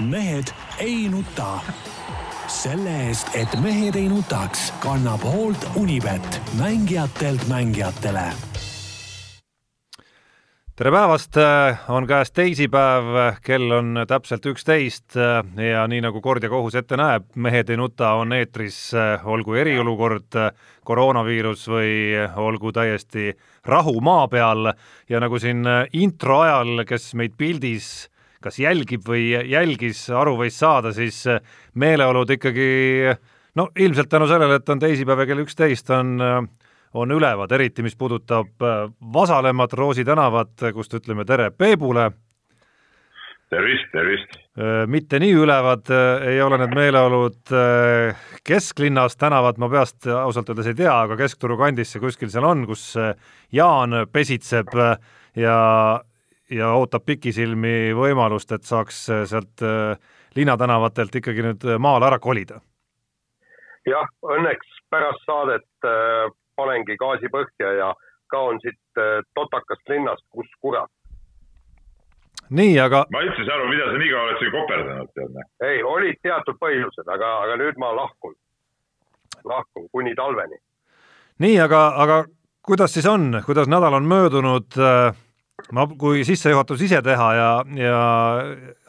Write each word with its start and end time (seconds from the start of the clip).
mehed 0.00 0.52
ei 0.78 1.08
nuta. 1.08 1.60
selle 2.50 2.90
eest, 3.06 3.28
et 3.38 3.52
mehed 3.62 3.94
ei 3.94 4.08
nutaks, 4.08 4.72
kannab 4.82 5.22
hoolt 5.22 5.68
Unibet, 5.76 6.40
mängijatelt 6.58 7.44
mängijatele. 7.48 8.24
Tere 10.76 10.90
päevast, 10.90 11.36
on 11.88 12.06
käes 12.10 12.32
teisipäev, 12.32 13.38
kell 13.44 13.70
on 13.70 14.02
täpselt 14.08 14.46
üksteist 14.50 15.14
ja 15.70 15.86
nii 15.86 16.00
nagu 16.00 16.20
kord 16.20 16.42
ja 16.42 16.48
kohus 16.50 16.74
ette 16.74 16.96
näeb, 16.96 17.28
Mehed 17.34 17.70
ei 17.70 17.76
nuta 17.76 18.14
on 18.18 18.32
eetris, 18.32 18.90
olgu 19.24 19.54
eriolukord, 19.54 20.40
koroonaviirus 20.84 21.68
või 21.68 21.92
olgu 22.36 22.72
täiesti 22.72 23.36
rahu 23.64 24.00
maa 24.00 24.26
peal. 24.28 24.72
Ja 25.08 25.20
nagu 25.20 25.38
siin 25.38 25.62
intro 25.92 26.40
ajal, 26.40 26.82
kes 26.88 27.12
meid 27.14 27.38
pildis 27.38 28.08
kas 28.42 28.58
jälgib 28.58 29.04
või 29.06 29.30
jälgis, 29.50 30.06
aru 30.16 30.36
võis 30.40 30.56
saada, 30.58 30.94
siis 30.96 31.24
meeleolud 31.74 32.30
ikkagi 32.36 32.70
no 33.58 33.68
ilmselt 33.76 34.08
tänu 34.08 34.28
sellele, 34.30 34.60
et 34.60 34.72
on 34.72 34.80
teisipäev 34.80 35.24
ja 35.24 35.28
kell 35.30 35.44
üksteist, 35.44 35.92
on 35.92 36.48
on 36.94 37.12
ülevad, 37.14 37.52
eriti 37.52 37.84
mis 37.86 37.96
puudutab 37.96 38.64
Vasalemmat, 39.12 39.72
Roosi 39.78 40.04
tänavat, 40.04 40.56
kust 40.74 40.94
ütleme 40.94 41.24
tere 41.24 41.50
Peebule. 41.50 42.10
tervist, 43.50 43.90
tervist! 43.92 44.36
mitte 44.86 45.18
nii 45.18 45.32
ülevad 45.34 45.90
ei 46.26 46.42
ole 46.42 46.58
need 46.58 46.74
meeleolud 46.74 47.54
kesklinnas, 48.46 49.16
tänavat 49.16 49.58
ma 49.58 49.68
peast 49.70 50.06
ausalt 50.06 50.50
öeldes 50.50 50.70
ei 50.70 50.78
tea, 50.82 50.92
aga 51.06 51.16
Keskturu 51.16 51.56
kandis 51.58 51.92
see 51.92 52.02
kuskil 52.02 52.30
seal 52.30 52.46
on, 52.46 52.66
kus 52.66 52.94
Jaan 53.52 54.04
pesitseb 54.12 54.74
ja 55.38 55.56
ja 56.50 56.72
ootab 56.74 57.04
pikisilmi 57.06 57.92
võimalust, 57.96 58.52
et 58.52 58.66
saaks 58.66 59.04
sealt 59.30 59.62
äh, 59.62 59.96
linnatänavatelt 60.36 61.14
ikkagi 61.20 61.46
nüüd 61.46 61.66
maale 61.78 62.06
ära 62.06 62.18
kolida. 62.18 62.60
jah, 63.86 64.08
õnneks 64.22 64.80
pärast 64.90 65.26
saadet 65.26 65.86
äh, 65.86 66.30
panengi 66.56 66.96
gaasi 67.00 67.30
põhja 67.32 67.74
ja 67.78 67.90
kaon 68.30 68.58
siit 68.62 68.98
äh, 68.98 69.20
totakast 69.34 69.88
linnast, 69.88 70.26
kus 70.34 70.50
kurat. 70.60 70.90
nii, 72.50 72.74
aga 72.82 73.04
ma 73.14 73.22
üldse 73.24 73.42
ei 73.42 73.48
saa 73.48 73.58
aru, 73.58 73.70
mida 73.70 73.86
sa 73.90 74.02
nii 74.02 74.10
kaua 74.12 74.26
oled 74.26 74.42
siin 74.42 74.52
koperdanud, 74.56 75.14
tead. 75.14 75.40
ei, 75.68 75.82
olid 75.94 76.20
teatud 76.26 76.58
põhjused, 76.64 77.06
aga, 77.06 77.32
aga 77.46 77.56
nüüd 77.62 77.80
ma 77.82 77.94
lahkun, 77.96 78.36
lahkun 79.44 79.88
kuni 79.94 80.14
talveni. 80.18 80.60
nii, 81.46 81.56
aga, 81.66 81.86
aga 82.04 82.22
kuidas 82.66 82.94
siis 82.94 83.06
on, 83.06 83.42
kuidas 83.46 83.70
nädal 83.70 83.98
on 84.00 84.08
möödunud 84.10 84.78
äh, 84.78 85.14
ma, 85.76 85.86
kui 85.98 86.24
sissejuhatus 86.26 86.84
ise 86.86 87.00
teha 87.04 87.30
ja, 87.36 87.48
ja 87.78 88.02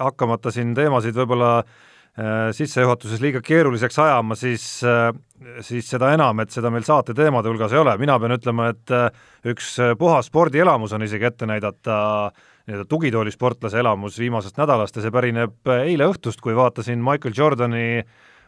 hakkamata 0.02 0.54
siin 0.54 0.74
teemasid 0.78 1.18
võib-olla 1.18 1.52
äh, 1.62 2.52
sissejuhatuses 2.58 3.22
liiga 3.24 3.42
keeruliseks 3.46 4.00
ajama, 4.04 4.38
siis 4.40 4.66
äh,, 4.88 5.10
siis 5.66 5.90
seda 5.90 6.14
enam, 6.16 6.44
et 6.44 6.54
seda 6.54 6.72
meil 6.74 6.86
saate 6.88 7.16
teemade 7.18 7.50
hulgas 7.50 7.74
ei 7.74 7.82
ole, 7.82 7.98
mina 8.02 8.18
pean 8.22 8.38
ütlema, 8.38 8.72
et 8.76 8.96
äh, 8.96 9.10
üks 9.52 9.76
puhas 10.00 10.32
spordielamus 10.32 10.96
on 10.98 11.08
isegi 11.08 11.30
ette 11.32 11.50
näidata 11.50 12.00
nii-öelda 12.68 12.86
tugitoolisportlase 12.90 13.80
elamus 13.82 14.20
viimasest 14.22 14.60
nädalast 14.62 14.98
ja 14.98 15.06
see 15.06 15.14
pärineb 15.14 15.72
eile 15.82 16.08
õhtust, 16.12 16.42
kui 16.44 16.54
vaatasin 16.56 17.02
Michael 17.02 17.34
Jordani 17.38 18.04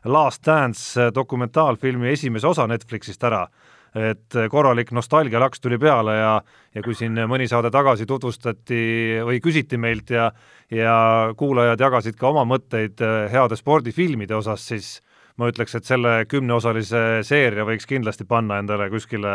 Last 0.05 0.45
Dance 0.45 1.09
dokumentaalfilmi 1.15 2.11
esimese 2.11 2.47
osa 2.47 2.67
Netflixist 2.67 3.23
ära 3.23 3.47
et 3.93 4.35
korralik 4.49 4.91
nostalgialaks 4.91 5.61
tuli 5.61 5.77
peale 5.77 6.15
ja 6.17 6.33
ja 6.73 6.81
kui 6.81 6.95
siin 6.97 7.17
mõni 7.29 7.45
saade 7.49 7.69
tagasi 7.73 8.07
tutvustati 8.09 9.19
või 9.25 9.39
küsiti 9.43 9.77
meilt 9.77 10.09
ja 10.09 10.31
ja 10.73 11.33
kuulajad 11.37 11.79
jagasid 11.79 12.17
ka 12.17 12.31
oma 12.31 12.45
mõtteid 12.49 13.01
eh, 13.01 13.27
heade 13.31 13.57
spordifilmide 13.59 14.35
osas, 14.35 14.65
siis 14.67 14.95
ma 15.37 15.49
ütleks, 15.49 15.75
et 15.77 15.85
selle 15.85 16.23
kümneosalise 16.29 17.21
seeria 17.25 17.65
võiks 17.65 17.85
kindlasti 17.89 18.25
panna 18.29 18.59
endale 18.61 18.89
kuskile, 18.89 19.33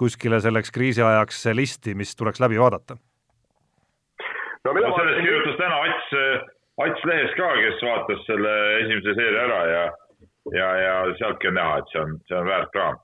kuskile 0.00 0.40
selleks 0.40 0.72
kriisiajaks 0.72 1.46
listi, 1.56 1.94
mis 1.94 2.14
tuleks 2.16 2.40
läbi 2.40 2.60
vaadata. 2.60 2.96
no, 4.64 4.72
no 4.72 4.94
sellest 4.96 5.20
kirjutas 5.24 5.56
täna 5.60 5.80
Ats, 5.88 6.14
Ats 6.84 7.04
lehes 7.08 7.36
ka, 7.40 7.50
kes 7.64 7.84
vaatas 7.88 8.24
selle 8.28 8.54
esimese 8.84 9.16
seeria 9.20 9.48
ära 9.48 9.60
ja 9.72 9.84
ja, 10.52 10.68
ja 10.76 10.94
sealtki 11.16 11.48
on 11.48 11.54
näha, 11.56 11.78
et 11.80 11.92
see 11.92 12.00
on, 12.04 12.18
see 12.28 12.36
on 12.36 12.48
väärt 12.48 12.72
kraam 12.76 13.03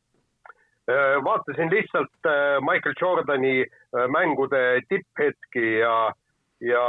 vaatasin 1.24 1.70
lihtsalt 1.70 2.26
äh, 2.26 2.60
Michael 2.60 2.94
Jordani 3.00 3.60
äh, 3.60 4.08
mängude 4.08 4.80
tipphetki 4.88 5.78
ja, 5.78 6.12
ja 6.60 6.84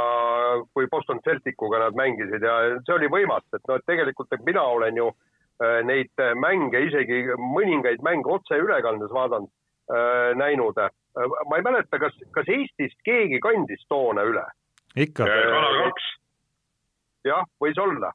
kui 0.74 0.86
Boston 0.90 1.20
Celticuga 1.24 1.78
nad 1.78 1.94
mängisid 1.94 2.42
ja 2.42 2.56
see 2.86 2.94
oli 2.96 3.10
võimas, 3.12 3.44
et 3.54 3.62
noh, 3.68 3.76
et 3.78 3.86
tegelikult, 3.86 4.32
et 4.32 4.44
mina 4.46 4.62
olen 4.62 4.96
ju 4.96 5.12
neid 5.86 6.18
mänge, 6.42 6.80
isegi 6.88 7.36
mõningaid 7.38 8.00
mänge 8.02 8.26
otseülekandes 8.34 9.12
vaadanud, 9.14 9.50
näinud. 10.34 10.80
ma 11.46 11.58
ei 11.60 11.62
mäleta, 11.62 12.00
kas, 12.02 12.16
kas 12.34 12.48
Eestist 12.50 12.98
keegi 13.06 13.38
kandis 13.38 13.84
toona 13.86 14.24
üle? 14.26 14.42
ikka. 14.96 15.28
Kanal 15.28 15.78
kaks. 15.84 16.08
jah, 17.28 17.46
võis 17.62 17.78
olla 17.78 18.10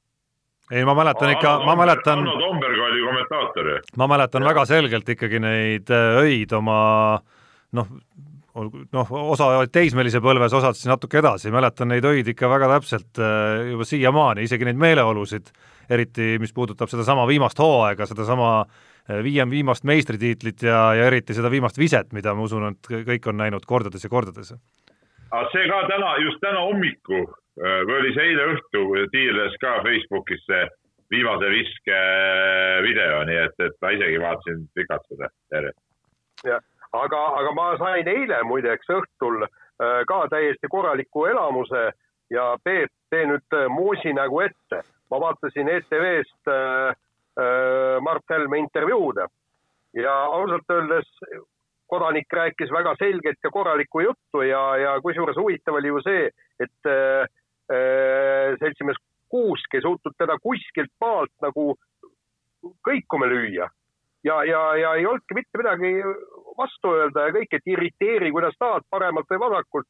ei, 0.72 0.86
ma 0.86 0.96
mäletan 0.96 1.32
ikka, 1.32 1.60
ma 1.66 1.76
mäletan. 1.80 2.20
Hanno 2.20 2.38
Tomberg 2.40 2.80
oli 2.90 3.04
kommentaator 3.06 3.70
ju. 3.70 3.78
ma 3.98 4.08
mäletan 4.08 4.44
ja. 4.44 4.50
väga 4.50 4.66
selgelt 4.66 5.10
ikkagi 5.10 5.40
neid 5.40 5.92
äh, 5.94 6.20
öid 6.24 6.54
oma 6.58 6.80
noh, 7.78 7.88
noh, 8.94 9.14
osa 9.32 9.52
olid 9.60 9.72
teismelise 9.74 10.22
põlves, 10.24 10.54
osad 10.58 10.78
siis 10.78 10.90
natuke 10.90 11.22
edasi, 11.22 11.52
mäletan 11.54 11.92
neid 11.92 12.06
öid 12.08 12.32
ikka 12.34 12.50
väga 12.52 12.70
täpselt 12.76 13.22
äh, 13.22 13.72
juba 13.72 13.88
siiamaani, 13.88 14.46
isegi 14.48 14.68
neid 14.68 14.80
meeleolusid, 14.82 15.52
eriti 15.90 16.36
mis 16.42 16.54
puudutab 16.56 16.92
sedasama 16.92 17.28
viimast 17.30 17.60
hooaega, 17.62 18.10
sedasama 18.10 18.52
äh, 18.64 19.22
viiem 19.24 19.52
viimast 19.54 19.88
meistritiitlit 19.88 20.68
ja, 20.68 20.92
ja 20.98 21.08
eriti 21.12 21.38
seda 21.38 21.52
viimast 21.54 21.80
viset, 21.80 22.12
mida 22.18 22.36
ma 22.36 22.48
usun, 22.48 22.72
et 22.74 22.94
kõik 23.12 23.32
on 23.32 23.40
näinud 23.44 23.68
kordades 23.70 24.04
ja 24.04 24.12
kordades. 24.12 24.56
aga 25.32 25.50
see 25.52 25.68
ka 25.70 25.84
täna, 25.92 26.16
just 26.26 26.42
täna 26.44 26.64
hommikul 26.68 27.28
Äh, 27.58 27.82
oli 27.90 28.12
see 28.14 28.32
eile 28.32 28.52
õhtu, 28.54 28.82
tiirles 29.10 29.56
ka 29.62 29.80
Facebookis 29.82 30.44
see 30.46 30.66
viimase 31.10 31.50
viske 31.50 31.94
äh, 31.96 32.82
video, 32.86 33.24
nii 33.26 33.38
et, 33.48 33.56
et 33.66 33.78
ma 33.82 33.94
isegi 33.96 34.20
vaatasin 34.22 34.60
pikalt 34.78 35.08
seda 35.10 35.30
järjest. 35.56 35.80
jah, 36.46 36.62
aga, 36.94 37.22
aga 37.40 37.54
ma 37.58 37.72
sain 37.82 38.10
eile 38.12 38.44
muideks 38.46 38.92
õhtul 38.94 39.48
äh, 39.48 40.04
ka 40.12 40.20
täiesti 40.30 40.70
korraliku 40.70 41.26
elamuse 41.32 41.88
ja 42.30 42.46
Peep, 42.64 42.94
tee 43.10 43.26
nüüd 43.26 43.58
moosi 43.74 44.14
nägu 44.14 44.44
ette. 44.46 44.84
ma 45.10 45.22
vaatasin 45.24 45.70
ETV-st 45.72 46.54
äh, 46.54 46.94
äh, 47.42 47.98
Mart 48.06 48.30
Helme 48.30 48.60
intervjuud 48.60 49.24
ja 49.98 50.14
ausalt 50.14 50.70
öeldes 50.70 51.10
kodanik 51.90 52.30
rääkis 52.34 52.70
väga 52.70 52.94
selget 53.00 53.42
ja 53.44 53.50
korralikku 53.50 54.06
juttu 54.06 54.46
ja, 54.46 54.78
ja 54.78 54.96
kusjuures 55.02 55.38
huvitav 55.42 55.80
oli 55.80 55.88
ju 55.88 56.02
see, 56.06 56.30
et 56.60 56.92
äh, 56.92 57.26
Äh, 57.26 57.28
seltsimees 57.68 59.00
Kuusk 59.28 59.76
ei 59.76 59.84
suutnud 59.84 60.16
teda 60.16 60.38
kuskilt 60.40 60.94
maalt 61.04 61.34
nagu 61.44 61.74
kõikuma 62.88 63.28
lüüa. 63.28 63.68
ja, 64.24 64.38
ja, 64.44 64.62
ja 64.76 64.94
ei 64.96 65.06
olnudki 65.06 65.36
mitte 65.36 65.60
midagi 65.60 65.92
vastu 66.58 66.94
öelda 66.96 67.28
ja 67.28 67.34
kõik, 67.36 67.54
et 67.54 67.72
irriteeri, 67.74 68.32
kuidas 68.32 68.56
tahad, 68.60 68.86
paremalt 68.90 69.30
või 69.32 69.42
vasakult, 69.46 69.88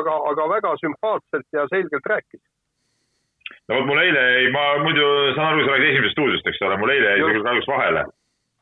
aga, 0.00 0.14
aga 0.30 0.46
väga 0.54 0.74
sümpaatselt 0.82 1.46
ja 1.52 1.66
selgelt 1.72 2.08
rääkis. 2.14 2.42
no 3.68 3.78
vot, 3.78 3.86
mul 3.90 4.02
eile 4.02 4.24
jäi, 4.32 4.50
ma 4.52 4.64
muidu 4.82 5.06
saan 5.36 5.52
aru, 5.52 5.64
sa 5.64 5.76
räägid 5.76 5.92
esimesest 5.92 6.16
stuudiost, 6.16 6.50
eks 6.50 6.62
ole, 6.68 6.80
mul 6.80 6.94
eile 6.96 7.12
jäi 7.12 7.20
see 7.22 7.36
küll 7.36 7.48
kahjuks 7.50 7.70
vahele. 7.70 8.04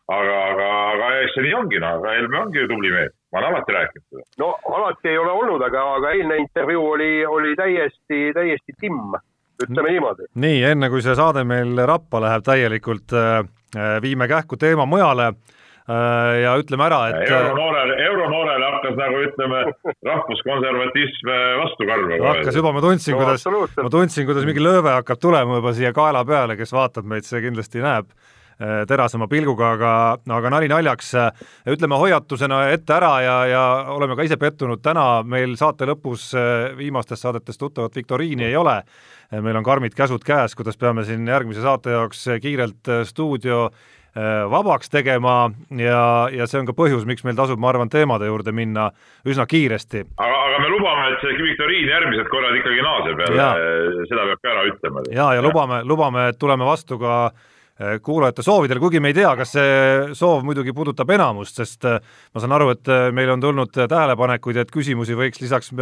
Aga, 0.09 0.41
aga, 0.53 0.73
aga 0.95 1.13
eks 1.23 1.35
see 1.35 1.47
nii 1.49 1.55
ongi, 1.61 1.81
no, 1.83 1.95
aga 1.99 2.19
Helme 2.19 2.43
ongi 2.45 2.63
ju 2.63 2.69
tubli 2.71 2.93
mees 2.95 3.15
ma 3.37 3.39
olen 3.39 3.55
alati 3.55 3.73
rääkinud 3.73 4.05
seda. 4.09 4.23
no 4.39 4.55
alati 4.77 5.09
ei 5.09 5.19
ole 5.19 5.33
olnud, 5.33 5.63
aga, 5.63 5.83
aga 5.97 6.13
eilne 6.17 6.37
intervjuu 6.43 6.91
oli, 6.91 7.11
oli 7.27 7.57
täiesti, 7.57 8.31
täiesti 8.35 8.77
timm, 8.81 9.17
ütleme 9.63 9.93
niimoodi. 9.93 10.31
nii, 10.35 10.63
enne 10.73 10.91
kui 10.93 11.03
see 11.05 11.17
saade 11.19 11.45
meil 11.45 11.77
rappa 11.89 12.23
läheb 12.25 12.47
täielikult, 12.47 13.13
äh, 13.13 13.45
äh, 13.77 13.99
viime 14.03 14.29
kähku 14.29 14.57
teema 14.61 14.87
mujale 14.87 15.27
äh, 15.33 16.33
ja 16.43 16.55
ütleme 16.61 16.87
ära, 16.89 17.01
et 17.11 17.31
euronoorele, 17.31 17.99
euronoorele 18.07 18.71
hakkas 18.71 18.97
nagu 19.03 19.21
ütleme, 19.27 19.65
rahvuskonservatism 20.11 21.35
vastu 21.65 21.91
karvama. 21.91 22.23
hakkas 22.31 22.63
juba, 22.63 22.73
ma 22.73 22.85
tundsin, 22.85 23.19
kuidas, 23.19 23.45
ma 23.83 23.93
tundsin, 23.93 24.31
kuidas 24.31 24.49
mingi 24.49 24.65
lööve 24.65 24.97
hakkab 25.01 25.21
tulema 25.21 25.61
juba 25.61 25.75
siia 25.77 25.93
kaela 25.97 26.25
peale, 26.25 26.57
kes 26.57 26.73
vaatab 26.73 27.11
meid, 27.11 27.29
see 27.29 27.43
kindlasti 27.45 27.85
näeb 27.85 28.09
terasema 28.89 29.29
pilguga, 29.29 29.73
aga, 29.77 29.93
aga 30.33 30.53
nali 30.53 30.69
naljaks, 30.73 31.11
äh, 31.21 31.43
ütleme 31.75 31.99
hoiatusena 32.01 32.63
ette 32.73 32.95
ära 32.97 33.13
ja, 33.21 33.37
ja 33.51 33.65
oleme 33.93 34.17
ka 34.17 34.25
ise 34.25 34.39
pettunud, 34.41 34.81
täna 34.85 35.23
meil 35.29 35.57
saate 35.61 35.89
lõpus 35.89 36.31
äh, 36.37 36.71
viimastest 36.79 37.27
saadetest 37.27 37.61
tuttavat 37.61 37.97
viktoriini 37.97 38.49
ei 38.49 38.57
ole. 38.57 38.83
meil 39.43 39.57
on 39.59 39.65
karmid 39.65 39.95
käsud 39.95 40.23
käes, 40.23 40.55
kuidas 40.55 40.77
peame 40.79 41.03
siin 41.05 41.27
järgmise 41.27 41.61
saate 41.61 41.91
jaoks 41.91 42.21
kiirelt 42.43 42.89
stuudio 43.05 43.71
vabaks 44.51 44.89
tegema 44.89 45.51
ja, 45.77 46.29
ja 46.33 46.47
see 46.47 46.61
on 46.61 46.69
ka 46.69 46.73
põhjus, 46.73 47.03
miks 47.05 47.25
meil 47.27 47.35
tasub, 47.37 47.59
ma 47.59 47.69
arvan, 47.69 47.91
teemade 47.91 48.31
juurde 48.31 48.55
minna 48.55 48.87
üsna 49.27 49.45
kiiresti. 49.51 50.05
aga, 50.17 50.39
aga 50.45 50.63
me 50.63 50.71
lubame, 50.71 51.09
et 51.11 51.27
see 51.27 51.35
viktoriin 51.43 51.91
järgmised 51.91 52.31
korrad 52.31 52.57
ikkagi 52.57 52.87
naaseb 52.87 53.21
jälle, 53.27 53.51
seda 54.07 54.31
peab 54.31 54.41
ka 54.47 54.55
ära 54.55 54.65
ütlema. 54.71 55.05
ja, 55.11 55.19
ja, 55.19 55.29
ja 55.41 55.45
lubame, 55.45 55.83
lubame, 55.85 56.29
et 56.31 56.39
tuleme 56.39 56.65
vastu 56.71 57.01
ka 57.03 57.19
äh, 57.27 57.37
Äh, 57.37 57.55
kuulajate 58.03 58.43
soovidele, 58.43 58.81
kuigi 58.81 59.01
me 59.01 59.11
ei 59.13 59.17
tea, 59.19 59.31
kas 59.37 59.51
see 59.53 59.73
soov 60.17 60.45
muidugi 60.49 60.73
puudutab 60.77 61.11
enamust, 61.13 61.59
sest 61.61 61.85
äh, 61.85 61.99
ma 62.33 62.41
saan 62.41 62.55
aru, 62.57 62.71
et 62.73 62.89
äh, 62.89 63.09
meil 63.13 63.29
on 63.35 63.43
tulnud 63.43 63.73
tähelepanekuid, 63.77 64.63
et 64.63 64.73
küsimusi 64.73 65.17
võiks 65.19 65.43
lisaks 65.43 65.73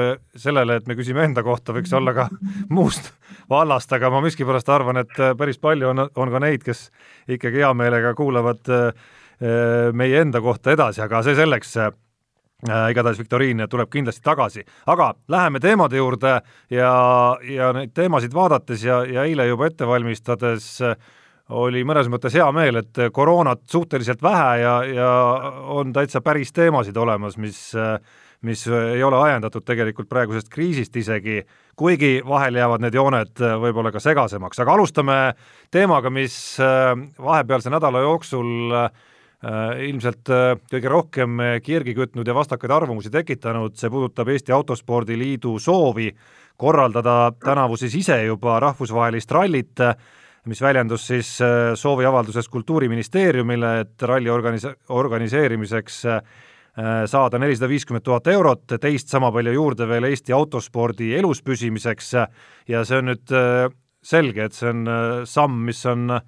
sellele, 0.42 0.80
et 0.80 0.90
me 0.90 0.98
küsime 0.98 1.22
enda 1.22 1.44
kohta, 1.46 1.74
võiks 1.76 1.94
olla 1.94 2.16
ka 2.16 2.28
muust 2.76 3.12
vallast, 3.50 3.94
aga 3.94 4.10
ma 4.10 4.24
miskipärast 4.26 4.72
arvan, 4.74 5.04
et 5.04 5.14
päris 5.38 5.60
palju 5.62 5.92
on, 5.92 6.08
on 6.10 6.34
ka 6.34 6.42
neid, 6.42 6.66
kes 6.66 6.88
ikkagi 7.30 7.62
hea 7.62 7.74
meelega 7.78 8.14
kuulavad 8.18 8.74
meie 9.92 10.20
enda 10.22 10.40
kohta 10.40 10.72
edasi, 10.72 11.02
aga 11.02 11.20
see 11.26 11.34
selleks 11.36 11.74
igatahes 12.64 13.18
viktoriin 13.18 13.64
tuleb 13.70 13.90
kindlasti 13.92 14.22
tagasi, 14.24 14.62
aga 14.86 15.10
läheme 15.28 15.60
teemade 15.60 15.98
juurde 15.98 16.38
ja, 16.72 16.92
ja 17.42 17.72
neid 17.76 17.92
teemasid 17.94 18.32
vaadates 18.34 18.86
ja, 18.86 19.02
ja 19.04 19.26
eile 19.26 19.46
juba 19.50 19.68
ette 19.68 19.86
valmistades 19.86 20.70
äh, 20.86 20.94
oli 21.52 21.84
mõnes 21.84 22.08
mõttes 22.08 22.34
hea 22.34 22.46
meel, 22.56 22.80
et 22.80 23.00
koroonat 23.12 23.64
suhteliselt 23.70 24.22
vähe 24.24 24.60
ja, 24.62 24.74
ja 24.88 25.08
on 25.76 25.92
täitsa 25.92 26.22
päris 26.24 26.52
teemasid 26.52 26.96
olemas, 26.96 27.36
mis 27.36 27.72
mis 28.44 28.66
ei 28.68 29.02
ole 29.02 29.16
ajendatud 29.16 29.64
tegelikult 29.64 30.08
praegusest 30.10 30.50
kriisist 30.52 30.96
isegi, 31.00 31.38
kuigi 31.80 32.18
vahel 32.28 32.58
jäävad 32.60 32.84
need 32.84 32.96
jooned 32.98 33.40
võib-olla 33.62 33.92
ka 33.94 34.02
segasemaks, 34.04 34.60
aga 34.60 34.74
alustame 34.76 35.16
teemaga, 35.72 36.12
mis 36.12 36.36
vahepealse 36.60 37.72
nädala 37.72 38.04
jooksul 38.04 38.76
ilmselt 39.84 40.30
kõige 40.72 40.92
rohkem 40.92 41.40
kirgi 41.64 41.94
kütnud 41.96 42.28
ja 42.28 42.36
vastakaid 42.36 42.72
arvamusi 42.72 43.12
tekitanud, 43.12 43.76
see 43.76 43.92
puudutab 43.92 44.30
Eesti 44.32 44.52
Autospordi 44.56 45.18
Liidu 45.20 45.58
soovi 45.60 46.10
korraldada 46.56 47.32
tänavu 47.40 47.76
siis 47.80 47.96
ise 48.04 48.20
juba 48.24 48.60
rahvusvahelist 48.62 49.32
rallit 49.32 49.82
mis 50.50 50.60
väljendus 50.62 51.06
siis 51.06 51.30
äh, 51.42 51.72
sooviavalduses 51.78 52.48
Kultuuriministeeriumile, 52.52 53.78
et 53.84 54.02
ralli 54.02 54.30
organis-, 54.32 54.68
organiseerimiseks 54.88 56.00
äh, 56.06 56.20
saada 57.08 57.38
nelisada 57.38 57.70
viiskümmend 57.70 58.04
tuhat 58.04 58.28
eurot, 58.32 58.76
teist 58.82 59.12
sama 59.12 59.30
palju 59.32 59.54
juurde 59.54 59.88
veel 59.88 60.08
Eesti 60.10 60.34
autospordi 60.36 61.12
elus 61.16 61.42
püsimiseks. 61.46 62.14
Ja 62.68 62.84
see 62.84 63.00
on 63.00 63.12
nüüd 63.12 63.34
äh, 63.34 63.68
selge, 64.04 64.48
et 64.48 64.56
see 64.56 64.68
on 64.68 64.88
samm, 65.24 65.62
mis 65.64 65.84
on 65.88 66.18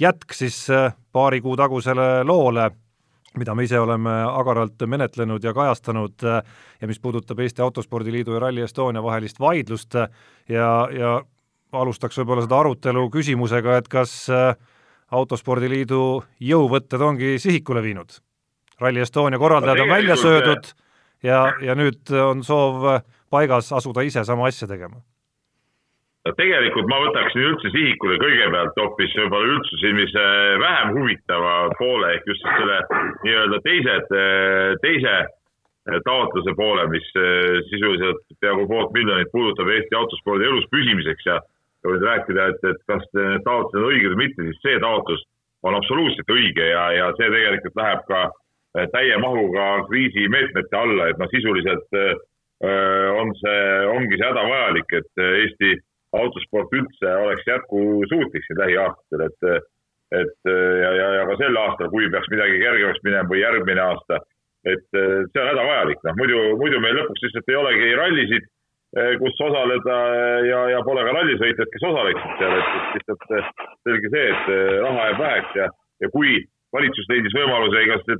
jätk 0.00 0.34
siis 0.34 0.64
paari 1.12 1.38
kuu 1.44 1.54
tagusele 1.60 2.24
loole, 2.26 2.70
mida 3.38 3.54
me 3.54 3.64
ise 3.64 3.78
oleme 3.78 4.10
agaralt 4.26 4.82
menetlenud 4.90 5.44
ja 5.44 5.52
kajastanud 5.54 6.24
ja 6.24 6.88
mis 6.88 6.98
puudutab 7.00 7.38
Eesti 7.44 7.62
Autospordi 7.62 8.12
Liidu 8.12 8.34
ja 8.34 8.42
Rally 8.42 8.64
Estonia 8.64 9.04
vahelist 9.04 9.38
vaidlust 9.40 9.94
ja, 9.94 10.66
ja 10.90 11.20
alustaks 11.72 12.18
võib-olla 12.20 12.44
seda 12.46 12.58
arutelu 12.60 13.06
küsimusega, 13.12 13.78
et 13.80 13.88
kas 13.92 14.14
äh, 14.32 14.52
Autospordiliidu 15.12 16.22
jõuvõtted 16.40 17.02
ongi 17.04 17.34
sihikule 17.42 17.82
viinud? 17.84 18.16
Rally 18.80 19.02
Estonia 19.04 19.38
korraldajad 19.38 19.84
on 19.84 19.92
välja 19.92 20.16
söödud 20.16 20.72
ja, 21.22 21.52
ja 21.60 21.76
nüüd 21.78 22.08
on 22.16 22.40
soov 22.46 22.86
paigas 23.30 23.72
asuda 23.76 24.04
ise 24.08 24.24
sama 24.24 24.48
asja 24.48 24.68
tegema 24.70 25.02
no 26.26 26.32
tegelikult 26.38 26.88
ma 26.90 27.00
võtaksin 27.02 27.44
üldse 27.50 27.70
sihikule 27.74 28.18
kõigepealt 28.22 28.78
hoopis 28.78 29.14
võib-olla 29.18 29.54
üldsusele 29.56 30.32
vähem 30.62 30.96
huvitava 30.98 31.54
poole 31.78 32.12
ehk 32.16 32.28
just 32.30 32.44
selle 32.46 32.80
nii-öelda 33.26 33.62
teised, 33.66 34.12
teise 34.84 35.14
taotluse 36.06 36.54
poole, 36.54 36.86
mis 36.92 37.08
sisuliselt 37.70 38.22
peaaegu 38.40 38.68
poolt 38.70 38.92
miljonit 38.94 39.32
puudutab 39.32 39.70
Eesti 39.74 39.98
autospordi 39.98 40.46
elus 40.46 40.68
püsimiseks 40.70 41.26
ja 41.26 41.40
kui 41.82 41.96
nüüd 41.96 42.06
rääkida, 42.06 42.48
et, 42.52 42.64
et 42.70 42.82
kas 42.90 43.04
need 43.16 43.44
taotlused 43.46 43.80
on 43.80 43.90
õiged 43.90 44.14
või 44.14 44.26
mitte, 44.26 44.46
siis 44.46 44.60
see 44.64 44.78
taotlus 44.82 45.24
on 45.66 45.76
absoluutselt 45.78 46.30
õige 46.30 46.68
ja, 46.70 46.84
ja 46.96 47.10
see 47.18 47.30
tegelikult 47.34 47.78
läheb 47.78 48.04
ka 48.08 48.20
äh, 48.28 48.86
täie 48.94 49.18
mahuga 49.22 49.66
kriisimeetmete 49.90 50.78
alla, 50.78 51.10
et 51.10 51.20
noh, 51.20 51.30
sisuliselt 51.34 51.98
öö, 51.98 52.12
äh, 52.66 53.08
on 53.18 53.34
see, 53.40 53.62
ongi 53.96 54.18
see 54.18 54.28
hädavajalik, 54.28 54.96
et 55.00 55.24
Eesti 55.26 55.76
autosport 56.18 56.74
üldse 56.76 57.14
oleks 57.24 57.46
jätkusuutlik 57.48 58.46
siin 58.46 58.62
lähiaastatel, 58.64 59.28
et 59.30 59.70
et 60.12 60.44
ja, 60.44 60.90
ja, 60.92 61.04
ja 61.16 61.20
ka 61.24 61.38
sel 61.40 61.54
aastal, 61.56 61.88
kui 61.88 62.04
peaks 62.12 62.28
midagi 62.28 62.58
kergemaks 62.60 62.98
minema 63.00 63.30
või 63.30 63.38
järgmine 63.40 63.80
aasta, 63.80 64.18
et 64.68 64.84
see 64.92 65.40
on 65.40 65.48
hädavajalik, 65.48 66.02
noh 66.04 66.18
muidu, 66.18 66.42
muidu 66.60 66.82
meil 66.84 66.98
lõpuks 66.98 67.24
lihtsalt 67.24 67.48
ei 67.48 67.56
olegi 67.56 67.94
rallisid 67.96 68.44
Eh, 68.44 68.61
kus 68.92 69.40
osaleda 69.40 69.98
ja, 70.44 70.58
ja 70.76 70.80
pole 70.84 71.04
ka 71.04 71.14
rallisõitjad, 71.16 71.68
kes 71.72 71.84
osaleksid 71.88 72.34
seal, 72.40 72.56
et, 72.58 72.72
et 72.76 72.96
lihtsalt 72.98 73.36
eh, 73.38 73.52
selge 73.88 74.10
see, 74.12 74.24
et 74.34 74.50
eh, 74.52 74.72
raha 74.84 75.06
jääb 75.08 75.22
väheks 75.22 75.54
ja, 75.56 75.68
ja 76.04 76.10
kui 76.12 76.34
valitsus 76.72 77.08
leidis 77.08 77.34
võimaluse 77.36 77.82
igast 77.84 78.12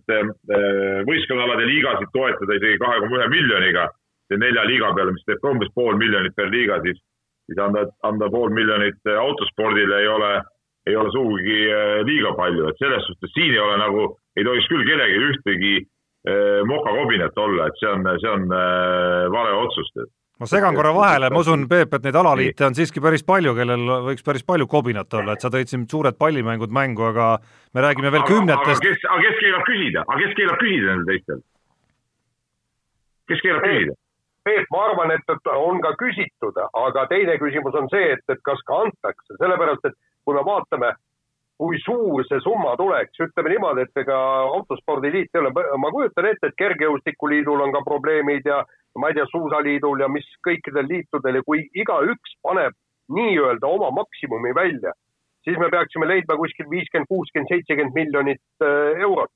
võistkonnaalade 1.08 1.69
liigasid 1.69 2.10
toetada 2.12 2.56
isegi 2.58 2.80
kahe 2.80 2.98
koma 3.00 3.20
ühe 3.20 3.28
miljoniga, 3.32 3.86
nelja 4.32 4.64
liiga 4.69 4.90
peale, 4.96 5.14
mis 5.16 5.24
teeb 5.28 5.40
ka 5.40 5.52
umbes 5.52 5.72
pool 5.76 5.96
miljonit 6.00 6.36
per 6.36 6.50
liiga, 6.52 6.76
siis, 6.84 7.00
siis 7.48 7.60
anda, 7.64 7.86
anda 8.08 8.28
pool 8.32 8.52
miljonit 8.52 9.00
autospordile 9.12 10.02
ei 10.04 10.08
ole, 10.08 10.34
ei 10.88 10.96
ole 11.00 11.12
sugugi 11.16 11.58
liiga 12.08 12.34
palju, 12.36 12.68
et 12.68 12.80
selles 12.80 13.08
suhtes 13.08 13.32
siin 13.32 13.56
ei 13.56 13.60
ole 13.60 13.80
nagu, 13.80 14.04
ei 14.36 14.44
tohiks 14.44 14.68
küll 14.72 14.84
kellelgi 14.88 15.25
ühtegi 15.32 15.75
mokakobinat 16.69 17.38
olla, 17.42 17.66
et 17.66 17.80
see 17.80 17.88
on, 17.90 18.04
see 18.22 18.30
on 18.30 18.44
vale 19.34 19.54
otsus 19.58 19.88
ma 20.42 20.48
segan 20.50 20.74
korra 20.74 20.90
vahele, 20.94 21.30
ma 21.30 21.38
usun, 21.38 21.69
Peep, 21.70 21.92
et 21.94 22.06
neid 22.08 22.16
alaliite 22.19 22.66
on 22.66 22.74
siiski 22.74 23.02
päris 23.04 23.22
palju, 23.26 23.54
kellel 23.54 23.84
võiks 24.08 24.24
päris 24.26 24.42
palju 24.46 24.66
kobinat 24.70 25.14
olla, 25.14 25.36
et 25.36 25.44
sa 25.44 25.50
tõid 25.54 25.70
siin 25.70 25.84
suured 25.90 26.19
pallimängud 26.19 26.72
mängu, 26.74 27.04
aga 27.12 27.36
me 27.74 27.84
räägime 27.84 28.10
veel 28.10 28.24
aga, 28.24 28.30
kümnetest. 28.32 28.80
aga 28.80 28.88
kes, 28.88 29.04
aga 29.06 29.22
kes 29.28 29.38
keelab 29.38 29.66
küsida, 29.69 30.04
aga 30.08 30.19
kes 30.24 30.34
keelab 30.40 30.62
küsida 30.62 30.88
nendel 30.88 31.12
teistel? 31.12 31.44
kes 33.30 33.44
keelab 33.44 33.66
küsida? 33.68 33.96
Peep, 34.42 34.66
ma 34.75 34.82
arvan, 34.88 35.14
et, 35.14 35.22
et 35.30 35.52
on 35.54 35.78
ka 35.84 35.94
küsitud, 36.00 36.58
aga 36.82 37.06
teine 37.12 37.38
küsimus 37.38 37.78
on 37.78 37.86
see, 37.92 38.08
et, 38.16 38.25
et 38.34 38.42
kas 38.42 38.58
ka 38.66 38.80
antakse, 38.88 39.38
sellepärast 39.38 39.86
et 39.92 39.98
kui 40.26 40.34
me 40.34 40.42
vaatame, 40.46 40.90
kui 41.62 41.79
suur 41.79 42.25
see 42.26 42.41
summa 42.43 42.73
tuleks, 42.79 43.20
ütleme 43.23 43.53
niimoodi, 43.53 43.85
et 43.87 44.00
ega 44.03 44.17
autospordiliit 44.59 45.31
ei 45.31 45.41
ole, 45.43 45.53
ma 45.79 45.91
kujutan 45.94 46.26
ette, 46.32 46.50
et 46.50 46.59
Kergejõustikuliidul 46.59 47.62
on 47.62 47.75
ka 47.76 47.85
probleemid 47.87 48.49
ja 48.50 48.64
ma 48.99 49.11
ei 49.11 49.19
tea, 49.19 49.29
Suusaliidul 49.31 50.03
ja 50.03 50.09
mis 50.11 50.26
kõikidel 50.47 50.91
liitudel 50.91 51.38
ja 51.38 51.44
kui 51.47 51.62
igaüks 51.85 52.35
paneb 52.43 52.75
nii-öelda 53.14 53.70
oma 53.70 53.93
maksimumi 54.00 54.50
välja, 54.59 54.91
siis 55.47 55.59
me 55.62 55.71
peaksime 55.71 56.09
leidma 56.11 56.38
kuskil 56.40 56.66
viiskümmend, 56.71 57.11
kuuskümmend, 57.12 57.54
seitsekümmend 57.54 57.95
miljonit 57.95 58.66
äh, 58.66 58.99
eurot, 59.07 59.31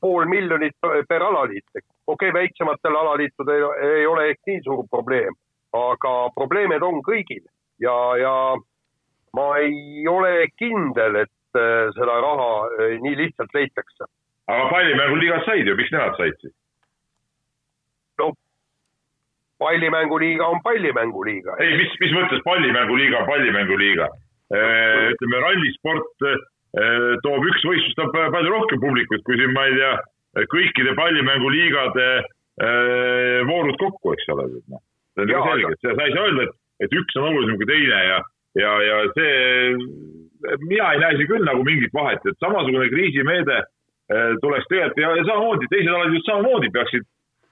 pool 0.00 0.26
miljonit 0.28 0.90
per 1.08 1.22
alaliit. 1.22 1.64
okei 1.70 1.84
okay,, 2.06 2.34
väiksematel 2.34 2.96
alaliitudel 2.96 3.68
ei, 3.70 3.94
ei 4.00 4.06
ole 4.06 4.26
ehk 4.32 4.42
nii 4.50 4.60
suur 4.66 4.84
probleem, 4.90 5.38
aga 5.76 6.14
probleemid 6.34 6.82
on 6.82 6.98
kõigil 7.06 7.44
ja, 7.78 7.94
ja 8.18 8.34
ma 9.38 9.50
ei 9.62 10.08
ole 10.10 10.48
kindel, 10.58 11.22
et 11.22 11.32
äh, 11.58 11.90
seda 11.96 12.16
raha 12.24 12.50
äh, 12.78 12.96
nii 13.04 13.16
lihtsalt 13.16 13.54
leitakse. 13.54 14.08
aga 14.50 14.64
pallimänguliigad 14.70 15.44
said 15.46 15.66
ju, 15.66 15.76
miks 15.76 15.92
nemad 15.94 16.16
said 16.18 16.38
siis? 16.40 16.54
pallimänguliiga 19.60 20.46
on 20.46 20.62
pallimänguliiga. 20.64 21.56
ei, 21.60 21.76
mis, 21.76 21.92
mis 22.00 22.12
mõttes 22.16 22.42
pallimänguliiga 22.44 23.22
on 23.22 23.26
pallimänguliiga? 23.28 24.08
Äh, 24.50 25.10
ütleme, 25.14 25.42
rallisport 25.46 26.28
toob 27.22 27.46
üks 27.50 27.64
võistlus, 27.66 27.94
toob 27.98 28.14
palju 28.14 28.50
rohkem 28.50 28.80
publikut 28.82 29.24
kui 29.26 29.38
siin, 29.38 29.50
ma 29.54 29.64
ei 29.66 29.74
tea, 29.74 29.90
kõikide 30.52 30.92
pallimänguliigade 30.94 32.06
voorud 33.48 33.78
kokku, 33.80 34.12
eks 34.14 34.28
ole. 34.30 34.46
noh, 34.70 34.82
see 35.14 35.24
on 35.24 35.32
nagu 35.32 35.50
selge, 35.50 35.78
sa 35.82 36.06
ei 36.06 36.14
saa 36.14 36.28
öelda, 36.28 36.46
et, 36.46 36.54
et 36.86 36.94
üks 37.00 37.18
on 37.18 37.26
olulisem 37.30 37.58
kui 37.58 37.68
teine 37.70 38.02
ja, 38.06 38.20
ja, 38.62 38.74
ja 38.86 39.00
see, 39.16 39.34
mina 40.64 40.92
ei 40.94 41.00
näe 41.02 41.16
siin 41.18 41.28
küll 41.30 41.44
nagu 41.46 41.64
mingit 41.66 41.94
vahet, 41.94 42.24
et 42.26 42.38
samasugune 42.40 42.88
kriisimeede 42.92 43.62
tuleks 44.42 44.66
tegelikult 44.66 44.98
ja, 44.98 45.10
ja 45.16 45.24
samamoodi, 45.28 45.68
teised 45.70 45.92
alad 45.94 46.14
just 46.16 46.26
samamoodi 46.26 46.70
peaksid 46.74 47.04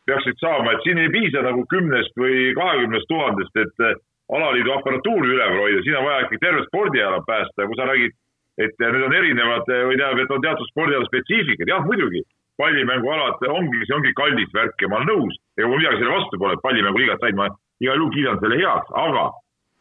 peaksid 0.09 0.40
saama, 0.40 0.73
et 0.73 0.85
siin 0.87 1.00
ei 1.02 1.11
piisa 1.12 1.42
nagu 1.45 1.64
kümnest 1.73 2.16
või 2.21 2.52
kahekümnest 2.57 3.09
tuhandest, 3.11 3.61
et 3.64 3.85
eh, 3.85 4.00
alaliidu 4.38 4.73
aparatuuri 4.76 5.35
üleval 5.35 5.62
hoida, 5.64 5.85
siin 5.85 5.99
on 6.00 6.09
vaja 6.09 6.25
ikkagi 6.25 6.42
terve 6.45 6.64
spordiala 6.68 7.21
päästa. 7.28 7.62
Ja 7.62 7.68
kui 7.68 7.78
sa 7.78 7.88
räägid, 7.90 8.16
et 8.64 8.83
need 8.83 9.07
on 9.09 9.16
erinevad 9.21 9.73
eh, 9.75 9.85
või 9.90 10.00
tähendab, 10.00 10.25
et 10.25 10.37
on 10.37 10.45
teatud 10.47 10.71
spordiala 10.73 11.09
spetsiifikad, 11.09 11.73
jah, 11.73 11.85
muidugi, 11.88 12.25
pallimängualad 12.59 13.45
ongi, 13.54 13.85
see 13.87 13.97
ongi 13.99 14.14
kallis 14.18 14.54
värk 14.57 14.80
ja 14.83 14.90
ma 14.90 15.02
olen 15.02 15.12
nõus, 15.12 15.37
ega 15.59 15.68
mul 15.68 15.83
midagi 15.83 16.00
selle 16.00 16.16
vastu 16.16 16.40
pole, 16.40 16.57
et 16.57 16.64
pallimänguliigad 16.64 17.23
said, 17.23 17.38
ma 17.38 17.50
igal 17.85 18.00
juhul 18.00 18.14
kiidan 18.16 18.40
selle 18.42 18.59
heaks, 18.62 18.97
aga 19.04 19.28
eh, 19.28 19.37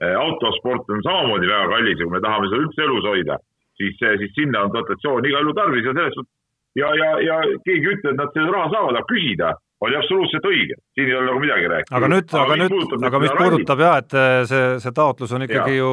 autosport 0.05 0.89
on 0.93 1.03
samamoodi 1.05 1.47
väga 1.49 1.69
kallis 1.73 1.97
ja 1.97 2.05
kui 2.05 2.13
me 2.13 2.23
tahame 2.23 2.49
seda 2.51 2.63
üldse 2.63 2.83
elus 2.85 3.07
hoida, 3.09 3.37
siis, 3.79 3.95
siis 3.97 4.35
sinna 4.35 4.67
on 4.67 4.73
dotatsioon 4.75 5.25
igal 5.25 5.47
juhul 5.47 5.57
tarvis 5.57 5.87
ja 5.87 5.95
selles 5.97 6.17
suhtes 6.17 6.33
ja, 6.77 6.91
ja, 6.95 7.09
ja 7.25 7.39
keegi 7.65 7.95
ütleb, 7.95 8.13
et 8.13 8.21
nad 8.21 8.35
selle 8.35 8.53
raha 8.53 8.69
saavad, 8.73 8.99
aga 8.99 9.09
küsida 9.09 9.55
oli 9.85 9.97
absoluutselt 9.97 10.45
õige, 10.49 10.77
siin 10.97 11.09
ei 11.09 11.17
ole 11.17 11.29
nagu 11.29 11.41
midagi 11.41 11.69
rääkida. 11.69 11.97
aga 11.97 12.09
nüüd, 12.09 12.31
aga 12.43 12.59
nüüd, 12.63 12.95
aga 13.09 13.21
mis 13.21 13.35
puudutab 13.37 13.83
jah, 13.83 13.97
et 14.01 14.15
eh, 14.17 14.37
see, 14.49 14.69
see 14.85 14.95
taotlus 15.01 15.33
on 15.37 15.45
ikkagi 15.45 15.75
ja. 15.75 15.81
ju 15.83 15.91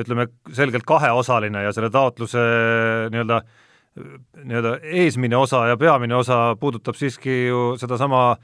ütleme, 0.00 0.28
selgelt 0.56 0.86
kaheosaline 0.88 1.66
ja 1.66 1.74
selle 1.76 1.90
taotluse 1.92 2.44
nii-öelda 3.12 3.42
nii-öelda 4.46 4.76
eesmine 5.02 5.36
osa 5.36 5.64
ja 5.66 5.76
peamine 5.76 6.14
osa 6.14 6.54
puudutab 6.60 6.96
siiski 6.96 7.46
ju 7.48 7.74
sedasama 7.80 8.36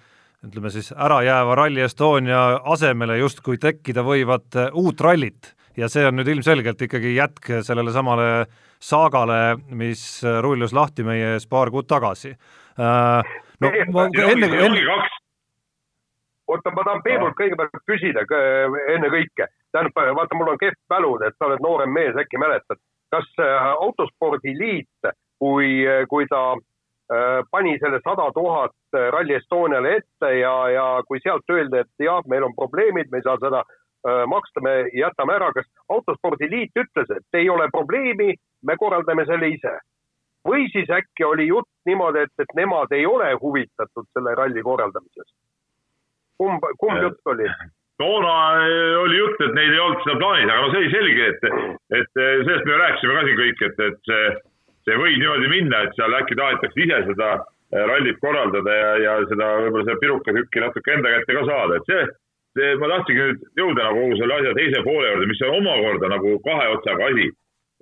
ütleme 0.45 0.71
siis 0.71 0.93
ärajääva 0.93 1.55
Rally 1.57 1.85
Estonia 1.87 2.61
asemele 2.65 3.19
justkui 3.19 3.59
tekkida 3.63 4.05
võivat 4.07 4.59
eh, 4.59 4.71
uut 4.77 5.01
rallit. 5.01 5.55
Ja 5.77 5.91
see 5.93 6.07
on 6.09 6.17
nüüd 6.17 6.29
ilmselgelt 6.33 6.81
ikkagi 6.87 7.17
jätk 7.17 7.51
sellele 7.65 7.93
samale 7.93 8.47
saagale, 8.81 9.59
mis 9.77 10.23
rullus 10.45 10.73
lahti 10.77 11.05
meie 11.05 11.35
ees 11.35 11.45
paar 11.49 11.69
kuud 11.73 11.89
tagasi. 11.89 12.33
Äh, 12.81 13.37
no 13.61 13.73
ma 13.93 14.07
enne, 14.09 14.49
enne 14.49 14.81
oota, 16.49 16.73
ma 16.73 16.85
tahan 16.87 17.03
Peebult 17.05 17.37
kõigepealt 17.39 17.81
küsida 17.91 18.25
ennekõike, 18.95 19.49
tähendab, 19.75 20.17
vaata, 20.19 20.39
mul 20.39 20.53
on 20.55 20.61
kehv 20.61 20.79
mälu, 20.93 21.13
et 21.27 21.37
sa 21.37 21.49
oled 21.49 21.63
noorem 21.65 21.93
mees, 21.93 22.17
äkki 22.21 22.41
mäletad, 22.41 22.81
kas 23.13 23.29
autospordiliit, 23.43 25.11
kui, 25.43 25.83
kui 26.11 26.29
ta 26.31 26.43
pani 27.51 27.77
selle 27.79 28.01
sada 28.03 28.31
tuhat 28.35 28.75
äh, 28.97 29.09
Rally 29.15 29.37
Estoniale 29.39 29.97
ette 30.01 30.31
ja, 30.41 30.55
ja 30.75 30.87
kui 31.07 31.21
sealt 31.23 31.47
öeldi, 31.55 31.85
et 31.85 32.07
jah, 32.07 32.23
meil 32.27 32.47
on 32.49 32.55
probleemid, 32.57 33.13
me 33.13 33.23
ei 33.23 33.27
saa 33.27 33.39
seda 33.43 33.65
maksta, 34.31 34.63
me 34.63 34.73
jätame 34.95 35.35
ära, 35.35 35.49
kas 35.51 35.67
autospordiliit 35.91 36.79
ütles, 36.79 37.09
et 37.11 37.39
ei 37.41 37.49
ole 37.51 37.67
probleemi, 37.75 38.37
me 38.63 38.77
korraldame 38.79 39.25
selle 39.27 39.49
ise 39.51 39.73
või 40.47 40.69
siis 40.71 40.91
äkki 40.93 41.25
oli 41.27 41.49
jutt 41.49 41.69
niimoodi, 41.89 42.23
et, 42.27 42.35
et 42.43 42.55
nemad 42.59 42.93
ei 42.95 43.07
ole 43.07 43.33
huvitatud 43.41 44.07
selle 44.15 44.35
ralli 44.39 44.63
korraldamisest? 44.63 45.35
kumb, 46.39 46.65
kumb 46.79 47.03
jutt 47.03 47.33
oli? 47.33 47.49
toona 47.99 48.35
oli 49.03 49.17
jutt, 49.19 49.41
et 49.41 49.55
neil 49.57 49.73
ei 49.73 49.83
olnud 49.83 50.03
seda 50.05 50.19
plaanis, 50.21 50.51
aga 50.53 50.67
no 50.67 50.73
see 50.73 50.83
oli 50.83 50.93
selge, 50.93 51.31
et, 51.33 51.47
et 52.01 52.21
sellest 52.21 52.69
me 52.69 52.83
rääkisime 52.83 53.17
ka 53.17 53.25
siin 53.29 53.41
kõik, 53.41 53.65
et, 53.69 53.81
et 53.89 54.11
see, 54.11 54.27
see 54.87 55.01
võib 55.01 55.19
niimoodi 55.21 55.51
minna, 55.51 55.83
et 55.85 55.97
seal 55.99 56.15
äkki 56.21 56.39
tahetakse 56.39 56.85
ise 56.85 57.01
seda 57.09 57.33
eh, 57.39 57.83
rallit 57.91 58.21
korraldada 58.23 58.77
ja, 58.81 58.93
ja 59.03 59.17
seda 59.33 59.51
võib-olla 59.65 59.89
seda 59.89 59.99
pirukatükki 60.05 60.63
natuke 60.63 60.95
enda 60.95 61.17
kätte 61.17 61.39
ka 61.41 61.47
saada, 61.49 61.81
et 61.81 61.91
see, 61.91 62.05
see, 62.59 62.77
ma 62.83 62.93
tahtsingi 62.95 63.25
nüüd 63.25 63.43
jõuda 63.63 63.89
nagu 63.89 64.05
kogu 64.05 64.21
selle 64.21 64.39
asja 64.39 64.55
teise 64.61 64.85
poole 64.87 65.11
juurde, 65.11 65.29
mis 65.33 65.43
on 65.49 65.59
omakorda 65.61 66.13
nagu 66.15 66.39
kahe 66.47 66.71
otsaga 66.77 67.11
asi 67.11 67.29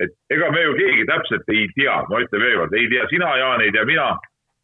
et 0.02 0.10
ega 0.34 0.50
me 0.50 0.62
ju 0.64 0.74
keegi 0.78 1.06
täpselt 1.06 1.50
ei 1.54 1.68
tea, 1.76 1.94
ma 2.10 2.22
ütlen 2.24 2.42
veel 2.42 2.56
kord, 2.62 2.74
ei 2.74 2.88
tea 2.90 3.04
sina, 3.12 3.30
Jaan, 3.38 3.62
ei 3.62 3.72
tea 3.74 3.84
mina, 3.86 4.08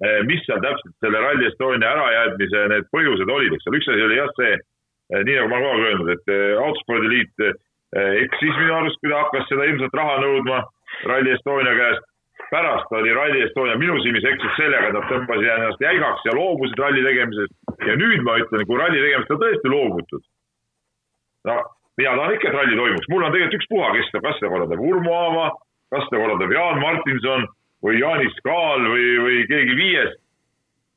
eh, 0.02 0.20
mis 0.26 0.42
seal 0.47 0.62
täpselt 0.64 0.97
selle 1.04 1.23
Rally 1.23 1.47
Estonia 1.47 1.92
ärajätmise 1.94 2.66
need 2.73 2.88
põhjused 2.94 3.30
olid, 3.30 3.54
eks 3.54 3.68
ole, 3.70 3.80
üks 3.80 3.90
asi 3.92 4.06
oli 4.09 4.18
jah 4.18 4.32
see, 4.38 4.56
eh, 4.56 5.23
nii 5.28 5.37
nagu 5.38 5.52
ma 5.52 5.61
kogu 5.62 5.75
aeg 5.76 5.88
öelnud, 5.90 6.12
et 6.16 6.32
autospordiliit 6.64 7.50
eksis 7.90 8.54
minu 8.54 8.75
arust, 8.76 9.00
kui 9.02 9.11
ta 9.11 9.25
hakkas 9.25 9.49
seda 9.50 9.66
ilmselt 9.66 9.97
raha 9.99 10.20
nõudma 10.23 10.61
Rally 11.11 11.32
Estonia 11.35 11.75
käest. 11.78 12.10
Pärast 12.50 12.92
oli 12.92 13.12
Rally 13.14 13.42
Estonia 13.47 13.78
minu 13.78 13.99
silmis 14.02 14.26
eksis 14.26 14.57
sellega, 14.59 14.90
et 14.90 14.97
nad 14.97 15.07
tõmbasid 15.11 15.49
ennast 15.54 15.85
jäigaks 15.85 16.26
ja 16.26 16.35
loobusid 16.37 16.83
ralli 16.83 17.04
tegemisest. 17.07 17.54
ja 17.87 17.97
nüüd 18.00 18.25
ma 18.26 18.38
ütlen, 18.42 18.66
kui 18.66 18.80
ralli 18.80 19.02
tegemisest 19.02 19.35
on 19.37 19.42
tõesti 19.45 19.73
loobutud. 19.75 20.25
no 21.50 21.57
mina 22.00 22.16
tahan 22.16 22.35
ikka, 22.35 22.49
et 22.49 22.59
ralli 22.59 22.76
toimuks, 22.76 23.09
mul 23.12 23.25
on 23.25 23.33
tegelikult 23.33 23.59
ükspuha, 23.61 23.92
kes 23.97 24.11
seda, 24.11 24.23
kas 24.26 24.38
seda 24.40 24.52
korraldab 24.52 24.85
Urmo 24.90 25.14
Aava, 25.16 25.47
kas 25.95 26.07
seda 26.09 26.23
korraldab 26.23 26.54
Jaan 26.57 26.83
Martinson 26.85 27.49
või 27.85 28.00
Jaanis 28.00 28.42
Kaal 28.47 28.87
või, 28.92 29.07
või 29.25 29.40
keegi 29.50 29.76
viies. 29.78 30.19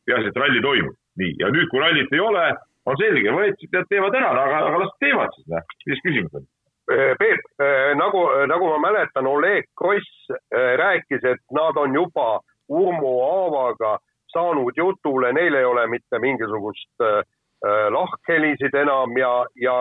peaasi, 0.06 0.34
et 0.34 0.38
ralli 0.38 0.62
toimub, 0.62 0.96
nii, 1.22 1.36
ja 1.40 1.50
nüüd, 1.54 1.70
kui 1.72 1.80
rallit 1.80 2.12
ei 2.12 2.20
ole, 2.20 2.48
on 2.86 2.98
selge, 3.00 3.32
võetsid, 3.32 3.78
teevad 3.90 4.16
ära, 4.20 4.34
aga, 4.36 4.66
aga 4.68 4.82
las 4.82 4.98
teevad 5.00 5.32
siis, 5.38 5.48
noh, 5.54 5.64
mis 5.88 6.02
küsimus 6.04 6.42
on? 6.42 6.48
Äh, 6.92 7.16
Peep, 7.18 7.40
äh, 7.62 7.96
nagu, 7.96 8.28
nagu 8.48 8.66
ma 8.68 8.78
mäletan, 8.78 9.28
Oleg 9.28 9.66
Kross 9.78 10.28
äh, 10.30 10.76
rääkis, 10.78 11.24
et 11.24 11.40
nad 11.52 11.78
on 11.78 11.94
juba 11.96 12.42
Urmo 12.70 13.14
Aavaga 13.24 13.98
saanud 14.28 14.76
jutule, 14.78 15.32
neil 15.34 15.56
ei 15.56 15.66
ole 15.66 15.88
mitte 15.88 16.20
mingisugust 16.20 17.04
lahkhelisid 17.90 18.74
enam 18.76 19.14
ja, 19.18 19.46
ja 19.56 19.76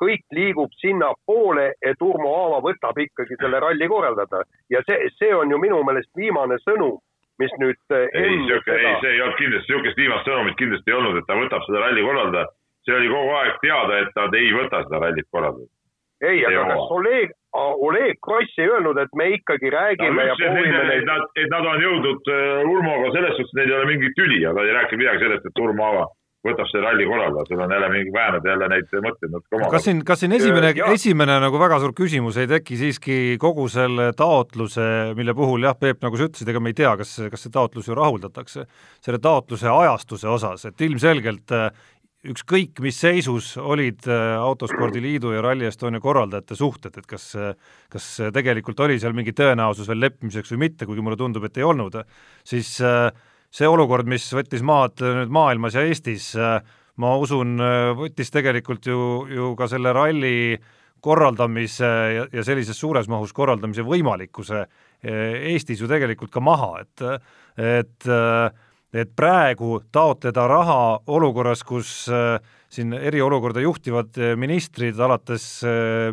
kõik 0.00 0.22
liigub 0.32 0.70
sinnapoole, 0.80 1.66
et 1.82 2.00
Urmo 2.00 2.30
Aava 2.36 2.62
võtab 2.64 3.00
ikkagi 3.04 3.36
selle 3.40 3.60
ralli 3.60 3.88
korraldada 3.90 4.44
ja 4.72 4.80
see, 4.86 5.10
see 5.18 5.34
on 5.34 5.50
ju 5.52 5.58
minu 5.60 5.82
meelest 5.84 6.08
viimane 6.16 6.56
sõnum, 6.62 6.96
mis 7.42 7.52
nüüd. 7.60 7.80
Ei, 7.90 8.38
sihuke, 8.46 8.78
ei, 8.78 8.94
see 9.02 9.12
ei 9.12 9.20
olnud 9.26 9.36
kindlasti, 9.40 9.72
sihukest 9.72 10.00
viimast 10.00 10.30
sõnumit 10.30 10.56
kindlasti 10.62 10.94
ei 10.94 10.98
olnud, 11.00 11.20
et 11.20 11.28
ta 11.28 11.36
võtab 11.36 11.68
seda 11.68 11.84
ralli 11.84 12.06
korraldada. 12.06 12.48
see 12.86 12.96
oli 12.96 13.12
kogu 13.12 13.36
aeg 13.42 13.60
teada, 13.66 14.02
et 14.06 14.18
nad 14.22 14.40
ei 14.40 14.52
võta 14.56 14.84
seda 14.86 15.04
rallit 15.04 15.28
korraldada. 15.28 15.72
Ei, 16.22 16.44
aga 16.46 16.64
kas 16.70 16.94
Oleg, 16.96 17.34
Oleg 17.88 18.18
Kross 18.24 18.58
ei 18.62 18.70
öelnud, 18.70 18.98
et 19.02 19.12
me 19.18 19.28
ikkagi 19.36 19.70
räägime 19.74 20.26
ja 20.30 20.38
proovime 20.38 20.82
neid. 20.88 21.06
Nad, 21.08 21.28
et 21.36 21.52
nad 21.52 21.68
on 21.74 21.84
jõudnud 21.84 22.32
äh, 22.32 22.64
Urmoga 22.70 23.12
selles 23.16 23.38
suhtes, 23.38 23.54
neil 23.58 23.72
ei 23.72 23.78
ole 23.80 23.92
mingit 23.92 24.18
tüli, 24.18 24.42
aga 24.48 24.64
ei 24.66 24.76
rääkinud 24.78 25.04
midagi 25.04 25.24
sellest, 25.26 25.48
et 25.50 25.64
Urmo 25.66 25.92
võtab 26.42 26.66
see 26.70 26.80
ralli 26.82 27.04
korraldaja, 27.06 27.46
sul 27.46 27.60
on 27.62 27.70
jälle 27.70 27.88
mingi 27.92 28.12
väänad 28.14 28.46
jälle 28.46 28.68
neid 28.72 28.94
mõtteid 29.04 29.30
natuke 29.30 29.58
oma. 29.58 29.68
kas 29.70 29.84
siin, 29.86 30.00
kas 30.06 30.22
siin 30.24 30.34
esimene, 30.34 30.72
esimene 30.90 31.36
nagu 31.44 31.60
väga 31.60 31.78
suur 31.82 31.94
küsimus 31.94 32.38
ei 32.42 32.48
teki 32.50 32.78
siiski 32.80 33.18
kogu 33.42 33.68
selle 33.70 34.08
taotluse, 34.18 34.86
mille 35.18 35.36
puhul 35.38 35.68
jah, 35.68 35.76
Peep, 35.78 36.02
nagu 36.02 36.18
sa 36.18 36.26
ütlesid, 36.26 36.50
ega 36.50 36.62
me 36.62 36.72
ei 36.74 36.78
tea, 36.82 36.96
kas, 36.98 37.14
kas 37.30 37.46
see 37.46 37.54
taotlus 37.54 37.86
ju 37.90 37.98
rahuldatakse, 37.98 38.66
selle 39.06 39.22
taotluse 39.22 39.70
ajastuse 39.70 40.30
osas, 40.34 40.66
et 40.66 40.86
ilmselgelt 40.88 41.54
äh, 41.54 41.70
ükskõik 42.22 42.78
mis 42.84 42.98
seisus 43.02 43.56
olid 43.58 44.06
äh, 44.06 44.36
Autospordiliidu 44.38 45.32
ja 45.34 45.42
Rally 45.42 45.66
Estonia 45.66 46.00
korraldajate 46.02 46.56
suhted, 46.58 46.94
et 46.98 47.08
kas, 47.08 47.32
kas 47.90 48.06
tegelikult 48.34 48.80
oli 48.84 48.98
seal 49.02 49.16
mingi 49.16 49.34
tõenäosus 49.36 49.90
veel 49.90 50.04
leppimiseks 50.04 50.54
või 50.54 50.68
mitte, 50.68 50.86
kuigi 50.86 51.02
mulle 51.02 51.18
tundub, 51.18 51.48
et 51.48 51.58
ei 51.58 51.66
olnud, 51.66 51.98
siis 52.46 52.76
äh, 52.86 53.08
see 53.52 53.68
olukord, 53.68 54.06
mis 54.10 54.28
võttis 54.32 54.62
maad 54.64 55.02
nüüd 55.02 55.34
maailmas 55.34 55.74
ja 55.76 55.82
Eestis, 55.84 56.30
ma 57.02 57.10
usun, 57.20 57.58
võttis 57.98 58.30
tegelikult 58.32 58.86
ju, 58.88 59.00
ju 59.28 59.50
ka 59.58 59.68
selle 59.68 59.92
ralli 59.92 60.56
korraldamise 61.02 61.90
ja, 62.16 62.24
ja 62.32 62.44
sellises 62.46 62.78
suures 62.78 63.10
mahus 63.12 63.34
korraldamise 63.36 63.84
võimalikkuse 63.84 64.62
Eestis 65.02 65.82
ju 65.82 65.90
tegelikult 65.90 66.32
ka 66.32 66.40
maha, 66.40 66.84
et 66.86 67.04
et 67.60 68.06
et 68.92 69.12
praegu 69.16 69.80
taotleda 69.92 70.46
raha 70.50 70.80
olukorras, 71.08 71.62
kus 71.64 71.92
siin 72.72 72.92
eriolukorda 72.96 73.60
juhtivad 73.64 74.18
ministrid, 74.40 74.98
alates 75.00 75.46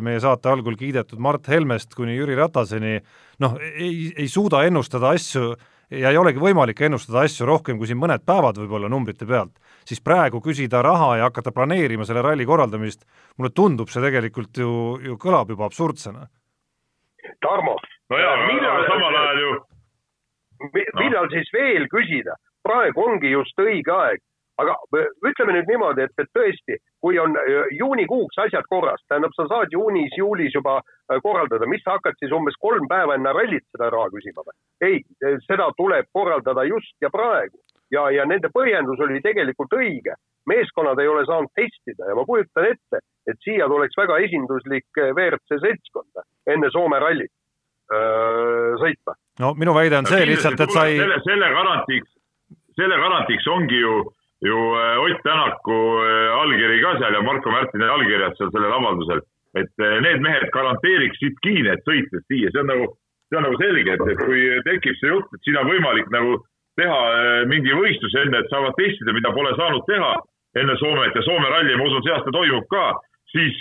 meie 0.00 0.20
saate 0.20 0.48
algul 0.48 0.76
kiidetud 0.80 1.20
Mart 1.20 1.48
Helmest 1.48 1.94
kuni 1.96 2.16
Jüri 2.16 2.36
Rataseni, 2.38 2.98
noh, 3.44 3.58
ei, 3.60 4.10
ei 4.16 4.28
suuda 4.28 4.64
ennustada 4.68 5.12
asju 5.16 5.52
ja 5.90 6.10
ei 6.12 6.18
olegi 6.18 6.40
võimalik 6.40 6.80
ennustada 6.86 7.24
asju 7.26 7.46
rohkem 7.48 7.78
kui 7.78 7.88
siin 7.90 7.98
mõned 8.00 8.24
päevad 8.26 8.60
võib-olla 8.60 8.90
numbrite 8.92 9.26
pealt, 9.28 9.56
siis 9.86 10.02
praegu 10.04 10.40
küsida 10.44 10.82
raha 10.86 11.16
ja 11.20 11.30
hakata 11.30 11.52
planeerima 11.52 12.06
selle 12.08 12.22
ralli 12.24 12.46
korraldamist, 12.46 13.04
mulle 13.38 13.52
tundub 13.54 13.90
see 13.90 14.02
tegelikult 14.04 14.60
ju, 14.62 14.74
ju 15.04 15.16
kõlab 15.20 15.50
juba 15.50 15.66
absurdsena. 15.66 16.28
Tarmo. 17.44 17.76
no 18.10 18.20
jaa, 18.20 18.36
millal 18.46 18.86
samal 18.88 19.18
ajal 19.24 19.42
ju 19.44 19.50
millal 20.70 21.26
no. 21.26 21.30
siis 21.32 21.50
veel 21.54 21.86
küsida, 21.92 22.36
praegu 22.70 23.06
ongi 23.06 23.34
just 23.34 23.66
õige 23.66 23.96
aeg 23.98 24.26
aga 24.60 24.74
ütleme 25.24 25.54
nüüd 25.56 25.70
niimoodi, 25.70 26.04
et, 26.04 26.12
et 26.20 26.30
tõesti, 26.36 26.76
kui 27.00 27.18
on 27.22 27.36
juunikuuks 27.76 28.40
asjad 28.44 28.66
korras, 28.68 29.02
tähendab, 29.08 29.32
sa 29.36 29.46
saad 29.48 29.72
juunis-juulis 29.72 30.56
juba 30.56 30.80
korraldada, 31.24 31.68
mis 31.70 31.82
sa 31.84 31.96
hakkad 31.96 32.18
siis 32.20 32.34
umbes 32.36 32.58
kolm 32.60 32.88
päeva 32.90 33.16
enne 33.16 33.32
rallit 33.36 33.64
seda 33.72 33.90
raha 33.94 34.10
küsima 34.12 34.44
või? 34.44 34.56
ei, 34.84 35.00
seda 35.46 35.70
tuleb 35.78 36.08
korraldada 36.12 36.66
just 36.68 36.96
ja 37.00 37.12
praegu 37.14 37.56
ja, 37.94 38.06
ja 38.14 38.26
nende 38.28 38.50
põhjendus 38.54 39.00
oli 39.06 39.22
tegelikult 39.24 39.74
õige. 39.76 40.16
meeskonnad 40.50 40.98
ei 40.98 41.08
ole 41.08 41.24
saanud 41.28 41.52
testida 41.56 42.08
ja 42.08 42.14
ma 42.18 42.24
kujutan 42.28 42.70
ette, 42.70 43.02
et 43.28 43.44
siia 43.44 43.68
tuleks 43.68 43.96
väga 43.98 44.18
esinduslik 44.26 44.88
WRC 44.96 45.60
seltskond 45.64 46.24
enne 46.50 46.70
Soome 46.72 46.98
rallit 47.02 47.32
öö, 47.92 48.76
sõitma. 48.82 49.16
no 49.40 49.54
minu 49.58 49.74
väide 49.76 50.00
on 50.00 50.08
see 50.10 50.26
lihtsalt, 50.32 50.60
et 50.60 50.74
sa 50.74 50.86
ei. 50.88 50.98
selle, 51.02 51.20
selle 51.26 51.52
garantiiks, 51.56 52.10
selle 52.80 52.96
garantiiks 53.04 53.46
ongi 53.52 53.84
ju 53.84 54.00
ju 54.40 54.56
äh, 54.56 54.96
Ott 55.04 55.22
Tänaku 55.22 55.78
äh, 56.00 56.40
allkiri 56.42 56.80
ka 56.82 56.96
seal 56.98 57.14
ja 57.14 57.22
Marko 57.22 57.50
Märtini 57.52 57.84
allkirjad 57.84 58.36
seal 58.38 58.50
sellel 58.54 58.72
avaldusel. 58.72 59.20
et 59.60 59.74
äh, 59.82 60.00
need 60.00 60.22
mehed 60.22 60.46
garanteeriksidki 60.54 61.56
need 61.66 61.80
sõitjad 61.88 62.22
siia, 62.30 62.52
see 62.54 62.62
on 62.62 62.68
nagu, 62.70 62.84
see 63.28 63.38
on 63.38 63.44
nagu 63.48 63.56
selge, 63.58 63.96
et, 63.96 64.04
et 64.12 64.20
kui 64.22 64.44
tekib 64.68 64.96
see 65.00 65.10
jutt, 65.10 65.32
et 65.34 65.42
siin 65.44 65.58
on 65.58 65.66
võimalik 65.66 66.06
nagu 66.14 66.36
teha 66.78 67.00
mingi 67.50 67.74
võistlus 67.74 68.14
enne, 68.22 68.38
et 68.38 68.52
saavad 68.52 68.78
testida, 68.78 69.12
mida 69.12 69.32
pole 69.34 69.50
saanud 69.58 69.82
teha 69.90 70.12
enne 70.62 70.76
Soomet 70.78 71.18
ja 71.18 71.24
Soome 71.26 71.50
ralli, 71.50 71.74
ma 71.74 71.88
usun, 71.88 72.04
see 72.06 72.14
aasta 72.14 72.30
toimub 72.32 72.68
ka, 72.70 72.84
siis, 73.34 73.58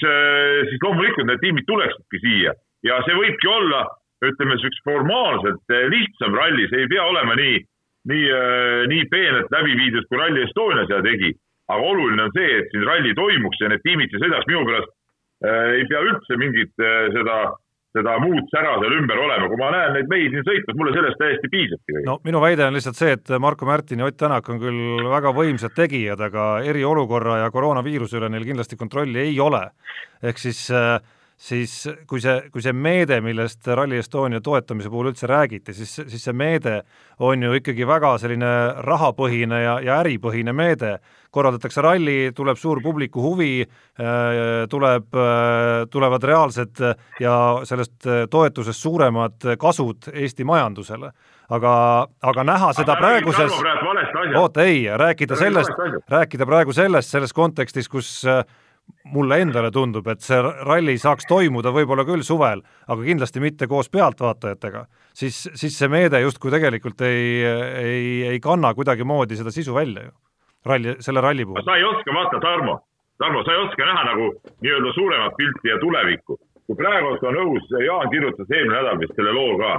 siis 0.70 0.86
loomulikult 0.86 1.26
need 1.28 1.42
tiimid 1.42 1.66
tuleksidki 1.66 2.22
siia. 2.22 2.54
Ja 2.86 3.02
see 3.08 3.18
võibki 3.18 3.50
olla 3.50 3.82
ütleme 4.26 4.58
siukest 4.60 4.86
formaalselt 4.88 5.74
eh, 5.74 5.88
lihtsam 5.92 6.36
ralli, 6.36 6.68
see 6.70 6.84
ei 6.84 6.92
pea 6.92 7.06
olema 7.08 7.36
nii, 7.40 7.60
nii, 8.10 8.28
nii 8.92 9.06
peenelt 9.12 9.54
läbi 9.54 9.78
viidud, 9.80 10.08
kui 10.10 10.20
Rally 10.20 10.44
Estonia 10.46 10.86
seda 10.88 11.02
tegi. 11.06 11.34
aga 11.70 11.86
oluline 11.86 12.24
on 12.26 12.32
see, 12.34 12.54
et 12.60 12.72
siin 12.74 12.86
ralli 12.88 13.12
toimuks 13.14 13.60
ja 13.62 13.68
need 13.70 13.84
tiimid 13.86 14.10
siin 14.10 14.24
sõidaks, 14.24 14.48
minu 14.50 14.64
pärast 14.66 14.90
äh, 15.46 15.76
ei 15.78 15.84
pea 15.90 16.00
üldse 16.02 16.38
mingit 16.42 16.82
äh, 16.82 17.12
seda 17.14 17.36
seda 17.96 18.16
muud 18.22 18.50
sära 18.54 18.76
seal 18.78 18.96
ümber 19.00 19.18
olema, 19.18 19.48
kui 19.50 19.58
ma 19.58 19.72
näen 19.74 19.96
neid 19.98 20.10
mehi 20.12 20.28
siin 20.30 20.44
sõitmas, 20.46 20.78
mulle 20.78 20.92
sellest 20.94 21.18
täiesti 21.22 21.50
piisabki. 21.50 22.04
no 22.06 22.20
minu 22.26 22.42
väide 22.44 22.68
on 22.68 22.78
lihtsalt 22.78 23.00
see, 23.00 23.16
et 23.18 23.32
Marko 23.42 23.66
Märtin 23.70 24.04
ja 24.04 24.10
Ott 24.10 24.20
Tänak 24.20 24.50
on 24.54 24.62
küll 24.62 25.08
väga 25.10 25.34
võimsad 25.34 25.74
tegijad, 25.78 26.22
aga 26.22 26.50
eriolukorra 26.70 27.40
ja 27.44 27.54
koroonaviiruse 27.54 28.20
üle 28.22 28.30
neil 28.30 28.46
kindlasti 28.46 28.78
kontrolli 28.78 29.24
ei 29.26 29.40
ole. 29.42 29.64
ehk 30.22 30.38
siis 30.38 30.68
äh, 30.70 31.00
siis 31.40 31.74
kui 32.08 32.20
see, 32.20 32.50
kui 32.52 32.64
see 32.64 32.74
meede, 32.76 33.22
millest 33.24 33.68
Rally 33.72 34.02
Estonia 34.02 34.42
toetamise 34.44 34.92
puhul 34.92 35.14
üldse 35.14 35.28
räägiti, 35.30 35.74
siis, 35.76 35.94
siis 36.12 36.26
see 36.28 36.36
meede 36.36 36.82
on 37.24 37.44
ju 37.44 37.54
ikkagi 37.60 37.88
väga 37.88 38.12
selline 38.20 38.52
rahapõhine 38.84 39.62
ja, 39.64 39.78
ja 39.84 40.02
äripõhine 40.04 40.54
meede. 40.56 41.00
korraldatakse 41.30 41.82
ralli, 41.86 42.32
tuleb 42.34 42.58
suur 42.58 42.80
publiku 42.82 43.22
huvi, 43.22 43.62
äh, 43.62 44.66
tuleb, 44.70 45.14
äh, 45.14 45.86
tulevad 45.92 46.24
reaalsed 46.26 46.82
ja 47.22 47.34
sellest 47.64 48.08
toetusest 48.30 48.82
suuremad 48.82 49.54
kasud 49.60 50.10
Eesti 50.14 50.44
majandusele. 50.44 51.12
Aga, 51.50 52.08
aga 52.22 52.44
näha 52.46 52.74
seda 52.78 52.94
aga 52.94 53.02
praeguses, 53.02 53.54
oota 54.38 54.66
ei, 54.66 54.84
rääkida 54.98 55.38
sellest, 55.38 55.72
rääkida 56.10 56.46
praegu 56.46 56.74
sellest, 56.74 57.10
selles 57.10 57.34
kontekstis, 57.34 57.90
kus 57.90 58.10
äh, 58.26 58.44
mulle 59.14 59.40
endale 59.42 59.72
tundub, 59.74 60.08
et 60.12 60.22
see 60.24 60.40
ralli 60.42 60.96
saaks 61.02 61.28
toimuda 61.30 61.74
võib-olla 61.76 62.06
küll 62.08 62.24
suvel, 62.26 62.62
aga 62.88 63.06
kindlasti 63.06 63.42
mitte 63.44 63.68
koos 63.68 63.90
pealtvaatajatega, 63.94 64.86
siis, 65.14 65.42
siis 65.60 65.78
see 65.78 65.90
meede 65.92 66.22
justkui 66.24 66.54
tegelikult 66.54 67.02
ei, 67.08 67.44
ei, 67.46 68.12
ei 68.34 68.42
kanna 68.44 68.74
kuidagimoodi 68.78 69.40
seda 69.40 69.54
sisu 69.56 69.76
välja 69.76 70.06
ju, 70.08 70.14
ralli, 70.70 70.96
selle 71.06 71.24
ralli 71.26 71.48
puhul. 71.48 71.66
sa 71.66 71.78
ei 71.80 71.88
oska 71.88 72.16
vaata, 72.16 72.42
Tarmo, 72.44 72.80
Tarmo, 73.20 73.44
sa 73.44 73.56
ei 73.56 73.64
oska 73.66 73.90
näha 73.92 74.06
nagu 74.12 74.30
nii-öelda 74.62 74.94
suuremat 74.98 75.38
pilti 75.38 75.74
ja 75.74 75.80
tulevikku. 75.82 76.40
kui 76.70 76.78
praegu 76.78 77.16
on 77.26 77.38
õhus, 77.44 77.72
Jaan 77.82 78.12
kirjutas 78.14 78.52
eelmine 78.54 78.76
nädal 78.78 79.00
vist 79.02 79.16
selle 79.18 79.32
loo 79.34 79.56
ka, 79.58 79.72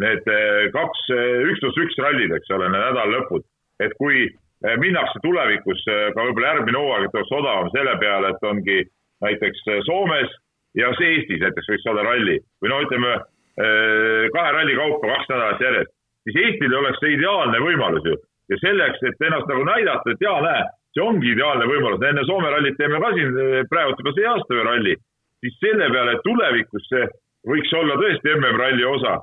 need 0.00 0.30
eh, 0.32 0.70
kaks, 0.72 1.02
eh, 1.12 1.42
üks 1.50 1.60
pluss 1.60 1.80
üks 1.82 1.98
rallid, 2.00 2.32
eks 2.32 2.54
ole, 2.56 2.70
need 2.72 2.84
nädala 2.86 3.18
lõpud, 3.18 3.44
et 3.84 3.92
kui 4.00 4.30
minnakse 4.62 5.20
tulevikus 5.22 5.84
eh, 5.86 6.08
ka 6.14 6.24
võib-olla 6.26 6.54
järgmine 6.54 6.78
hooaeg, 6.78 7.06
et 7.06 7.18
oleks 7.18 7.34
odavam 7.38 7.68
selle 7.74 7.94
peale, 8.00 8.32
et 8.32 8.46
ongi 8.50 8.78
näiteks 9.24 9.66
eh, 9.70 9.82
Soomes 9.86 10.32
ja 10.78 10.90
see 10.98 11.12
Eestis 11.16 11.42
näiteks 11.42 11.70
võiks 11.72 11.86
olla 11.92 12.06
ralli. 12.06 12.38
Või 12.62 12.72
no 12.72 12.80
ütleme 12.86 13.18
kahe 13.58 14.50
ralli 14.54 14.74
kaupa 14.78 15.08
kaks 15.10 15.30
nädalat 15.32 15.62
järjest, 15.64 15.90
siis 16.22 16.36
Eestil 16.44 16.74
oleks 16.78 17.00
see 17.02 17.16
ideaalne 17.16 17.58
võimalus 17.58 18.04
ju. 18.06 18.12
ja 18.52 18.58
selleks, 18.62 19.00
et 19.02 19.24
ennast 19.26 19.48
nagu 19.50 19.64
näidata, 19.66 20.12
et 20.12 20.22
jaa, 20.22 20.36
näe, 20.44 20.60
see 20.94 21.02
ongi 21.02 21.32
ideaalne 21.32 21.66
võimalus, 21.66 22.04
enne 22.06 22.22
Soome 22.28 22.52
rallit 22.54 22.78
teeme 22.78 23.00
ka 23.02 23.10
siin 23.16 23.34
praegu 23.72 23.96
juba 23.98 24.12
see 24.14 24.28
aasta 24.30 24.54
ühe 24.54 24.62
ralli, 24.68 24.94
siis 25.42 25.58
selle 25.64 25.90
peale 25.90 26.14
tulevikus 26.22 26.86
see 26.92 27.08
võiks 27.50 27.74
olla 27.80 27.98
tõesti 27.98 28.36
MM-ralli 28.36 28.86
osa. 28.86 29.18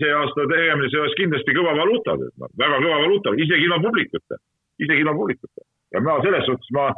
see 0.00 0.12
aasta 0.18 0.48
tegemine, 0.50 0.90
see 0.90 1.04
oleks 1.04 1.18
kindlasti 1.20 1.54
kõva 1.54 1.76
valuuta, 1.78 2.18
väga 2.58 2.82
kõva 2.82 2.98
valuuta, 3.04 3.36
isegi 3.38 3.68
ilma 3.68 3.78
publikuta 3.86 4.40
isegi 4.84 5.04
ilma 5.04 5.14
publikuta. 5.14 5.62
ja 5.94 6.00
ma 6.00 6.20
selles 6.22 6.46
suhtes 6.46 6.72
ma 6.76 6.88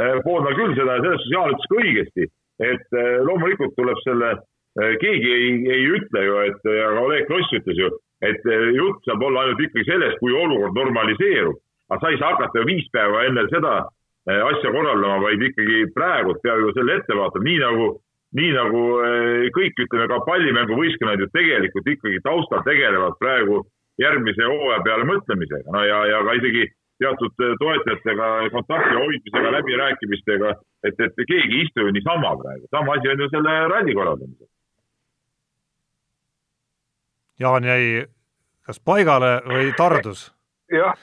eh, 0.00 0.18
pooldan 0.26 0.56
küll 0.58 0.74
seda 0.78 0.96
ja 0.96 1.04
selles 1.04 1.22
suhtes 1.22 1.34
Jaan 1.34 1.52
ütles 1.54 1.70
ka 1.70 1.80
õigesti, 1.82 2.28
et 2.72 2.98
eh, 3.00 3.16
loomulikult 3.28 3.76
tuleb 3.78 4.02
selle, 4.04 4.30
eh, 4.80 4.94
keegi 5.02 5.32
ei, 5.36 5.52
ei 5.76 5.86
ütle 5.98 6.24
ju, 6.26 6.36
et, 6.48 6.68
aga 6.88 7.06
Oleg 7.06 7.26
Kross 7.30 7.56
ütles 7.60 7.78
ju, 7.78 7.90
et 8.26 8.44
jutt 8.76 9.06
saab 9.08 9.22
olla 9.24 9.46
ainult 9.46 9.62
ikkagi 9.64 9.86
sellest, 9.88 10.20
kui 10.20 10.34
olukord 10.36 10.76
normaliseerub. 10.76 11.56
aga 11.90 12.00
sa 12.00 12.10
ei 12.10 12.18
saa 12.20 12.34
hakata 12.34 12.60
ju 12.60 12.66
viis 12.68 12.86
päeva 12.92 13.24
enne 13.26 13.46
seda 13.50 13.72
asja 14.30 14.70
korraldama, 14.70 15.22
vaid 15.24 15.42
ikkagi 15.42 15.86
praegu 15.94 16.36
peab 16.42 16.60
ju 16.60 16.74
selle 16.76 16.98
ette 17.00 17.16
vaatama, 17.16 17.46
nii 17.48 17.58
nagu, 17.58 17.86
nii 18.38 18.50
nagu 18.54 18.82
kõik, 19.56 19.80
ütleme 19.86 20.06
ka 20.12 20.20
pallimänguvõistkonnad 20.28 21.24
ju 21.24 21.30
tegelikult 21.32 21.88
ikkagi 21.94 22.20
taustal 22.22 22.62
tegelevad 22.68 23.16
praegu 23.18 23.64
järgmise 23.98 24.46
hooaja 24.46 24.84
peale 24.84 25.08
mõtlemisega, 25.08 25.72
no 25.72 25.82
ja, 25.84 26.04
ja 26.12 26.20
ka 26.26 26.36
isegi 26.38 26.68
teatud 27.02 27.44
äh, 27.44 27.56
toetajatega 27.62 28.28
kontakti 28.54 28.94
hoidmisega, 29.00 29.52
läbirääkimistega, 29.56 30.54
et, 30.84 31.04
et 31.06 31.20
keegi 31.26 31.58
ei 31.58 31.66
istu 31.66 31.86
ju 31.86 31.92
niisama 31.96 32.36
praegu, 32.42 32.68
sama 32.70 32.96
asi 32.96 33.12
on 33.12 33.24
ju 33.24 33.28
selle 33.34 33.58
ralli 33.74 33.94
korraldamisel. 33.98 34.48
Jaan 37.40 37.64
jäi 37.64 37.84
kas 38.66 38.80
paigale 38.84 39.40
või 39.48 39.72
tardus? 39.76 40.28
jah, 40.70 40.94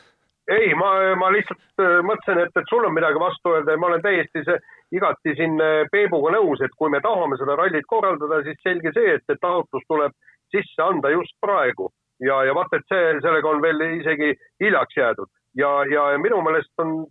ei, 0.48 0.72
ma, 0.80 0.92
ma 1.20 1.32
lihtsalt 1.34 1.84
äh, 1.84 2.00
mõtlesin, 2.08 2.46
et, 2.46 2.54
et 2.56 2.70
sul 2.72 2.86
on 2.88 2.96
midagi 2.96 3.20
vastu 3.20 3.56
öelda 3.56 3.76
ja 3.76 3.82
ma 3.82 3.90
olen 3.92 4.04
täiesti 4.06 4.44
see, 4.48 4.60
igati 4.96 5.36
siin 5.40 5.58
äh, 5.64 5.84
Peebuga 5.92 6.32
nõus, 6.38 6.62
et 6.64 6.76
kui 6.80 6.94
me 6.94 7.02
tahame 7.04 7.40
seda 7.42 7.58
rallit 7.60 7.90
korraldada, 7.90 8.44
siis 8.46 8.62
selge 8.64 8.94
see, 8.96 9.18
et 9.18 9.26
see 9.28 9.42
taotlus 9.42 9.84
tuleb 9.92 10.16
sisse 10.54 10.84
anda 10.84 11.12
just 11.12 11.36
praegu 11.44 11.90
ja, 12.24 12.40
ja 12.48 12.56
vaata, 12.56 12.80
et 12.80 12.94
see, 12.94 13.18
sellega 13.26 13.52
on 13.52 13.60
veel 13.66 13.84
isegi 14.00 14.32
hiljaks 14.64 15.02
jäädud 15.02 15.34
ja, 15.58 15.70
ja 15.94 16.18
minu 16.22 16.42
meelest 16.46 16.84
on, 16.84 17.06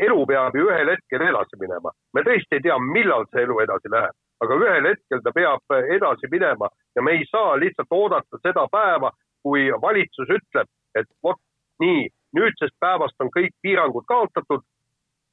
elu 0.00 0.26
peab 0.26 0.56
ju 0.56 0.68
ühel 0.70 0.92
hetkel 0.94 1.26
edasi 1.28 1.60
minema. 1.60 1.92
me 2.14 2.24
tõesti 2.26 2.58
ei 2.58 2.64
tea, 2.66 2.78
millal 2.78 3.26
see 3.30 3.44
elu 3.46 3.58
edasi 3.66 3.92
läheb, 3.92 4.16
aga 4.44 4.58
ühel 4.64 4.88
hetkel 4.90 5.22
ta 5.24 5.32
peab 5.36 5.76
edasi 5.96 6.30
minema 6.32 6.70
ja 6.96 7.02
me 7.02 7.18
ei 7.18 7.26
saa 7.30 7.56
lihtsalt 7.60 7.98
oodata 7.98 8.42
seda 8.46 8.66
päeva, 8.72 9.12
kui 9.42 9.68
valitsus 9.82 10.32
ütleb, 10.38 10.68
et 10.94 11.08
vot 11.22 11.40
nii, 11.84 12.08
nüüdsest 12.36 12.76
päevast 12.80 13.16
on 13.20 13.32
kõik 13.36 13.54
piirangud 13.62 14.06
kaotatud 14.08 14.64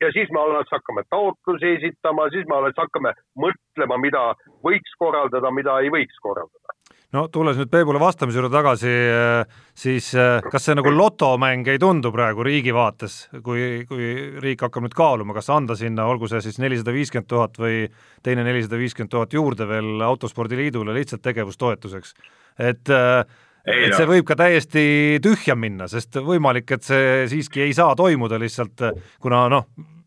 ja 0.02 0.12
siis 0.14 0.30
me 0.32 0.42
alles 0.42 0.70
hakkame 0.72 1.04
taotlusi 1.10 1.74
esitama, 1.78 2.30
siis 2.34 2.48
me 2.48 2.56
alles 2.60 2.78
hakkame 2.78 3.14
mõtlema, 3.46 3.98
mida 4.02 4.24
võiks 4.66 5.00
korraldada, 5.00 5.52
mida 5.52 5.80
ei 5.84 5.94
võiks 5.94 6.20
korraldada 6.22 6.77
no 7.16 7.24
tulles 7.32 7.58
nüüd 7.60 7.72
Peebule 7.72 8.00
vastamise 8.02 8.40
juurde 8.40 8.52
tagasi, 8.54 8.92
äh, 8.92 9.62
siis 9.78 10.10
äh, 10.18 10.42
kas 10.52 10.68
see 10.68 10.76
nagu 10.78 10.92
lotomäng 10.92 11.68
ei 11.72 11.80
tundu 11.80 12.12
praegu 12.14 12.44
riigi 12.46 12.74
vaates, 12.76 13.20
kui, 13.46 13.86
kui 13.88 14.10
riik 14.44 14.66
hakkab 14.66 14.88
nüüd 14.88 14.98
kaaluma, 14.98 15.36
kas 15.38 15.50
anda 15.54 15.78
sinna, 15.80 16.08
olgu 16.12 16.30
see 16.32 16.42
siis 16.44 16.60
nelisada 16.64 16.96
viiskümmend 16.96 17.30
tuhat 17.32 17.60
või 17.62 17.86
teine 18.26 18.46
nelisada 18.48 18.80
viiskümmend 18.82 19.14
tuhat 19.14 19.36
juurde 19.38 19.68
veel 19.70 20.04
Autospordiliidule 20.08 20.96
lihtsalt 20.98 21.24
tegevustoetuseks, 21.28 22.16
et 22.60 22.94
äh, 22.94 23.22
et 23.68 23.92
see 23.98 24.08
võib 24.08 24.24
ka 24.28 24.38
täiesti 24.40 24.84
tühja 25.20 25.56
minna, 25.60 25.90
sest 25.92 26.16
võimalik, 26.24 26.72
et 26.72 26.86
see 26.88 27.26
siiski 27.28 27.66
ei 27.66 27.74
saa 27.76 27.98
toimuda 28.00 28.40
lihtsalt, 28.40 28.86
kuna 29.20 29.42
noh, 29.52 29.66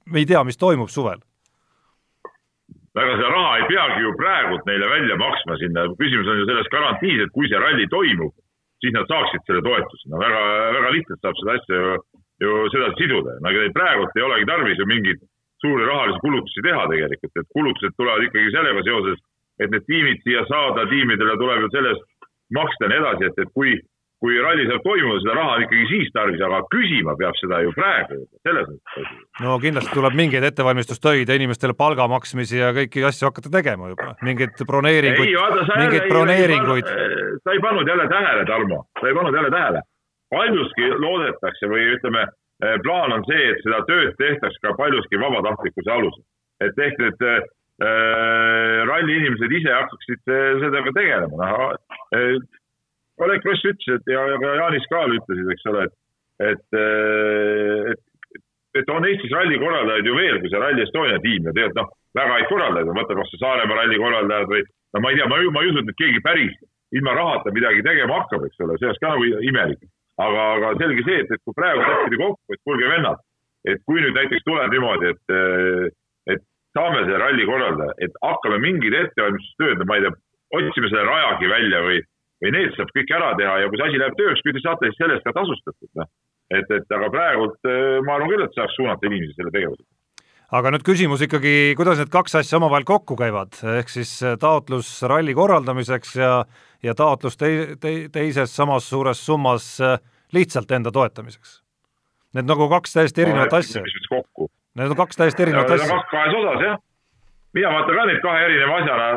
me 0.08 0.22
ei 0.22 0.28
tea, 0.28 0.40
mis 0.48 0.56
toimub 0.56 0.88
suvel 0.88 1.20
väga 2.98 3.16
seda 3.16 3.30
raha 3.30 3.56
ei 3.58 3.66
peagi 3.70 4.04
ju 4.04 4.12
praegult 4.18 4.64
neile 4.66 4.86
välja 4.90 5.16
maksma 5.16 5.56
sinna, 5.62 5.86
küsimus 6.00 6.30
on 6.30 6.40
ju 6.40 6.46
selles 6.48 6.70
garantiis, 6.74 7.22
et 7.24 7.34
kui 7.34 7.48
see 7.50 7.60
ralli 7.62 7.86
toimub, 7.92 8.34
siis 8.82 8.94
nad 8.96 9.06
saaksid 9.10 9.44
selle 9.46 9.62
toetuse, 9.66 10.08
no 10.10 10.22
väga, 10.22 10.40
väga 10.78 10.94
lihtsalt 10.96 11.20
saab 11.22 11.40
seda 11.40 11.56
asja 11.58 11.82
ju, 11.82 11.92
ju 12.44 12.54
sedasi 12.74 13.02
siduda, 13.02 13.36
no 13.40 13.52
ega 13.52 13.68
praegult 13.76 14.16
ei 14.16 14.26
olegi 14.26 14.48
tarvis 14.50 14.82
ju 14.82 14.88
mingeid 14.90 15.22
suuri 15.60 15.86
rahalisi 15.86 16.22
kulutusi 16.24 16.64
teha 16.66 16.86
tegelikult, 16.92 17.34
et 17.36 17.48
kulutused 17.56 17.96
tulevad 17.96 18.26
ikkagi 18.26 18.54
sellega 18.56 18.84
seoses, 18.88 19.22
et 19.60 19.70
need 19.70 19.86
tiimid 19.86 20.22
siia 20.24 20.46
saada, 20.48 20.88
tiimidele 20.90 21.36
tuleb 21.38 21.66
ju 21.66 21.72
sellest 21.76 22.06
maksta 22.56 22.86
ja 22.86 22.92
nii 22.92 23.00
edasi, 23.02 23.28
et, 23.28 23.42
et 23.44 23.52
kui 23.54 23.76
kui 24.20 24.36
ralli 24.36 24.66
saab 24.68 24.82
toimuda, 24.84 25.20
seda 25.22 25.34
raha 25.38 25.52
on 25.56 25.62
ikkagi 25.64 25.86
siis 25.88 26.10
tarvis, 26.12 26.40
aga 26.44 26.60
küsima 26.72 27.14
peab 27.16 27.36
seda 27.40 27.60
ju 27.64 27.72
praegu, 27.76 28.18
selles 28.44 28.66
mõttes. 28.68 29.14
no 29.44 29.54
kindlasti 29.62 29.96
tuleb 29.96 30.18
mingeid 30.18 30.44
ettevalmistustöid 30.50 31.30
ja 31.30 31.38
inimestele 31.40 31.76
palga 31.78 32.04
maksmisi 32.12 32.60
ja 32.60 32.68
kõiki 32.76 33.04
asju 33.08 33.30
hakata 33.30 33.52
tegema 33.54 33.88
juba, 33.94 34.10
mingeid 34.26 34.60
broneeringuid, 34.68 35.32
mingeid 35.70 36.08
broneeringuid. 36.12 36.92
sa 37.40 37.56
ei 37.56 37.64
pannud 37.64 37.88
jälle 37.88 38.08
tähele, 38.12 38.44
Tarmo, 38.50 38.82
sa 39.00 39.08
ei 39.08 39.16
pannud 39.16 39.40
jälle 39.40 39.54
tähele. 39.56 39.82
paljuski 40.30 40.92
loodetakse 41.06 41.72
või 41.72 41.88
ütleme, 41.96 42.26
eh, 42.62 42.76
plaan 42.84 43.16
on 43.16 43.24
see, 43.24 43.48
et 43.54 43.64
seda 43.64 43.80
tööd 43.88 44.12
tehtaks 44.20 44.60
ka 44.60 44.76
paljuski 44.76 45.16
vabatahtlikkuse 45.16 45.96
alusel. 45.96 46.24
et 46.60 46.76
ehk 46.76 46.98
need 47.00 47.24
äh, 47.24 47.40
ralli 48.84 49.14
inimesed 49.16 49.52
ise 49.56 49.72
hakkaksid 49.72 50.20
sellega 50.60 50.92
tegelema, 50.92 51.36
noh 51.40 52.59
Oleg 53.20 53.42
Kross 53.44 53.66
ütles, 53.68 53.98
et 53.98 54.12
ja, 54.14 54.22
ja 54.32 54.38
ka 54.40 54.54
Jaanis 54.56 54.86
Kaal 54.92 55.14
ütlesid, 55.16 55.48
eks 55.52 55.66
ole, 55.68 55.86
et, 55.86 55.96
et, 56.50 56.78
et, 57.92 58.42
et 58.80 58.92
on 58.94 59.06
Eestis 59.08 59.32
ralli 59.34 59.60
korraldajaid 59.60 60.08
ju 60.08 60.16
veel, 60.16 60.40
kui 60.40 60.52
see 60.52 60.62
Rally 60.62 60.84
Estonia 60.86 61.20
tiim 61.24 61.48
ja 61.48 61.54
tegelikult 61.56 61.82
noh, 61.82 61.94
väga 62.16 62.36
häid 62.38 62.50
korraldajaid, 62.52 62.92
võta 62.96 63.18
kas 63.18 63.32
või 63.34 63.42
Saaremaa 63.44 63.80
ralli 63.82 64.02
korraldajad 64.02 64.52
või 64.54 64.66
no 64.66 65.04
ma 65.04 65.12
ei 65.12 65.20
tea, 65.20 65.30
ma 65.30 65.40
ma 65.56 65.64
ei 65.64 65.72
usu, 65.72 65.84
et 65.84 65.98
keegi 66.00 66.22
päris 66.24 66.56
ilma 66.96 67.14
rahata 67.14 67.52
midagi 67.54 67.82
tegema 67.86 68.20
hakkab, 68.20 68.46
eks 68.46 68.62
ole, 68.64 68.76
see 68.78 68.88
oleks 68.88 69.02
ka 69.02 69.12
nagu 69.14 69.26
imelik. 69.50 69.82
aga, 70.20 70.40
aga 70.56 70.70
selge 70.76 71.04
see, 71.06 71.20
et, 71.22 71.30
et 71.32 71.40
kui 71.46 71.54
praegu 71.56 71.80
leppida 71.80 72.18
kokku, 72.20 72.54
et 72.54 72.60
kuulge 72.68 72.88
vennad, 72.90 73.20
et 73.70 73.78
kui 73.88 74.02
nüüd 74.02 74.16
näiteks 74.16 74.44
tuleb 74.44 74.74
niimoodi, 74.74 75.12
et, 75.14 75.94
et 76.34 76.42
saame 76.76 77.04
selle 77.06 77.20
ralli 77.22 77.46
korraldada, 77.48 77.94
et 78.04 78.18
hakkame 78.24 78.58
mingid 78.60 78.96
ettevalmistustööd, 78.98 79.86
ma 79.88 79.96
ei 79.96 80.04
tea, 80.04 80.12
otsime 80.58 80.90
selle 80.90 81.06
rajagi 81.08 81.48
välja 81.48 81.80
või 81.86 82.02
või 82.40 82.52
need 82.56 82.74
saab 82.76 82.90
kõik 82.96 83.14
ära 83.16 83.30
teha 83.38 83.54
ja 83.62 83.70
kui 83.70 83.80
see 83.80 83.88
asi 83.88 84.02
läheb 84.02 84.18
tööks, 84.18 84.42
küll 84.44 84.56
te 84.56 84.64
saate 84.64 84.90
siis 84.90 85.00
selle 85.00 85.16
eest 85.16 85.26
ka 85.28 85.36
tasustatud, 85.36 85.90
noh. 86.00 86.10
et, 86.50 86.76
et 86.76 86.98
aga 86.98 87.08
praegult 87.14 87.72
ma 88.06 88.18
arvan 88.18 88.32
küll, 88.32 88.44
et 88.46 88.58
saaks 88.58 88.76
suunata 88.78 89.10
inimesi 89.10 89.36
selle 89.36 89.54
tegevusega 89.54 89.88
aga 90.56 90.72
nüüd 90.74 90.84
küsimus 90.86 91.22
ikkagi, 91.24 91.54
kuidas 91.78 92.00
need 92.00 92.10
kaks 92.12 92.40
asja 92.40 92.58
omavahel 92.58 92.86
kokku 92.88 93.16
käivad, 93.18 93.54
ehk 93.78 93.92
siis 93.92 94.12
taotlus 94.42 94.90
ralli 95.10 95.34
korraldamiseks 95.36 96.16
ja, 96.18 96.32
ja 96.82 96.94
taotlus 96.98 97.38
tei-, 97.40 97.76
tei-, 97.80 98.08
teises 98.12 98.54
samas 98.56 98.88
suures 98.90 99.20
summas 99.26 99.76
lihtsalt 100.34 100.70
enda 100.74 100.92
toetamiseks? 100.94 101.60
Need 102.34 102.46
nagu 102.46 102.68
kaks 102.70 102.94
täiesti 102.94 103.24
erinevat 103.24 103.50
no, 103.50 103.58
asja. 103.58 103.82
Need 104.78 104.92
on 104.92 104.98
kaks 104.98 105.18
täiesti 105.18 105.46
erinevat 105.46 105.70
asja. 105.74 105.88
kaks 105.90 106.10
kahes 106.12 106.36
osas, 106.38 106.60
jah. 106.66 106.76
mina 107.58 107.72
vaatan 107.74 107.96
ka 107.98 108.04
neid 108.10 108.20
kahe 108.22 108.44
erineva 108.46 108.76
asjana, 108.82 109.08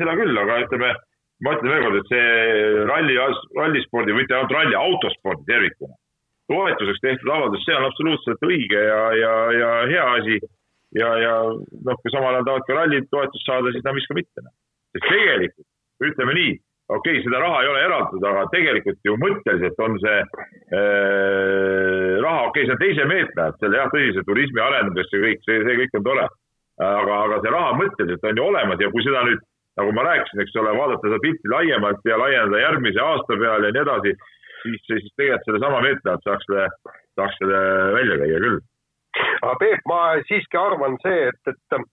seda 0.00 0.14
küll, 0.20 0.38
aga 0.44 0.60
ütleme, 0.64 0.92
ma 1.42 1.56
ütlen 1.56 1.72
veel 1.72 1.84
kord, 1.86 1.98
et 1.98 2.12
see 2.12 2.86
ralli, 2.88 3.18
rallispordi, 3.58 4.14
mitte 4.16 4.36
ainult 4.36 4.54
ralli, 4.54 4.78
autospordi 4.78 5.46
tervikuna 5.48 5.96
toetuseks 6.50 7.00
tehtud 7.02 7.30
avaldus, 7.30 7.62
see 7.66 7.76
on 7.76 7.86
absoluutselt 7.86 8.42
õige 8.46 8.80
ja, 8.82 9.02
ja, 9.16 9.32
ja 9.56 9.70
hea 9.90 10.06
asi 10.18 10.40
ja, 10.98 11.12
ja 11.22 11.36
noh, 11.52 12.00
kui 12.02 12.12
samal 12.12 12.34
ajal 12.34 12.48
tahavad 12.48 12.66
ka 12.68 12.76
rallid 12.76 13.08
toetust 13.12 13.48
saada, 13.48 13.72
siis 13.72 13.84
no 13.86 13.94
miks 13.96 14.10
ka 14.10 14.18
mitte. 14.18 14.44
Noh. 14.44 14.54
sest 14.92 15.08
tegelikult, 15.08 15.68
ütleme 16.04 16.34
nii, 16.36 16.52
okei 16.92 17.16
okay,, 17.16 17.24
seda 17.24 17.40
raha 17.40 17.62
ei 17.62 17.70
ole 17.72 17.84
eraldatud, 17.86 18.26
aga 18.28 18.42
tegelikult 18.52 19.00
ju 19.08 19.16
mõtteliselt 19.22 19.78
on 19.86 19.96
see 20.02 20.18
äh, 20.20 20.28
raha, 22.24 22.42
okei 22.50 22.66
okay,, 22.66 22.66
see 22.66 22.76
on 22.76 22.82
teise 22.82 23.08
meetme 23.08 23.46
alt, 23.46 23.60
selle 23.62 23.80
jah, 23.80 23.88
tõsise 23.94 24.26
turismi 24.28 24.64
arendamiseks 24.64 25.16
ja 25.16 25.24
kõik, 25.24 25.46
see, 25.48 25.62
see 25.68 25.78
kõik 25.80 26.00
on 26.00 26.08
tore. 26.10 26.28
aga, 26.82 27.16
aga 27.28 27.40
see 27.40 27.50
raha 27.52 27.72
mõtteliselt 27.78 28.28
on 28.28 28.38
ju 28.38 28.44
olemas 28.50 28.80
ja 28.80 28.92
kui 28.92 29.04
seda 29.06 29.24
nüüd, 29.28 29.42
nagu 29.80 29.92
ma 29.96 30.04
rääkisin, 30.08 30.42
eks 30.42 30.56
ole, 30.60 30.74
vaadata 30.76 31.08
seda 31.08 31.20
pilti 31.22 31.52
laiemalt 31.52 32.04
ja 32.04 32.18
laiendada 32.20 32.60
järgmise 32.60 33.00
aasta 33.00 33.38
peale 33.40 33.70
ja 33.70 33.76
nii 33.76 33.82
edasi, 33.86 34.12
siis, 34.62 34.84
siis 34.86 35.08
tegelikult 35.16 35.48
sellesama 35.48 35.80
meetme 35.86 36.12
alt 36.12 36.28
saaks 36.28 36.46
selle, 36.48 36.68
saaks 37.20 37.40
selle 37.40 37.62
välja 37.96 38.20
käia 38.22 38.44
küll. 38.44 38.60
Aga 39.42 39.56
Peep, 39.60 39.82
ma 39.88 39.98
siiski 40.28 40.56
arvan 40.56 40.96
see, 41.02 41.26
et, 41.28 41.52
et, 41.52 41.90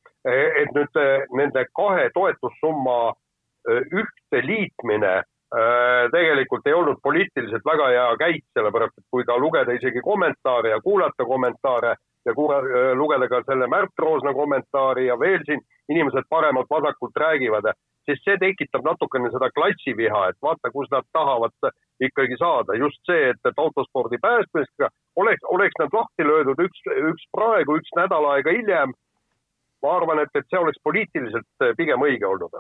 et 0.62 0.76
nüüd 0.76 1.02
eh, 1.02 1.26
nende 1.36 1.66
kahe 1.76 2.08
toetussumma 2.16 3.00
eh, 3.12 3.82
ühte 4.02 4.44
liitmine 4.46 5.16
eh, 5.20 6.04
tegelikult 6.16 6.68
ei 6.68 6.78
olnud 6.78 7.02
poliitiliselt 7.04 7.66
väga 7.68 7.90
hea 7.96 8.06
käik, 8.24 8.46
sellepärast 8.56 8.96
et 9.02 9.08
kui 9.12 9.28
ka 9.28 9.36
lugeda 9.40 9.76
isegi 9.76 10.04
kommentaare 10.06 10.76
ja 10.76 10.80
kuulata 10.84 11.28
kommentaare 11.28 11.98
ja 12.26 12.34
kuula, 12.36 12.60
lugeda 12.96 13.28
ka 13.32 13.44
selle 13.48 13.68
Märt 13.72 14.02
Roosna 14.04 14.34
kommentaari 14.34 15.06
ja 15.08 15.20
veel 15.20 15.44
siin 15.46 15.62
inimesed 15.90 16.28
paremalt-vasakult 16.30 17.22
räägivad, 17.24 17.72
sest 18.08 18.26
see 18.26 18.38
tekitab 18.42 18.86
natukene 18.86 19.32
seda 19.34 19.50
klassiviha, 19.56 20.24
et 20.30 20.40
vaata, 20.42 20.72
kus 20.74 20.90
nad 20.92 21.08
tahavad 21.14 21.72
ikkagi 22.08 22.38
saada. 22.40 22.78
just 22.78 23.00
see, 23.10 23.30
et, 23.30 23.40
et 23.46 23.64
autospordi 23.66 24.18
päästmisega 24.22 24.90
oleks, 25.16 25.46
oleks 25.56 25.80
nad 25.80 25.96
lahti 26.00 26.28
löödud 26.28 26.66
üks, 26.66 26.84
üks 27.12 27.30
praegu, 27.38 27.80
üks 27.80 27.96
nädal 28.02 28.28
aega 28.34 28.56
hiljem. 28.58 28.94
ma 29.84 29.96
arvan, 29.96 30.20
et, 30.20 30.32
et 30.36 30.48
see 30.52 30.60
oleks 30.60 30.80
poliitiliselt 30.84 31.68
pigem 31.78 32.02
õige 32.04 32.28
olnud 32.28 32.56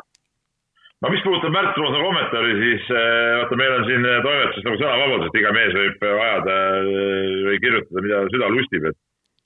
no 1.01 1.09
mis 1.11 1.23
puudutab 1.23 1.53
Märt 1.55 1.77
Roosa 1.77 1.99
kommentaari, 2.03 2.55
siis 2.63 2.89
äh, 2.91 3.35
vaata, 3.39 3.59
meil 3.59 3.75
on 3.75 3.85
siin 3.87 4.07
toimetuses 4.25 4.65
nagu 4.67 4.79
sõnavabadus, 4.81 5.29
et 5.29 5.37
iga 5.41 5.53
mees 5.55 5.77
võib 5.77 6.07
ajada 6.09 6.57
äh, 6.79 7.37
või 7.47 7.61
kirjutada, 7.63 8.03
mida 8.07 8.23
süda 8.33 8.49
lustib, 8.55 8.89
et 8.91 8.99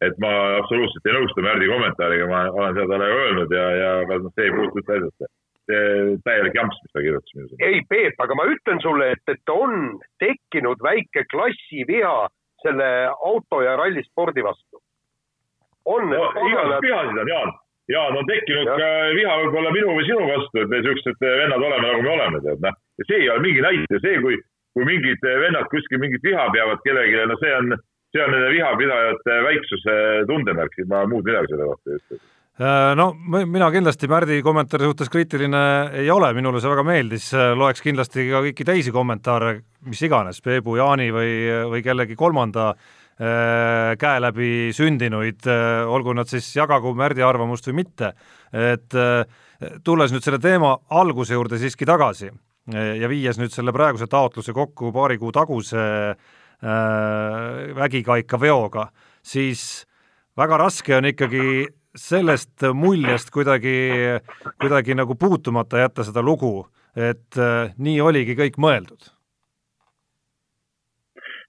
et 0.07 0.19
ma 0.23 0.33
absoluutselt 0.59 1.07
ei 1.07 1.15
nõustu 1.15 1.45
Märdi 1.45 1.69
kommentaariga, 1.71 2.27
ma 2.31 2.43
olen 2.51 2.75
seda 2.77 2.89
talle 2.91 3.07
öelnud 3.21 3.55
ja, 3.55 3.65
ja 3.79 3.95
aga 4.03 4.19
noh, 4.23 4.35
see 4.35 4.49
ei 4.49 4.55
puutu 4.57 4.81
üldse 4.81 4.99
asjasse 4.99 5.31
täielik 5.63 6.55
jamps, 6.55 6.77
mis 6.83 6.91
ta 6.91 7.01
kirjutas 7.03 7.35
minu 7.35 7.47
sõnul. 7.47 7.65
ei, 7.67 7.81
Peep, 7.89 8.19
aga 8.19 8.35
ma 8.35 8.47
ütlen 8.51 8.81
sulle, 8.83 9.11
et, 9.15 9.23
et 9.31 9.51
on 9.51 9.99
tekkinud 10.19 10.81
väike 10.83 11.23
klassiviha 11.31 12.27
selle 12.63 12.89
auto 13.23 13.61
ja 13.63 13.75
rallispordi 13.79 14.43
vastu. 14.43 14.81
on 15.85 16.09
no,. 16.09 16.23
igasuguseid 16.31 16.87
vihasid 16.87 17.21
on, 17.21 17.27
Jaan. 17.27 17.53
Jaan, 17.91 18.15
on 18.15 18.27
tekkinud 18.27 18.67
ja. 18.67 18.75
ka 18.79 18.89
viha 19.15 19.31
võib-olla 19.41 19.71
minu 19.75 19.95
või 19.97 20.05
sinu 20.07 20.27
vastu, 20.27 20.61
et 20.61 20.69
me 20.71 20.79
siuksed 20.85 21.23
vennad 21.23 21.59
oleme, 21.59 21.87
nagu 21.87 22.03
me 22.03 22.11
oleme, 22.13 22.43
tead, 22.45 22.61
noh. 22.63 22.77
ja 22.99 23.07
see 23.09 23.23
ei 23.23 23.31
ole 23.31 23.43
mingi 23.43 23.63
näite, 23.63 23.99
see, 24.03 24.21
kui, 24.23 24.37
kui 24.75 24.87
mingid 24.87 25.27
vennad 25.43 25.67
kuskil 25.71 25.99
mingit 25.99 26.23
viha 26.23 26.47
peavad 26.55 26.79
kellelegi, 26.85 27.25
no 27.27 27.39
see 27.43 27.55
on, 27.57 27.75
see 28.13 28.21
on 28.21 28.29
nende 28.33 28.51
vihapidajate 28.53 29.39
väiksuse 29.47 29.97
tundemärk, 30.29 30.77
ma 30.89 31.03
muud 31.09 31.25
midagi 31.25 31.49
selle 31.51 31.67
kohta 31.71 31.91
ei 31.91 31.99
ütle. 31.99 32.19
Äh, 32.61 32.91
no 32.93 33.07
mina 33.17 33.71
kindlasti 33.73 34.05
Märdi 34.09 34.35
kommentaari 34.45 34.85
suhtes 34.85 35.09
kriitiline 35.09 35.61
ei 36.03 36.11
ole, 36.13 36.29
minule 36.37 36.61
see 36.61 36.69
väga 36.69 36.83
meeldis, 36.85 37.31
loeks 37.57 37.81
kindlasti 37.81 38.27
ka 38.29 38.43
kõiki 38.45 38.67
teisi 38.67 38.93
kommentaare, 38.93 39.55
mis 39.89 40.03
iganes, 40.05 40.43
Peebu, 40.45 40.77
Jaani 40.77 41.09
või, 41.15 41.31
või 41.71 41.81
kellegi 41.85 42.17
kolmanda 42.19 42.67
äh, 42.75 43.95
käe 43.97 44.21
läbi 44.21 44.51
sündinuid, 44.77 45.41
äh, 45.49 45.81
olgu 45.89 46.13
nad 46.13 46.29
siis 46.29 46.51
jagagu 46.53 46.93
Märdi 46.93 47.25
arvamust 47.25 47.71
või 47.71 47.81
mitte, 47.81 48.13
et 48.53 48.93
tulles 49.81 50.11
nüüd 50.13 50.21
selle 50.21 50.37
teema 50.37 50.75
alguse 50.93 51.33
juurde 51.33 51.57
siiski 51.57 51.87
tagasi 51.89 52.27
ja 52.69 53.09
viies 53.09 53.39
nüüd 53.41 53.49
selle 53.49 53.73
praeguse 53.73 54.05
taotluse 54.05 54.53
kokku 54.53 54.91
paari 54.93 55.17
kuu 55.17 55.33
taguse 55.33 55.81
vägikaika 55.81 56.42
veoga, 58.39 58.87
siis 59.23 59.85
väga 60.37 60.57
raske 60.61 60.95
on 60.95 61.09
ikkagi 61.11 61.67
sellest 61.95 62.65
muljest 62.73 63.29
kuidagi, 63.33 63.75
kuidagi 64.61 64.95
nagu 64.97 65.15
puutumata 65.19 65.83
jätta 65.83 66.05
seda 66.07 66.23
lugu, 66.25 66.65
et 66.97 67.37
äh, 67.37 67.73
nii 67.77 67.99
oligi 68.01 68.37
kõik 68.37 68.57
mõeldud? 68.61 69.11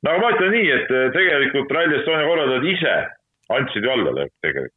no 0.05 0.13
aga 0.13 0.21
ma 0.21 0.33
ütlen 0.35 0.53
nii, 0.53 0.71
et 0.77 0.91
äh, 0.93 1.11
tegelikult 1.17 1.73
Rally 1.73 1.99
Estonia 1.99 2.29
korraldajad 2.29 2.67
ise 2.69 2.95
andsid 3.57 3.85
ju 3.85 3.93
alla 3.93 4.13
tegelikult. 4.17 4.73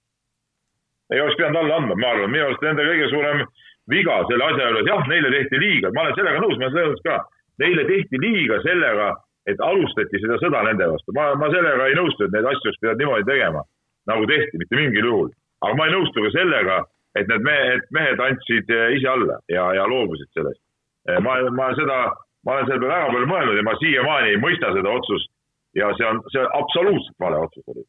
ei 1.13 1.21
oleks 1.21 1.39
pidanud 1.39 1.61
alla 1.61 1.79
andma, 1.81 1.95
ma 1.95 2.11
arvan, 2.13 2.31
minu 2.31 2.45
arust 2.47 2.63
nende 2.63 2.83
kõige 2.87 3.09
suurem 3.11 3.43
viga 3.91 4.17
selle 4.27 4.43
asja 4.43 4.69
juures, 4.69 4.87
jah, 4.87 5.03
neile 5.11 5.31
tehti 5.31 5.59
liiga, 5.63 5.91
ma 5.95 6.03
olen 6.03 6.17
sellega 6.17 6.43
nõus, 6.43 6.57
ma 6.57 6.67
olen 6.67 6.73
sellega 6.73 6.91
nõus 6.91 7.05
ka, 7.07 7.17
neile 7.63 7.85
tehti 7.87 8.21
liiga 8.23 8.59
sellega, 8.65 9.07
et 9.47 9.59
alustati 9.63 10.19
seda 10.21 10.37
sõda 10.43 10.63
nende 10.67 10.91
vastu, 10.91 11.15
ma, 11.15 11.31
ma 11.39 11.49
sellega 11.53 11.87
ei 11.87 11.97
nõustu, 11.97 12.27
et 12.27 12.33
neid 12.35 12.45
asju 12.45 12.69
oleks 12.69 12.79
pidanud 12.81 13.03
niimoodi 13.03 13.29
tegema, 13.29 13.61
nagu 14.11 14.25
tehti, 14.29 14.59
mitte 14.61 14.79
mingil 14.79 15.11
juhul 15.11 15.29
aga 15.65 15.73
ma 15.77 15.87
ei 15.87 15.95
nõustu 15.95 16.23
ka 16.23 16.31
sellega, 16.35 16.77
et 17.17 17.29
need 17.31 17.45
mehed, 17.45 17.89
mehed 17.95 18.21
andsid 18.21 18.71
eh, 18.73 18.87
ise 18.97 19.09
alla 19.09 19.39
ja, 19.51 19.67
ja 19.77 19.87
loobusid 19.89 20.29
sellest. 20.37 20.61
Eh, 21.09 21.19
ma, 21.23 21.39
ma 21.55 21.71
seda, 21.77 21.99
ma 22.45 22.57
olen 22.57 22.69
selle 22.69 22.81
peale 22.83 22.93
väga 22.93 23.13
palju 23.15 23.29
mõelnud 23.31 23.59
ja 23.59 23.65
ma 23.65 23.77
siiamaani 23.81 24.33
ei 24.33 24.41
mõista 24.41 24.73
seda 24.75 24.93
otsust 24.99 25.31
ja 25.77 25.89
see 25.97 26.09
on, 26.09 26.21
see 26.33 26.43
absoluutselt 26.59 27.17
vale 27.23 27.39
otsus 27.47 27.73
oli. 27.73 27.85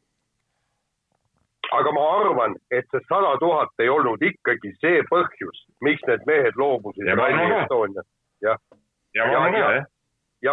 aga 1.77 1.92
ma 1.92 2.05
arvan, 2.16 2.57
et 2.73 2.88
see 2.92 3.05
sada 3.11 3.35
tuhat 3.42 3.85
ei 3.85 3.90
olnud 3.92 4.23
ikkagi 4.25 4.73
see 4.81 5.05
põhjus, 5.12 5.64
miks 5.85 6.05
need 6.09 6.25
mehed 6.31 6.57
loobusid 6.57 7.12
Rally 7.12 7.53
Estoniast. 7.61 8.09
jah. 8.44 8.61
ja, 9.14 9.25
ja, 9.25 9.33
ja, 9.33 9.47
ja, 9.53 9.59
ja, 9.59 9.71
ja 9.83 9.87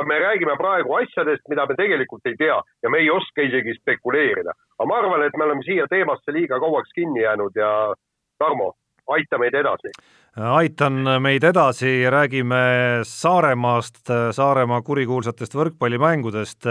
me 0.05 0.19
räägime 0.19 0.55
praegu 0.57 0.95
asjadest, 1.01 1.43
mida 1.49 1.65
me 1.65 1.75
tegelikult 1.75 2.25
ei 2.25 2.35
tea 2.37 2.61
ja 2.83 2.89
me 2.89 2.97
ei 2.97 3.09
oska 3.09 3.41
isegi 3.41 3.77
spekuleerida. 3.81 4.51
aga 4.79 4.87
ma 4.87 4.97
arvan, 4.97 5.23
et 5.23 5.37
me 5.37 5.43
oleme 5.43 5.63
siia 5.63 5.87
teemasse 5.87 6.33
liiga 6.33 6.59
kauaks 6.59 6.91
kinni 6.95 7.21
jäänud 7.21 7.55
ja 7.55 7.93
Tarmo, 8.37 8.73
aita 9.07 9.37
meid 9.37 9.53
edasi. 9.53 9.91
aitan 10.35 11.05
meid 11.21 11.43
edasi, 11.43 12.09
räägime 12.09 13.03
Saaremaast, 13.03 14.01
Saaremaa 14.31 14.81
kurikuulsatest 14.81 15.55
võrkpallimängudest 15.55 16.65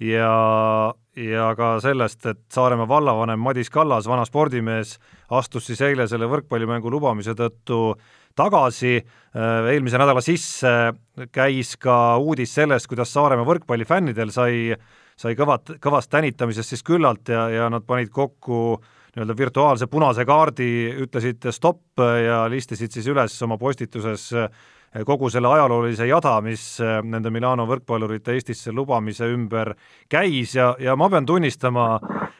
ja, 0.00 0.32
ja 1.16 1.50
ka 1.56 1.74
sellest, 1.80 2.26
et 2.26 2.40
Saaremaa 2.54 2.88
vallavanem 2.88 3.38
Madis 3.40 3.70
Kallas, 3.70 4.08
vana 4.08 4.24
spordimees, 4.24 4.98
astus 5.30 5.66
siis 5.66 5.82
eile 5.84 6.06
selle 6.08 6.30
võrkpallimängu 6.30 6.90
lubamise 6.90 7.34
tõttu 7.36 7.96
tagasi, 8.38 8.96
äh, 8.98 9.68
eelmise 9.74 10.00
nädala 10.00 10.22
sisse 10.24 10.92
käis 11.32 11.76
ka 11.80 12.16
uudis 12.22 12.54
sellest, 12.54 12.88
kuidas 12.90 13.12
Saaremaa 13.12 13.46
võrkpallifännidel 13.48 14.32
sai, 14.34 14.74
sai 15.16 15.36
kõvat, 15.38 15.76
kõvast 15.82 16.10
tänitamisest 16.12 16.74
siis 16.74 16.84
küllalt 16.86 17.32
ja, 17.32 17.48
ja 17.52 17.70
nad 17.72 17.86
panid 17.86 18.12
kokku 18.12 18.80
nii-öelda 19.12 19.36
virtuaalse 19.36 19.86
punase 19.92 20.24
kaardi, 20.24 20.68
ütlesid 21.04 21.44
stopp 21.52 22.00
ja 22.00 22.46
listisid 22.48 22.94
siis 22.94 23.10
üles 23.12 23.34
oma 23.44 23.58
postituses 23.60 24.30
kogu 25.06 25.30
selle 25.32 25.48
ajaloolise 25.48 26.06
jada, 26.08 26.34
mis 26.44 26.64
nende 26.80 27.32
Milano 27.32 27.64
võrkpallurite 27.68 28.34
Eestisse 28.36 28.72
lubamise 28.72 29.28
ümber 29.32 29.72
käis 30.12 30.56
ja, 30.56 30.72
ja 30.80 30.96
ma 31.00 31.08
pean 31.12 31.28
tunnistama, 31.28 31.96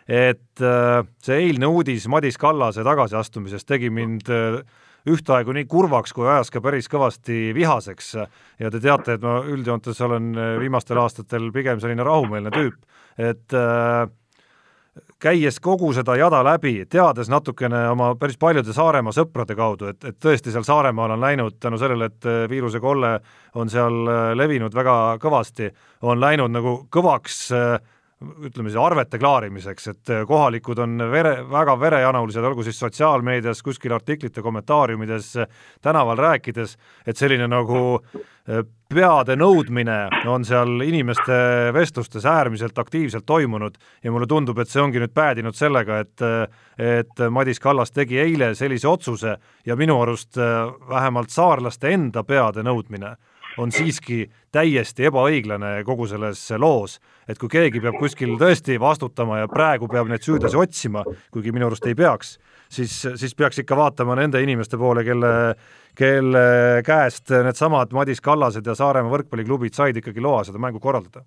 et 0.09 0.61
äh, 0.61 1.01
see 1.23 1.39
eilne 1.47 1.69
uudis 1.71 2.09
Madis 2.13 2.39
Kallase 2.41 2.85
tagasiastumisest 2.85 3.69
tegi 3.69 3.91
mind 3.93 4.29
äh, 4.33 4.61
ühtaegu 5.09 5.55
nii 5.57 5.67
kurvaks 5.71 6.15
kui 6.15 6.29
ajas 6.29 6.51
ka 6.53 6.63
päris 6.63 6.89
kõvasti 6.91 7.53
vihaseks. 7.57 8.15
Ja 8.63 8.71
te 8.71 8.81
teate, 8.81 9.17
et 9.17 9.23
ma 9.23 9.41
üldjoontes 9.43 10.01
olen 10.07 10.33
viimastel 10.61 11.01
aastatel 11.03 11.51
pigem 11.55 11.81
selline 11.83 12.07
rahumeelne 12.07 12.53
tüüp, 12.55 12.79
et 13.19 13.57
äh, 13.59 14.07
käies 15.23 15.61
kogu 15.63 15.93
seda 15.97 16.17
jada 16.19 16.43
läbi, 16.45 16.75
teades 16.91 17.31
natukene 17.33 17.85
oma 17.93 18.13
päris 18.21 18.37
paljude 18.41 18.75
Saaremaa 18.75 19.15
sõprade 19.17 19.57
kaudu, 19.57 19.89
et, 19.93 20.05
et 20.05 20.19
tõesti 20.21 20.53
seal 20.53 20.67
Saaremaal 20.67 21.15
on 21.17 21.23
läinud 21.23 21.57
tänu 21.63 21.79
sellele, 21.81 22.11
et 22.11 22.29
viirusekolle 22.51 23.13
on 23.61 23.71
seal 23.73 24.03
levinud 24.37 24.75
väga 24.75 24.97
kõvasti, 25.23 25.71
on 26.09 26.21
läinud 26.21 26.53
nagu 26.53 26.77
kõvaks 26.93 27.43
äh, 27.57 27.77
ütleme 28.47 28.71
siis 28.71 28.81
arvete 28.81 29.19
klaarimiseks, 29.19 29.89
et 29.93 30.13
äh, 30.13 30.27
kohalikud 30.29 30.79
on 30.83 30.99
vere, 31.13 31.39
väga 31.51 31.77
verejanulised, 31.81 32.45
olgu 32.45 32.65
siis 32.67 32.79
sotsiaalmeedias, 32.83 33.63
kuskil 33.63 33.95
artiklite 33.97 34.43
kommentaariumides, 34.43 35.33
tänaval 35.83 36.21
rääkides, 36.21 36.77
et 37.07 37.19
selline 37.19 37.49
nagu 37.51 37.83
äh, 37.99 38.63
peade 38.93 39.37
nõudmine 39.39 39.99
on 40.29 40.45
seal 40.45 40.83
inimeste 40.85 41.35
vestlustes 41.75 42.27
äärmiselt 42.29 42.79
aktiivselt 42.79 43.27
toimunud 43.27 43.79
ja 44.05 44.13
mulle 44.13 44.29
tundub, 44.29 44.59
et 44.59 44.71
see 44.71 44.83
ongi 44.83 45.01
nüüd 45.01 45.15
päädinud 45.15 45.57
sellega, 45.57 46.03
et 46.05 46.29
et 46.83 47.21
Madis 47.31 47.61
Kallas 47.61 47.93
tegi 47.93 48.17
eile 48.19 48.55
sellise 48.57 48.89
otsuse 48.89 49.37
ja 49.67 49.77
minu 49.77 49.99
arust 50.03 50.39
äh, 50.41 50.73
vähemalt 50.89 51.31
saarlaste 51.31 51.93
enda 51.93 52.25
peade 52.25 52.65
nõudmine 52.65 53.17
on 53.61 53.73
siiski 53.73 54.25
täiesti 54.53 55.09
ebaõiglane 55.09 55.75
kogu 55.87 56.07
selles 56.11 56.41
loos, 56.61 56.99
et 57.29 57.41
kui 57.41 57.51
keegi 57.53 57.83
peab 57.83 57.99
kuskil 58.01 58.37
tõesti 58.41 58.79
vastutama 58.81 59.43
ja 59.43 59.51
praegu 59.51 59.89
peab 59.91 60.11
neid 60.11 60.25
süüdlasi 60.25 60.59
otsima, 60.59 61.05
kuigi 61.33 61.53
minu 61.53 61.69
arust 61.69 61.87
ei 61.89 61.97
peaks, 61.99 62.37
siis, 62.73 62.95
siis 63.21 63.35
peaks 63.35 63.63
ikka 63.63 63.77
vaatama 63.77 64.17
nende 64.19 64.43
inimeste 64.43 64.81
poole, 64.81 65.05
kelle, 65.05 65.33
kelle 65.99 66.47
käest 66.87 67.33
needsamad 67.33 67.93
Madis 67.97 68.25
Kallased 68.25 68.67
ja 68.67 68.77
Saaremaa 68.79 69.13
võrkpalliklubid 69.17 69.77
said 69.77 70.01
ikkagi 70.01 70.25
loa 70.25 70.45
seda 70.49 70.61
mängu 70.63 70.81
korraldada. 70.81 71.25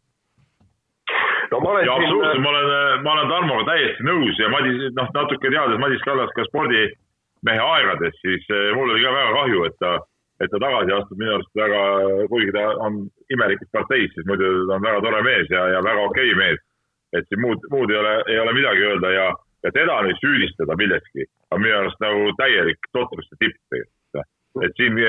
No 1.52 1.60
ma 1.62 1.76
olen 1.76 1.86
ja 1.86 1.94
absoluutselt, 1.94 2.42
ma 2.42 2.50
olen, 2.50 2.68
ma 3.06 3.12
olen 3.14 3.30
Tarmoga 3.30 3.66
täiesti 3.70 4.04
nõus 4.04 4.40
ja 4.42 4.50
Madis, 4.50 4.82
noh, 4.98 5.12
natuke 5.14 5.52
teades 5.54 5.80
Madis 5.80 6.02
Kallas 6.04 6.34
ka 6.36 6.44
spordimehe 6.50 7.62
aegadest, 7.70 8.18
siis 8.26 8.50
eh, 8.50 8.72
mul 8.76 8.90
oli 8.90 9.06
ka 9.06 9.14
väga 9.14 9.36
kahju, 9.38 9.66
et 9.70 9.78
ta 9.80 9.94
et 10.46 10.54
ta 10.54 10.62
tagasi 10.62 10.94
astub 10.94 11.20
minu 11.20 11.36
arust 11.36 11.58
väga, 11.58 11.82
kuigi 12.32 12.54
ta 12.56 12.66
on 12.86 13.02
imelikus 13.34 13.72
parteis, 13.74 14.12
siis 14.14 14.28
muidu 14.30 14.52
ta 14.70 14.78
on 14.78 14.86
väga 14.86 15.02
tore 15.06 15.22
mees 15.26 15.50
ja, 15.50 15.66
ja 15.74 15.82
väga 15.86 16.08
okei 16.10 16.32
okay 16.32 16.40
mees. 16.42 16.62
et 17.16 17.28
siin 17.30 17.40
muud, 17.40 17.64
muud 17.72 17.92
ei 17.94 17.98
ole, 17.98 18.14
ei 18.28 18.40
ole 18.40 18.54
midagi 18.58 18.82
öelda 18.84 19.12
ja, 19.14 19.28
ja 19.64 19.70
teda 19.72 20.02
nüüd 20.04 20.18
süüdistada 20.20 20.76
milleski 20.76 21.28
on 21.56 21.62
minu 21.64 21.78
arust 21.78 22.02
nagu 22.04 22.34
täielik 22.42 22.90
totruste 22.98 23.38
tipp 23.40 23.56
tegelikult. 23.72 24.32
et 24.66 24.76
siin, 24.80 25.00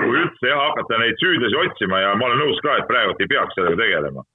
kui 0.00 0.18
üldse 0.20 0.50
jah, 0.50 0.60
hakata 0.68 1.00
neid 1.00 1.18
süüdlasi 1.22 1.60
otsima 1.62 2.02
ja 2.04 2.12
ma 2.18 2.28
olen 2.28 2.42
nõus 2.44 2.60
ka, 2.64 2.78
et 2.80 2.90
praegu 2.90 3.16
ei 3.18 3.30
peaks 3.32 3.56
sellega 3.58 3.80
tegelema. 3.80 4.26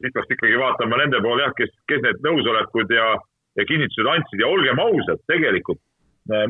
siis 0.00 0.16
peaks 0.16 0.34
ikkagi 0.36 0.58
vaatama 0.64 0.98
nende 1.02 1.22
poole 1.22 1.46
jah, 1.46 1.54
kes, 1.60 1.72
kes 1.90 2.02
need 2.06 2.26
nõusolekud 2.26 2.98
ja, 2.98 3.08
ja 3.58 3.68
kinnitused 3.70 4.12
andsid 4.16 4.42
ja 4.42 4.50
olgem 4.50 4.82
ausad, 4.82 5.22
tegelikult 5.30 5.80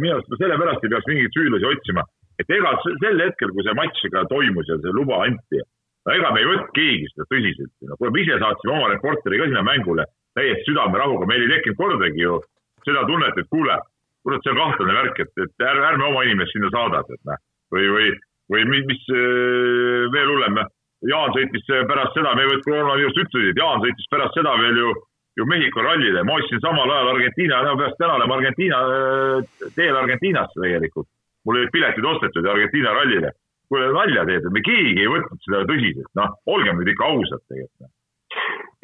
minu 0.01 0.17
arust 0.17 0.35
sellepärast 0.41 0.85
ei 0.85 0.93
peaks 0.93 1.09
mingeid 1.09 1.39
süüdlasi 1.39 1.71
otsima 1.75 2.05
et 2.41 2.51
ega 2.57 2.73
sel 2.85 3.23
hetkel, 3.23 3.53
kui 3.53 3.65
see 3.67 3.77
matš 3.79 4.09
ka 4.15 4.25
toimus 4.31 4.69
ja 4.71 4.79
see 4.81 4.97
luba 4.97 5.23
anti, 5.27 5.61
no 6.07 6.17
ega 6.17 6.33
me 6.33 6.43
ei 6.43 6.51
võtnud 6.51 6.75
keegi 6.77 7.09
seda 7.13 7.29
tõsiselt, 7.31 7.73
no 7.89 7.99
kui 8.01 8.11
me 8.11 8.25
ise 8.25 8.39
saatsime 8.43 8.77
oma 8.77 8.91
reporteri 8.93 9.41
ka 9.41 9.49
sinna 9.51 9.65
mängule 9.67 10.07
täiesti 10.37 10.71
südamerahuga, 10.71 11.29
meil 11.29 11.45
ei 11.45 11.55
tekkinud 11.57 11.79
kordagi 11.79 12.25
ju 12.25 12.41
seda 12.87 13.05
tunnet, 13.09 13.39
et 13.39 13.49
kuule, 13.53 13.79
kurat, 14.25 14.45
see 14.45 14.53
on 14.55 14.61
kahtlane 14.61 14.99
värk, 14.99 15.23
et, 15.25 15.33
et 15.45 15.67
ärme, 15.69 15.89
ärme 15.93 16.09
oma 16.09 16.27
inimest 16.27 16.57
sinna 16.57 16.71
saada, 16.73 17.03
et 17.07 17.25
noh, 17.29 17.41
või, 17.75 17.89
või, 17.95 18.11
või 18.55 18.69
mis, 18.73 18.87
mis 18.91 19.09
äh, 19.13 20.07
veel 20.15 20.33
hullem, 20.35 20.63
Jaan 21.03 21.33
sõitis 21.35 21.65
pärast 21.91 22.15
seda, 22.15 22.31
me 22.39 22.45
koroonaviirust 22.63 23.17
ütlesid, 23.25 23.59
Jaan 23.59 23.81
sõitis 23.83 24.07
pärast 24.11 24.37
seda 24.39 24.53
veel 24.61 24.77
ju, 24.79 24.93
ju 25.35 25.47
Mehhiko 25.51 25.83
rallile, 25.83 26.23
ma 26.23 26.37
ostsin 26.39 26.63
samal 26.63 26.87
ajal 26.87 27.11
Argentiina, 27.17 27.59
peaks 27.81 27.99
täna 27.99 28.21
olema 28.21 28.39
Argentiina, 28.39 28.79
äh, 28.87 29.67
teel 29.75 29.99
Argentiinasse 29.99 30.63
tegelikult 30.63 31.11
mul 31.45 31.59
olid 31.59 31.73
piletid 31.73 32.05
ostetud 32.05 32.47
Argentiina 32.47 32.93
rallile. 32.93 33.33
kuule, 33.69 33.89
nalja 33.97 34.27
teed, 34.29 34.47
me 34.53 34.61
keegi 34.61 35.01
ei 35.01 35.09
võtnud 35.09 35.45
seda 35.47 35.63
tõsiselt, 35.71 36.09
noh, 36.19 36.33
olgem 36.53 36.77
nüüd 36.77 36.91
ikka 36.93 37.07
ausad 37.09 37.41
tegelikult 37.49 37.87
noh. 37.87 37.93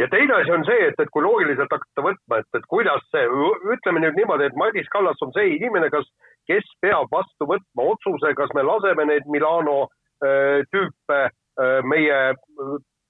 ja 0.01 0.07
teine 0.09 0.39
asi 0.39 0.55
on 0.55 0.65
see, 0.65 0.87
et, 0.87 1.03
et 1.03 1.11
kui 1.13 1.25
loogiliselt 1.25 1.75
hakata 1.75 2.05
võtma, 2.07 2.39
et, 2.41 2.49
et 2.57 2.69
kuidas 2.73 3.05
see, 3.13 3.27
ütleme 3.75 4.01
nüüd 4.05 4.17
niimoodi, 4.17 4.49
et 4.49 4.57
Madis 4.57 4.89
Kallas 4.95 5.21
on 5.27 5.35
see 5.37 5.59
inimene, 5.59 5.91
kas, 5.93 6.09
kes 6.49 6.65
peab 6.81 7.13
vastu 7.13 7.51
võtma 7.51 7.91
otsuse, 7.93 8.33
kas 8.39 8.55
me 8.57 8.65
laseme 8.65 9.05
neid 9.11 9.29
Milano 9.29 9.83
äh, 10.25 10.65
tüüpe 10.73 11.21
äh, 11.29 11.79
meie 11.85 12.23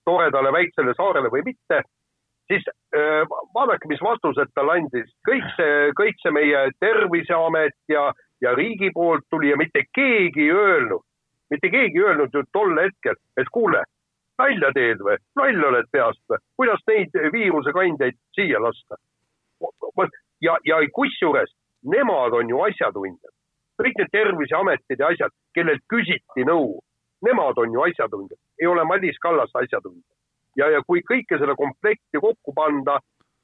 toredale 0.08 0.50
väiksele 0.56 0.96
saarele 0.98 1.30
või 1.30 1.44
mitte, 1.46 1.84
siis 2.50 2.64
äh, 2.96 3.22
vaadake, 3.54 3.86
mis 3.86 4.02
vastused 4.02 4.50
talle 4.56 4.80
andis. 4.80 5.10
kõik 5.30 5.46
see, 5.54 5.92
kõik 6.00 6.18
see 6.24 6.34
meie 6.34 6.70
Terviseamet 6.82 7.78
ja 7.92 8.08
äh, 8.10 8.24
ja 8.40 8.54
riigi 8.54 8.90
poolt 8.94 9.24
tuli 9.30 9.50
ja 9.50 9.56
mitte 9.56 9.82
keegi 9.94 10.48
ei 10.48 10.50
öelnud, 10.50 11.04
mitte 11.50 11.70
keegi 11.70 11.98
ei 11.98 12.04
öelnud 12.04 12.34
ju 12.34 12.42
tol 12.52 12.74
hetkel, 12.80 13.16
et 13.36 13.50
kuule, 13.52 13.82
nalja 14.38 14.70
teed 14.74 15.02
või, 15.02 15.16
nalja 15.36 15.70
oled 15.70 15.88
peast 15.92 16.22
või, 16.30 16.42
kuidas 16.60 16.84
neid 16.90 17.18
viirusekandjaid 17.32 18.18
siia 18.38 18.62
lasta. 18.62 18.96
ja, 20.40 20.56
ja 20.64 20.78
kusjuures 20.94 21.52
nemad 21.82 22.36
on 22.40 22.48
ju 22.48 22.60
asjatundjad, 22.62 23.34
kõik 23.82 23.98
need 23.98 24.12
terviseametid 24.12 25.02
ja 25.02 25.10
asjad, 25.12 25.34
kellelt 25.54 25.82
küsiti 25.90 26.46
nõu, 26.46 26.78
nemad 27.26 27.58
on 27.58 27.72
ju 27.74 27.84
asjatundjad, 27.86 28.38
ei 28.60 28.66
ole 28.66 28.84
Madis 28.84 29.18
Kallas 29.18 29.54
asjatundja. 29.54 30.14
ja, 30.56 30.70
ja 30.70 30.82
kui 30.86 31.02
kõike 31.06 31.38
seda 31.38 31.54
komplekti 31.54 32.20
kokku 32.20 32.54
panda, 32.54 32.98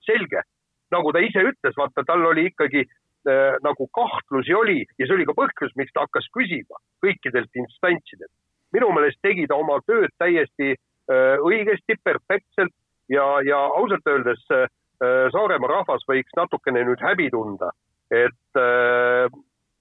selge, 0.06 0.42
nagu 0.90 1.12
ta 1.12 1.22
ise 1.22 1.42
ütles, 1.50 1.76
vaata, 1.76 2.04
tal 2.06 2.26
oli 2.26 2.48
ikkagi 2.50 2.84
äh, 3.28 3.56
nagu 3.64 3.88
kahtlusi 3.98 4.54
oli 4.54 4.80
ja 4.98 5.06
see 5.06 5.16
oli 5.16 5.26
ka 5.28 5.36
põhjus, 5.38 5.74
miks 5.76 5.92
ta 5.94 6.04
hakkas 6.06 6.28
küsima 6.36 6.80
kõikidelt 7.04 7.60
instantsidelt. 7.62 8.32
minu 8.74 8.90
meelest 8.92 9.20
tegi 9.22 9.46
ta 9.46 9.54
oma 9.54 9.78
tööd 9.86 10.10
täiesti 10.18 10.74
äh, 10.74 11.36
õigesti, 11.38 11.98
perfektselt 12.02 12.74
ja, 13.08 13.26
ja 13.46 13.60
ausalt 13.78 14.06
öeldes 14.06 14.42
äh, 14.50 14.68
Saaremaa 15.04 15.68
rahvas 15.68 16.04
võiks 16.08 16.32
natukene 16.36 16.84
nüüd 16.86 17.00
häbi 17.02 17.30
tunda, 17.30 17.70
et 18.10 18.60
äh, 18.60 19.26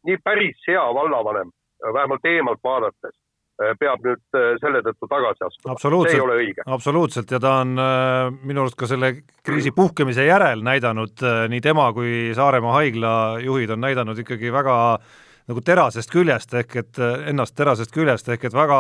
nii 0.04 0.18
päris 0.24 0.60
hea 0.68 0.84
vallavanem, 0.94 1.52
vähemalt 1.94 2.26
eemalt 2.28 2.60
vaadates, 2.64 3.16
Äh, 3.16 3.33
peab 3.80 4.06
nüüd 4.06 4.38
äh, 4.38 4.54
selle 4.62 4.84
tõttu 4.86 5.10
tagasi 5.12 5.48
astuma. 5.48 5.78
see 5.80 6.18
ei 6.18 6.24
ole 6.24 6.40
õige. 6.44 6.66
absoluutselt 6.66 7.32
ja 7.32 7.42
ta 7.44 7.58
on 7.64 7.76
äh, 7.80 8.30
minu 8.44 8.66
arust 8.66 8.80
ka 8.80 8.90
selle 8.90 9.14
kriisi 9.44 9.74
puhkemise 9.76 10.26
järel 10.28 10.64
näidanud, 10.64 11.20
nii 11.52 11.62
tema 11.62 11.90
kui 11.94 12.32
Saaremaa 12.36 12.80
haigla 12.80 13.14
juhid 13.44 13.76
on 13.76 13.84
näidanud 13.84 14.20
ikkagi 14.24 14.52
väga 14.54 14.78
äh, 14.96 15.22
nagu 15.50 15.62
terasest 15.66 16.12
küljest 16.12 16.54
ehk 16.56 16.78
et 16.80 17.00
äh, 17.02 17.28
ennast 17.32 17.56
terasest 17.58 17.92
küljest 17.94 18.30
ehk 18.32 18.46
et 18.48 18.56
väga 18.56 18.78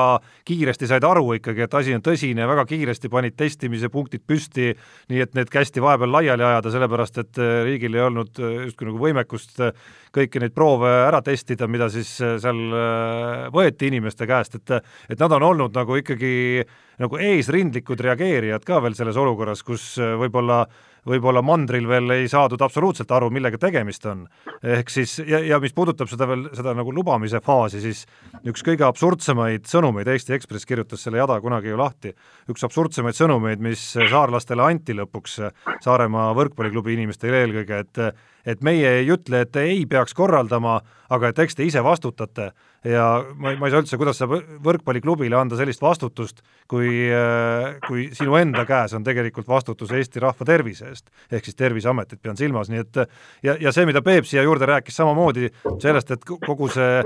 kiiresti 0.47 0.87
said 0.87 1.03
aru 1.07 1.35
ikkagi, 1.37 1.65
et 1.65 1.75
asi 1.75 1.95
on 1.95 2.03
tõsine, 2.03 2.45
väga 2.47 2.65
kiiresti 2.69 3.11
panid 3.11 3.35
testimise 3.39 3.89
punktid 3.93 4.23
püsti, 4.27 4.71
nii 5.11 5.25
et 5.25 5.35
need 5.37 5.51
kästi 5.51 5.83
vahepeal 5.83 6.13
laiali 6.15 6.47
ajada, 6.47 6.71
sellepärast 6.73 7.19
et 7.23 7.41
äh, 7.41 7.51
riigil 7.67 7.99
ei 7.99 8.05
olnud 8.05 8.39
äh, 8.39 8.55
justkui 8.69 8.87
nagu 8.89 9.01
võimekust 9.01 9.59
kõiki 10.13 10.39
neid 10.39 10.55
proove 10.55 10.89
ära 11.07 11.19
testida, 11.25 11.67
mida 11.67 11.87
siis 11.89 12.09
seal 12.19 12.59
võeti 13.53 13.89
inimeste 13.89 14.27
käest, 14.29 14.59
et 14.59 14.75
et 15.09 15.19
nad 15.19 15.33
on 15.33 15.43
olnud 15.49 15.73
nagu 15.73 15.97
ikkagi 15.97 16.63
nagu 17.01 17.17
eesrindlikud 17.17 18.01
reageerijad 18.05 18.65
ka 18.65 18.77
veel 18.83 18.93
selles 18.97 19.17
olukorras, 19.17 19.63
kus 19.65 19.95
võib-olla 19.97 20.61
võib-olla 21.07 21.41
mandril 21.45 21.87
veel 21.89 22.15
ei 22.15 22.27
saadud 22.31 22.61
absoluutselt 22.63 23.11
aru, 23.11 23.29
millega 23.33 23.59
tegemist 23.59 24.05
on. 24.09 24.25
ehk 24.63 24.89
siis, 24.89 25.17
ja, 25.27 25.39
ja 25.43 25.59
mis 25.59 25.73
puudutab 25.75 26.09
seda 26.11 26.27
veel, 26.29 26.47
seda 26.55 26.73
nagu 26.77 26.93
lubamise 26.95 27.41
faasi, 27.43 27.81
siis 27.83 28.05
üks 28.47 28.63
kõige 28.65 28.85
absurdsemaid 28.87 29.67
sõnumeid, 29.69 30.07
Eesti 30.07 30.37
Ekspress 30.37 30.67
kirjutas 30.69 31.03
selle 31.03 31.19
jada 31.19 31.39
kunagi 31.43 31.71
ju 31.71 31.79
lahti, 31.79 32.13
üks 32.51 32.63
absurdsemaid 32.63 33.17
sõnumeid, 33.17 33.63
mis 33.63 33.85
saarlastele 33.97 34.63
anti 34.63 34.95
lõpuks 34.97 35.39
Saaremaa 35.83 36.31
võrkpalliklubi 36.37 36.95
inimestele 36.97 37.43
eelkõige, 37.43 37.83
et 37.83 38.05
et 38.43 38.59
meie 38.59 38.89
ei 38.99 39.07
ütle, 39.07 39.39
et 39.43 39.53
te 39.55 39.61
ei 39.63 39.85
peaks 39.87 40.11
korraldama, 40.13 40.81
aga 41.15 41.29
et 41.31 41.39
eks 41.39 41.55
te 41.55 41.63
ise 41.63 41.79
vastutate 41.83 42.49
ja 42.87 43.05
ma, 43.35 43.53
ma 43.59 43.67
ei 43.67 43.73
saa 43.73 43.83
üldse, 43.83 43.99
kuidas 43.99 44.19
saab 44.19 44.35
võrkpalliklubile 44.65 45.37
anda 45.39 45.57
sellist 45.59 45.83
vastutust, 45.83 46.43
kui, 46.69 46.89
kui 47.87 48.07
sinu 48.15 48.37
enda 48.39 48.65
käes 48.69 48.95
on 48.97 49.05
tegelikult 49.05 49.47
vastutus 49.47 49.93
Eesti 49.95 50.23
rahva 50.23 50.47
tervise 50.47 50.89
eest, 50.91 51.07
ehk 51.31 51.47
siis 51.47 51.59
Terviseametit 51.59 52.21
pean 52.23 52.39
silmas, 52.39 52.71
nii 52.71 52.83
et 52.83 53.01
ja, 53.45 53.55
ja 53.59 53.71
see, 53.75 53.87
mida 53.89 54.03
Peep 54.05 54.27
siia 54.27 54.43
juurde 54.43 54.67
rääkis 54.69 54.99
samamoodi 54.99 55.51
sellest, 55.83 56.11
et 56.15 56.27
kogu 56.27 56.69
see 56.73 56.99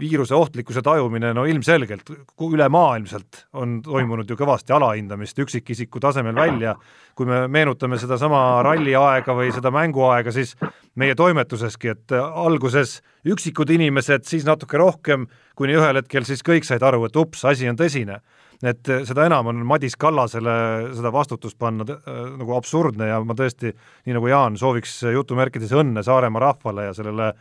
viiruse 0.00 0.34
ohtlikkuse 0.34 0.82
tajumine 0.82 1.32
no 1.34 1.44
ilmselgelt 1.44 2.10
ülemaailmselt 2.42 3.46
on 3.56 3.78
toimunud 3.84 4.28
ju 4.30 4.36
kõvasti 4.38 4.74
alahindamist 4.76 5.38
üksikisiku 5.44 6.00
tasemel 6.02 6.36
välja, 6.36 6.74
kui 7.16 7.28
me 7.28 7.44
meenutame 7.48 7.98
sedasama 8.00 8.62
ralli 8.66 8.94
aega 8.96 9.36
või 9.36 9.50
seda 9.54 9.72
mänguaega, 9.74 10.32
siis 10.34 10.54
meie 10.94 11.16
toimetuseski, 11.18 11.94
et 11.94 12.16
alguses 12.16 13.00
üksikud 13.26 13.70
inimesed, 13.74 14.26
siis 14.28 14.46
natuke 14.46 14.78
rohkem, 14.80 15.26
kuni 15.56 15.76
ühel 15.76 16.02
hetkel 16.02 16.26
siis 16.28 16.44
kõik 16.46 16.66
said 16.68 16.84
aru, 16.84 17.06
et 17.08 17.16
ups, 17.16 17.44
asi 17.48 17.68
on 17.68 17.78
tõsine. 17.78 18.20
Et 18.64 18.88
seda 19.04 19.26
enam 19.28 19.50
on 19.50 19.58
Madis 19.68 19.98
Kallasele 20.00 20.54
seda 20.96 21.10
vastutust 21.12 21.58
panna 21.60 21.84
äh, 21.92 22.20
nagu 22.38 22.54
absurdne 22.56 23.10
ja 23.10 23.18
ma 23.20 23.36
tõesti, 23.36 23.74
nii 24.08 24.16
nagu 24.16 24.30
Jaan, 24.30 24.56
sooviks 24.56 25.02
jutumärkides 25.12 25.74
õnne 25.76 26.00
Saaremaa 26.06 26.40
rahvale 26.46 26.86
ja 26.88 26.94
sellele 26.96 27.34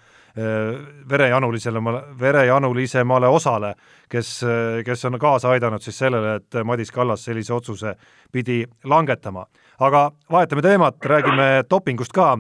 verejanulisele, 1.10 1.80
verejanulisemale 2.20 3.28
osale, 3.28 3.74
kes, 4.10 4.42
kes 4.86 5.06
on 5.06 5.20
kaasa 5.20 5.50
aidanud 5.56 5.82
siis 5.82 5.98
sellele, 5.98 6.36
et 6.42 6.58
Madis 6.64 6.92
Kallas 6.92 7.24
sellise 7.24 7.54
otsuse 7.54 7.96
pidi 8.32 8.66
langetama. 8.84 9.46
aga 9.80 10.12
vahetame 10.32 10.62
teemat, 10.62 10.96
räägime 11.06 11.64
dopingust 11.70 12.12
ka, 12.12 12.38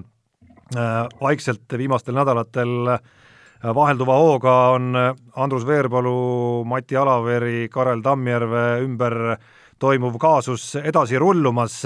vaikselt 1.21 1.77
viimastel 1.77 2.15
nädalatel 2.15 2.97
vahelduva 3.75 4.15
hooga 4.17 4.53
on 4.75 4.93
Andrus 5.35 5.65
Veerpalu, 5.67 6.63
Mati 6.65 6.97
Alaveri, 6.97 7.69
Karel 7.69 8.01
Tammjärve 8.01 8.65
ümber 8.83 9.37
toimuv 9.79 10.17
kaasus 10.19 10.75
edasi 10.79 11.19
rullumas 11.19 11.81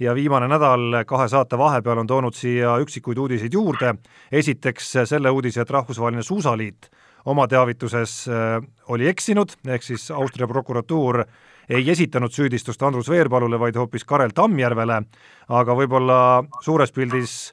ja 0.00 0.14
viimane 0.14 0.48
nädal 0.50 1.02
kahe 1.06 1.28
saate 1.28 1.58
vahepeal 1.58 2.02
on 2.02 2.06
toonud 2.06 2.34
siia 2.34 2.76
üksikuid 2.82 3.18
uudiseid 3.18 3.52
juurde. 3.54 3.94
esiteks 4.32 4.92
selle 5.04 5.30
uudise, 5.30 5.60
et 5.60 5.70
Rahvusvaheline 5.70 6.22
Suusaliit 6.22 6.90
oma 7.28 7.46
teavituses 7.48 8.28
äh, 8.28 8.62
oli 8.88 9.08
eksinud, 9.08 9.52
ehk 9.66 9.82
siis 9.82 10.10
Austria 10.10 10.48
prokuratuur 10.48 11.24
ei 11.68 11.90
esitanud 11.90 12.32
süüdistust 12.32 12.82
Andrus 12.82 13.10
Veerpalule, 13.12 13.58
vaid 13.60 13.76
hoopis 13.76 14.04
Karel 14.08 14.32
Tammjärvele, 14.34 15.02
aga 15.48 15.76
võib-olla 15.76 16.20
suures 16.64 16.92
pildis 16.96 17.52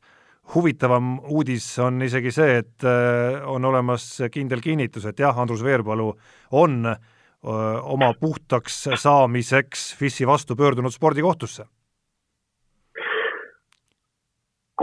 huvitavam 0.54 1.18
uudis 1.34 1.68
on 1.84 2.00
isegi 2.06 2.32
see, 2.32 2.62
et 2.62 2.86
äh, 2.88 3.42
on 3.50 3.66
olemas 3.66 4.08
kindel 4.32 4.64
kinnitus, 4.64 5.10
et 5.10 5.20
jah, 5.20 5.36
Andrus 5.38 5.64
Veerpalu 5.66 6.12
on 6.56 6.96
oma 7.46 8.14
puhtaks 8.20 8.84
saamiseks 8.98 9.96
FIS-i 10.00 10.28
vastu 10.28 10.56
pöördunud 10.56 10.94
spordikohtusse? 10.94 11.66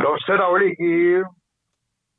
noh, 0.03 0.17
seda 0.27 0.47
oligi 0.49 1.23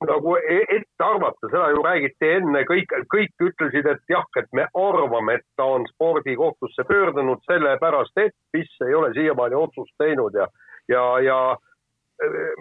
nagu 0.08 0.36
e-, 0.38 0.66
ette 0.76 1.04
arvata, 1.04 1.50
seda 1.50 1.70
ju 1.74 1.84
räägiti 1.86 2.30
enne, 2.38 2.64
kõik, 2.70 2.92
kõik 3.14 3.46
ütlesid, 3.50 3.88
et 3.90 4.02
jah, 4.12 4.26
et 4.40 4.50
me 4.56 4.68
arvame, 4.78 5.38
et 5.38 5.46
ta 5.58 5.68
on 5.78 5.88
spordikohtusse 5.94 6.86
pöördunud 6.90 7.44
sellepärast, 7.48 8.18
et 8.26 8.36
FIS 8.52 8.74
ei 8.88 8.98
ole 9.00 9.14
siiamaani 9.16 9.58
otsust 9.60 9.96
teinud 10.02 10.36
ja, 10.38 10.50
ja, 10.92 11.04
ja 11.24 11.38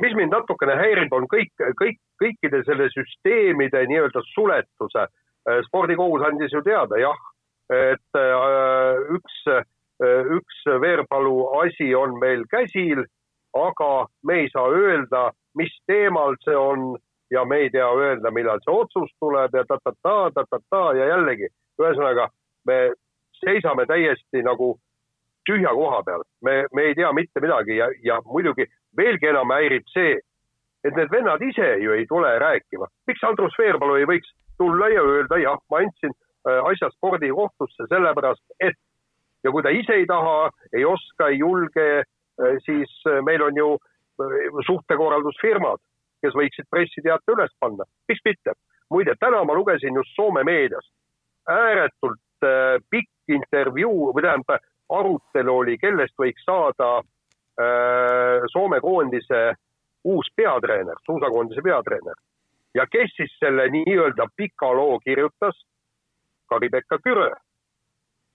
mis 0.03 0.15
mind 0.19 0.33
natukene 0.35 0.79
häirib, 0.79 1.13
on 1.13 1.27
kõik, 1.31 1.53
kõik, 1.81 2.01
kõikide 2.23 2.63
selle 2.67 2.89
süsteemide 2.95 3.85
nii-öelda 3.91 4.23
suletuse. 4.33 5.09
spordikohus 5.67 6.23
andis 6.23 6.53
ju 6.55 6.63
teada, 6.63 6.99
jah, 7.03 7.19
et 7.73 8.19
äh, 8.19 9.01
üks, 9.17 9.39
äh, 9.49 9.65
üks 10.37 10.65
Veerpalu 10.81 11.37
asi 11.63 11.95
on 11.97 12.19
meil 12.21 12.45
käsil, 12.51 13.05
aga 13.57 14.07
me 14.25 14.43
ei 14.43 14.51
saa 14.53 14.69
öelda, 14.73 15.31
mis 15.59 15.73
teemal 15.87 16.37
see 16.45 16.57
on 16.57 16.97
ja 17.33 17.45
me 17.45 17.65
ei 17.65 17.71
tea 17.71 17.89
öelda, 17.89 18.31
millal 18.31 18.61
see 18.65 18.75
otsus 18.75 19.13
tuleb 19.21 19.55
ja 19.57 19.65
ta-ta-ta, 19.69 20.31
ta-ta-ta 20.35 20.83
ja 20.99 21.09
jällegi, 21.15 21.49
ühesõnaga 21.81 22.29
me 22.69 22.79
seisame 23.41 23.87
täiesti 23.89 24.43
nagu 24.45 24.75
tühja 25.49 25.73
koha 25.75 26.03
peal, 26.07 26.25
me, 26.45 26.63
me 26.73 26.89
ei 26.91 26.95
tea 26.95 27.13
mitte 27.13 27.41
midagi 27.43 27.79
ja, 27.79 27.89
ja 28.05 28.21
muidugi 28.27 28.69
veelgi 28.97 29.33
enam 29.33 29.51
häirib 29.55 29.89
see, 29.95 30.19
et 30.85 30.99
need 30.99 31.11
vennad 31.11 31.43
ise 31.43 31.77
ju 31.83 31.97
ei 31.97 32.07
tule 32.11 32.31
rääkima. 32.39 32.87
miks 33.07 33.25
Andrus 33.27 33.57
Veerpalu 33.59 34.01
ei 34.01 34.09
võiks 34.11 34.35
tulla 34.59 34.89
ja 34.93 35.03
öelda, 35.03 35.39
jah, 35.43 35.59
ma 35.71 35.83
andsin 35.83 36.15
asja 36.45 36.89
spordikohtusse, 36.91 37.87
sellepärast 37.91 38.43
et 38.61 38.79
ja 39.45 39.51
kui 39.51 39.63
ta 39.63 39.73
ise 39.75 39.97
ei 40.01 40.07
taha, 40.07 40.51
ei 40.73 40.85
oska, 40.87 41.29
ei 41.29 41.39
julge, 41.39 41.89
äh, 42.03 42.59
siis 42.67 42.93
äh, 43.11 43.23
meil 43.25 43.43
on 43.43 43.57
ju 43.57 43.71
suhtekorraldusfirmad, 44.67 45.81
kes 46.23 46.35
võiksid 46.39 46.69
pressiteate 46.71 47.35
üles 47.35 47.55
panna. 47.61 47.85
miks 48.09 48.21
mitte? 48.25 48.55
muide, 48.93 49.15
täna 49.21 49.41
ma 49.45 49.55
lugesin 49.57 49.97
just 49.97 50.13
Soome 50.15 50.45
meedias 50.45 50.85
ääretult 51.49 52.45
pikk 52.91 53.33
intervjuu 53.35 54.13
või 54.13 54.23
tähendab, 54.23 54.67
arutelu 54.93 55.55
oli, 55.57 55.79
kellest 55.79 56.15
võiks 56.21 56.45
saada 56.45 57.01
Soome 58.53 58.81
koondise 58.85 59.41
uus 60.05 60.29
peatreener, 60.37 61.01
suusakoondise 61.07 61.65
peatreener. 61.65 62.15
ja 62.75 62.87
kes 62.87 63.17
siis 63.17 63.33
selle 63.41 63.67
nii-öelda 63.73 64.29
pika 64.37 64.71
loo 64.77 65.01
kirjutas 65.01 65.65
Kari-Pekka 66.53 66.99
Kürö. 67.07 67.31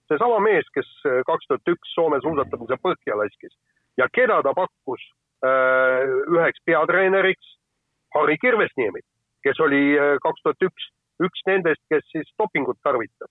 seesama 0.08 0.38
mees, 0.40 0.66
kes 0.74 0.88
äh, 1.06 1.22
kaks 1.26 1.46
tuhat 1.48 1.70
üks 1.74 1.94
Soome 1.94 2.18
suusatamise 2.24 2.78
põhja 2.82 3.16
laskis 3.20 3.54
ja 4.00 4.08
keda 4.12 4.42
ta 4.42 4.54
pakkus 4.56 5.02
äh, 5.44 6.06
üheks 6.34 6.62
peatreeneriks, 6.66 7.56
Harri 8.14 8.38
Kirvesniemi, 8.40 9.02
kes 9.44 9.60
oli 9.60 9.82
äh, 9.98 10.16
kaks 10.24 10.42
tuhat 10.42 10.70
üks 10.70 10.88
üks 11.26 11.44
nendest, 11.46 11.82
kes 11.90 12.06
siis 12.12 12.30
dopingut 12.38 12.78
tarvitas. 12.82 13.30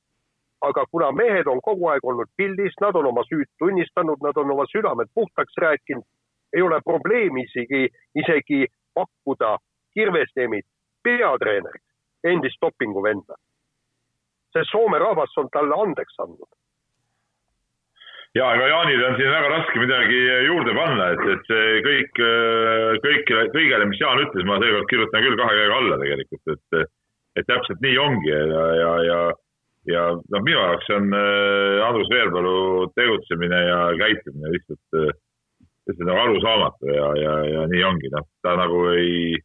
aga 0.61 0.85
kuna 0.91 1.11
mehed 1.13 1.47
on 1.47 1.59
kogu 1.61 1.85
aeg 1.91 2.05
olnud 2.09 2.29
pildis, 2.37 2.73
nad 2.81 2.95
on 2.97 3.05
oma 3.05 3.21
süüd 3.29 3.45
tunnistanud, 3.61 4.23
nad 4.25 4.37
on 4.41 4.51
oma 4.51 4.63
südamed 4.71 5.11
puhtaks 5.13 5.59
rääkinud, 5.61 6.05
ei 6.57 6.61
ole 6.65 6.79
probleemi 6.81 7.43
isegi, 7.45 7.83
isegi 8.21 8.65
pakkuda 8.97 9.57
Kirvesniemit 9.93 10.65
peatreeneriks, 11.03 11.85
endist 12.23 12.57
dopinguvenda 12.61 13.37
see 14.57 14.69
Soome 14.71 14.99
rahvas 15.01 15.33
on 15.41 15.49
talle 15.53 15.81
andeks 15.83 16.19
andnud. 16.23 16.49
ja, 18.37 18.51
ega 18.53 18.67
Jaanil 18.69 19.03
on 19.07 19.17
siin 19.17 19.33
väga 19.33 19.49
raske 19.53 19.81
midagi 19.81 20.19
juurde 20.45 20.75
panna, 20.77 21.09
et, 21.15 21.25
et 21.33 21.49
see 21.49 21.81
kõik, 21.87 22.21
kõik, 23.05 23.33
kõigele, 23.55 23.89
mis 23.89 24.01
Jaan 24.01 24.21
ütles, 24.25 24.45
ma 24.45 24.59
seekord 24.61 24.89
kirjutan 24.91 25.25
küll 25.25 25.39
kahe 25.39 25.57
käega 25.57 25.81
alla 25.81 25.99
tegelikult, 26.03 26.53
et, 26.53 26.95
et 27.39 27.49
täpselt 27.49 27.81
nii 27.85 27.97
ongi 28.01 28.33
ja, 28.33 28.65
ja, 28.81 28.91
ja, 29.07 29.19
ja 29.93 30.03
noh, 30.19 30.43
minu 30.43 30.57
jaoks 30.59 30.91
on 30.97 31.09
äh, 31.17 31.87
Andrus 31.87 32.11
Veerpalu 32.13 32.57
tegutsemine 32.99 33.63
ja 33.71 33.79
käitumine 34.03 34.53
lihtsalt, 34.53 35.17
lihtsalt 35.87 36.07
nagu 36.11 36.25
arusaamatu 36.27 36.93
ja, 36.93 37.11
ja, 37.23 37.35
ja 37.55 37.67
nii 37.73 37.85
ongi, 37.89 38.13
noh, 38.13 38.27
ta 38.45 38.57
nagu 38.59 38.85
ei 38.93 39.37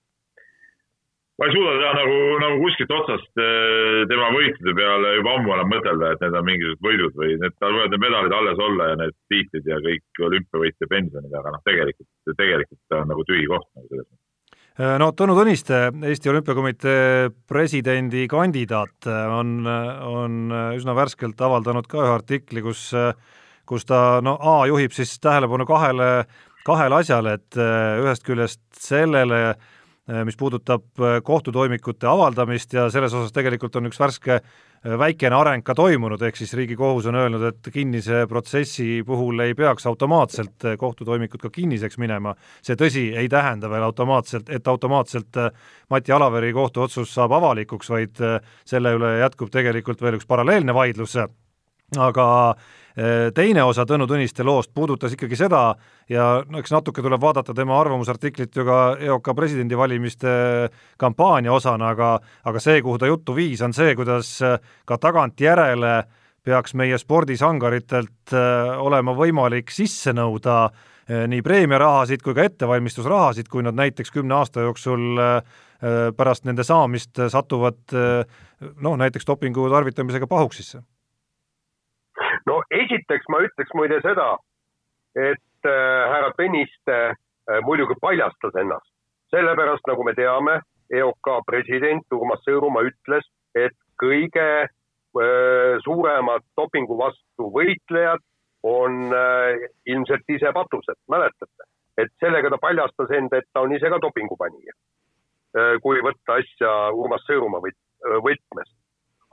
ma 1.41 1.49
ei 1.49 1.55
suuda 1.55 1.77
teha 1.81 1.93
nagu, 1.97 2.17
nagu 2.43 2.59
kuskilt 2.63 2.93
otsast 2.93 3.41
eh, 3.41 4.03
tema 4.11 4.29
võitude 4.35 4.75
peale 4.77 5.15
juba 5.17 5.37
ammu 5.39 5.55
enam 5.57 5.71
mõtelda, 5.73 6.11
et 6.13 6.25
need 6.25 6.37
on 6.39 6.49
mingisugused 6.49 6.85
võidud 6.87 7.17
või 7.21 7.39
need, 7.41 7.57
tal 7.63 7.73
võivad 7.77 7.95
need 7.95 8.05
medalid 8.05 8.37
alles 8.37 8.61
olla 8.67 8.91
ja 8.91 8.99
need 9.01 9.17
tiitlid 9.33 9.71
ja 9.73 9.79
kõik 9.87 10.23
olümpiavõitja 10.29 10.91
pensionid, 10.93 11.33
aga 11.41 11.55
noh, 11.55 11.65
tegelikult, 11.69 12.11
tegelikult 12.37 12.83
ta 12.93 13.01
on 13.01 13.11
nagu 13.15 13.27
tühi 13.29 13.49
koht 13.49 13.67
nagu 13.79 13.89
selles 13.89 14.07
mõttes. 14.07 14.21
Eh, 14.73 14.95
no 15.01 15.11
Tõnu 15.17 15.37
Tõniste, 15.37 15.83
Eesti 16.13 16.33
Olümpiakomitee 16.33 17.33
presidendikandidaat, 17.49 18.97
eh, 19.09 19.37
on, 19.41 19.59
on 20.13 20.57
üsna 20.77 20.97
värskelt 21.01 21.41
avaldanud 21.41 21.89
ka 21.89 22.05
ühe 22.05 22.17
artikli, 22.21 22.65
kus, 22.65 22.91
kus 23.69 23.89
ta 23.89 24.21
no 24.25 24.37
A 24.37 24.63
juhib 24.69 24.93
siis 24.93 25.17
tähelepanu 25.17 25.65
kahele, 25.69 26.15
kahele 26.69 27.01
asjale, 27.01 27.39
et 27.41 27.57
ühest 27.57 28.29
küljest 28.29 28.67
sellele, 28.77 29.47
mis 30.25 30.37
puudutab 30.37 30.83
äh, 30.99 31.21
kohtutoimikute 31.23 32.09
avaldamist 32.11 32.73
ja 32.75 32.89
selles 32.91 33.15
osas 33.15 33.33
tegelikult 33.33 33.77
on 33.79 33.87
üks 33.87 34.01
värske 34.03 34.35
äh, 34.35 34.97
väikene 34.99 35.37
areng 35.39 35.63
ka 35.63 35.77
toimunud, 35.79 36.23
ehk 36.27 36.41
siis 36.41 36.55
Riigikohus 36.59 37.07
on 37.07 37.21
öelnud, 37.21 37.45
et 37.47 37.71
kinnise 37.73 38.25
protsessi 38.31 39.05
puhul 39.07 39.45
ei 39.45 39.55
peaks 39.55 39.87
automaatselt 39.87 40.67
kohtutoimikud 40.79 41.47
ka 41.47 41.53
kinniseks 41.55 42.01
minema. 42.03 42.35
see 42.63 42.75
tõsi, 42.77 43.07
ei 43.15 43.31
tähenda 43.31 43.71
veel 43.71 43.87
automaatselt, 43.87 44.51
et 44.51 44.69
automaatselt 44.69 45.39
Mati 45.91 46.13
Alaveri 46.13 46.53
kohtuotsus 46.53 47.15
saab 47.15 47.39
avalikuks, 47.39 47.91
vaid 47.91 48.19
selle 48.65 48.97
üle 48.99 49.19
jätkub 49.21 49.55
tegelikult 49.55 50.03
veel 50.03 50.19
üks 50.19 50.27
paralleelne 50.27 50.75
vaidlus, 50.75 51.17
aga 51.99 52.27
Äh, 52.53 52.82
teine 53.35 53.65
osa 53.65 53.87
Tõnu 53.89 54.07
Tõniste 54.09 54.45
loost 54.45 54.73
puudutas 54.75 55.15
ikkagi 55.15 55.37
seda 55.39 55.63
ja 56.13 56.27
no 56.45 56.61
eks 56.61 56.75
natuke 56.75 57.03
tuleb 57.05 57.21
vaadata 57.23 57.55
tema 57.57 57.79
arvamusartiklit 57.81 58.57
ju 58.57 58.67
ka 58.69 58.79
EOK 59.01 59.33
presidendivalimiste 59.37 60.35
kampaania 61.01 61.53
osana, 61.53 61.93
aga 61.97 62.19
aga 62.45 62.61
see, 62.61 62.83
kuhu 62.85 62.99
ta 63.01 63.09
juttu 63.09 63.37
viis, 63.37 63.63
on 63.65 63.73
see, 63.73 63.95
kuidas 63.97 64.35
ka 64.85 64.99
tagantjärele 65.01 66.03
peaks 66.45 66.75
meie 66.75 66.99
spordisangaritelt 66.99 68.35
olema 68.83 69.15
võimalik 69.17 69.71
sisse 69.73 70.13
nõuda 70.13 70.67
nii 71.09 71.43
preemiarahasid 71.43 72.23
kui 72.23 72.35
ka 72.35 72.45
ettevalmistusrahasid, 72.47 73.49
kui 73.51 73.65
nad 73.65 73.77
näiteks 73.79 74.13
kümne 74.15 74.37
aasta 74.39 74.67
jooksul 74.67 75.21
pärast 76.17 76.45
nende 76.47 76.65
saamist 76.67 77.19
satuvad 77.33 77.95
noh, 77.95 78.97
näiteks 79.01 79.27
dopingu 79.27 79.69
tarvitamisega 79.71 80.29
pahuksisse? 80.31 80.83
Esiteks 82.81 83.29
ma 83.33 83.43
ütleks 83.47 83.75
muide 83.77 84.01
seda, 84.05 84.35
et 85.19 85.69
äh, 85.69 86.03
härra 86.13 86.33
Tõniste 86.39 86.99
äh, 87.13 87.61
muidugi 87.67 87.97
paljastas 88.01 88.57
ennast, 88.61 88.89
sellepärast 89.35 89.89
nagu 89.91 90.05
me 90.07 90.15
teame, 90.19 90.61
EOK 90.93 91.29
president 91.49 92.05
Urmas 92.13 92.43
Sõõrumaa 92.47 92.85
ütles, 92.89 93.27
et 93.57 93.77
kõige 94.01 94.49
äh, 94.65 94.71
suuremad 95.85 96.45
dopingu 96.59 96.99
vastu 96.99 97.49
võitlejad 97.55 98.23
on 98.63 99.13
äh, 99.17 99.69
ilmselt 99.87 100.29
ise 100.37 100.53
patused, 100.55 100.99
mäletate? 101.11 101.69
et 102.01 102.09
sellega 102.25 102.49
ta 102.49 102.57
paljastas 102.57 103.11
enda, 103.13 103.37
et 103.37 103.49
ta 103.53 103.61
on 103.67 103.75
ise 103.77 103.89
ka 103.93 103.99
dopingupanija 104.01 104.73
äh,. 104.73 105.75
kui 105.85 106.01
võtta 106.01 106.39
asja 106.41 106.71
Urmas 106.97 107.25
Sõõrumaa 107.29 107.61
võt-, 107.61 107.83
võtmes. 108.25 108.71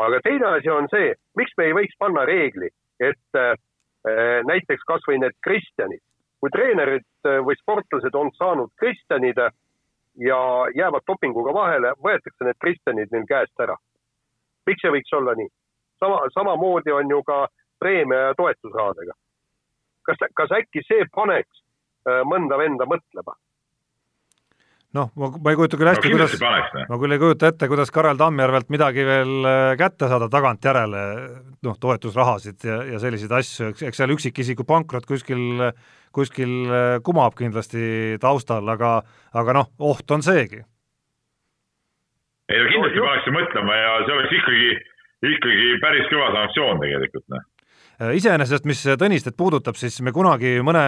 aga 0.04 0.20
teine 0.26 0.50
asi 0.58 0.72
on 0.74 0.90
see, 0.92 1.14
miks 1.40 1.56
me 1.58 1.70
ei 1.70 1.78
võiks 1.78 1.96
panna 2.00 2.26
reegli, 2.28 2.68
et 3.00 3.40
äh, 3.40 3.56
näiteks 4.48 4.84
kasvõi 4.88 5.20
need 5.20 5.36
kristjanid, 5.46 6.04
kui 6.40 6.52
treenerid 6.56 7.08
äh, 7.28 7.40
või 7.46 7.58
sportlased 7.60 8.16
on 8.16 8.32
saanud 8.38 8.72
kristjanid 8.80 9.40
ja 10.20 10.40
jäävad 10.76 11.06
dopinguga 11.08 11.54
vahele, 11.54 11.94
võetakse 12.04 12.48
need 12.48 12.60
kristjanid 12.60 13.12
neil 13.12 13.28
käest 13.28 13.66
ära. 13.66 13.78
miks 14.68 14.82
see 14.82 14.92
võiks 14.92 15.14
olla 15.18 15.34
nii? 15.36 15.50
sama, 16.00 16.20
samamoodi 16.34 16.92
on 16.92 17.10
ju 17.10 17.24
ka 17.24 17.48
preemia 17.80 18.20
ja 18.20 18.34
toetusrahadega. 18.38 19.14
kas, 20.06 20.18
kas 20.34 20.52
äkki 20.52 20.84
see 20.88 21.06
paneks 21.16 21.64
äh, 22.08 22.24
mõnda 22.26 22.58
venda 22.58 22.86
mõtlema? 22.86 23.36
Noh, 24.98 25.12
ma, 25.20 25.30
ma 25.38 25.52
ei 25.52 25.58
kujuta 25.60 25.78
küll 25.80 25.90
hästi 25.92 26.10
no,, 26.10 26.18
kuidas, 26.18 26.88
ma 26.90 26.98
küll 27.02 27.16
ei 27.16 27.22
kujuta 27.22 27.52
ette, 27.52 27.70
kuidas 27.72 27.92
Karel 27.94 28.18
Tammjärvelt 28.20 28.72
midagi 28.74 29.06
veel 29.06 29.34
äh, 29.46 29.74
kätte 29.80 30.10
saada 30.10 30.30
tagantjärele, 30.34 31.04
noh, 31.66 31.78
toetusrahasid 31.82 32.66
ja, 32.66 32.80
ja 32.94 33.02
selliseid 33.04 33.36
asju, 33.40 33.70
eks, 33.74 33.86
eks 33.90 34.02
seal 34.02 34.16
üksikisiku 34.16 34.66
pankrot 34.70 35.06
kuskil, 35.10 35.70
kuskil 36.16 36.56
äh, 36.66 36.96
kumab 37.06 37.38
kindlasti 37.38 38.18
taustal, 38.24 38.66
aga, 38.74 39.00
aga 39.38 39.58
noh, 39.62 39.72
oht 39.92 40.16
on 40.16 40.26
seegi. 40.26 40.64
ei 42.50 42.64
no 42.64 42.74
kindlasti 42.74 43.06
paneks 43.06 43.32
mõtlema 43.36 43.78
ja 43.78 43.94
see 44.08 44.18
oleks 44.18 44.36
ikkagi, 44.42 44.74
ikkagi 45.36 45.72
päris 45.86 46.10
kõva 46.10 46.34
sanktsioon 46.40 46.82
tegelikult, 46.82 47.28
noh 47.36 47.48
iseenesest, 48.00 48.68
mis 48.70 48.84
Tõnistet 49.00 49.36
puudutab, 49.38 49.76
siis 49.80 49.98
me 50.06 50.14
kunagi 50.16 50.58
mõne 50.64 50.84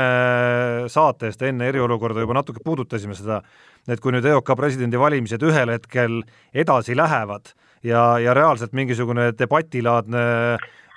saate 0.91 1.31
eest 1.31 1.41
enne 1.43 1.67
eriolukorda 1.67 2.23
juba 2.23 2.37
natuke 2.39 2.63
puudutasime 2.63 3.15
seda, 3.17 3.41
et 3.87 3.99
kui 3.99 4.13
nüüd 4.15 4.27
EOK 4.31 4.53
presidendivalimised 4.57 5.43
ühel 5.43 5.73
hetkel 5.73 6.21
edasi 6.53 6.95
lähevad 6.95 7.51
ja, 7.83 8.15
ja 8.21 8.35
reaalselt 8.37 8.71
mingisugune 8.77 9.31
debatilaadne 9.37 10.23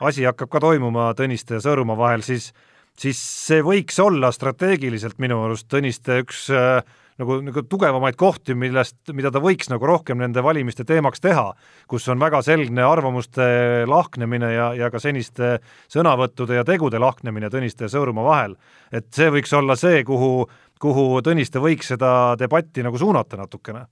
asi 0.05 0.27
hakkab 0.29 0.53
ka 0.53 0.63
toimuma 0.63 1.11
Tõniste 1.19 1.59
ja 1.59 1.65
Sõõrumaa 1.65 1.99
vahel, 1.99 2.23
siis 2.27 2.53
siis 2.99 3.19
see 3.19 3.63
võiks 3.65 3.97
olla 4.03 4.31
strateegiliselt 4.35 5.19
minu 5.23 5.41
arust 5.47 5.67
Tõniste 5.73 6.21
üks 6.23 6.47
äh, 6.55 6.85
nagu, 7.21 7.39
nagu 7.45 7.63
tugevamaid 7.71 8.17
kohti, 8.19 8.57
millest, 8.59 8.99
mida 9.17 9.31
ta 9.35 9.43
võiks 9.43 9.71
nagu 9.71 9.87
rohkem 9.87 10.19
nende 10.21 10.43
valimiste 10.45 10.87
teemaks 10.89 11.23
teha, 11.25 11.47
kus 11.91 12.07
on 12.13 12.23
väga 12.23 12.41
selgne 12.47 12.85
arvamuste 12.87 13.47
lahknemine 13.91 14.53
ja, 14.55 14.71
ja 14.79 14.91
ka 14.91 15.01
seniste 15.03 15.59
sõnavõttude 15.93 16.59
ja 16.59 16.67
tegude 16.67 17.01
lahknemine 17.03 17.51
Tõniste 17.55 17.87
ja 17.87 17.93
Sõõrumaa 17.93 18.25
vahel. 18.27 18.57
et 18.93 19.07
see 19.15 19.31
võiks 19.31 19.53
olla 19.55 19.77
see, 19.79 20.03
kuhu, 20.05 20.47
kuhu 20.81 21.21
Tõniste 21.23 21.63
võiks 21.63 21.93
seda 21.95 22.35
debatti 22.39 22.83
nagu 22.83 22.99
suunata 22.99 23.39
natukene. 23.39 23.87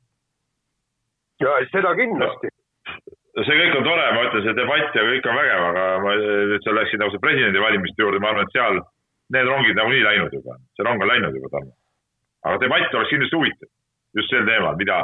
ja 1.42 1.54
seda 1.70 1.94
kindlasti 1.98 2.50
see 3.46 3.58
kõik 3.58 3.76
on 3.78 3.86
tore, 3.86 4.08
ma 4.12 4.24
ütlen, 4.26 4.42
see 4.44 4.56
debatt 4.56 4.96
ja 4.98 5.04
kõik 5.06 5.28
on 5.28 5.38
vägev, 5.38 5.62
aga 5.70 5.84
ma 6.04 6.16
nüüd 6.18 6.64
sa 6.66 6.74
läksid 6.76 7.00
nagu 7.00 7.22
presidendivalimiste 7.22 8.04
juurde, 8.04 8.20
ma 8.20 8.34
arvan, 8.34 8.44
et 8.44 8.56
seal 8.58 8.82
need 9.32 9.48
rongid 9.48 9.78
nagunii 9.78 10.02
läinud 10.04 10.34
juba, 10.36 10.58
see 10.76 10.84
rong 10.84 11.00
on 11.00 11.08
läinud 11.08 11.38
juba, 11.38 11.48
Tarmo 11.54 11.72
aga 12.42 12.58
debatt 12.62 12.94
oleks 12.94 13.12
kindlasti 13.12 13.38
huvitav 13.38 13.70
just 14.16 14.30
sel 14.30 14.46
teemal, 14.46 14.76
mida 14.76 14.98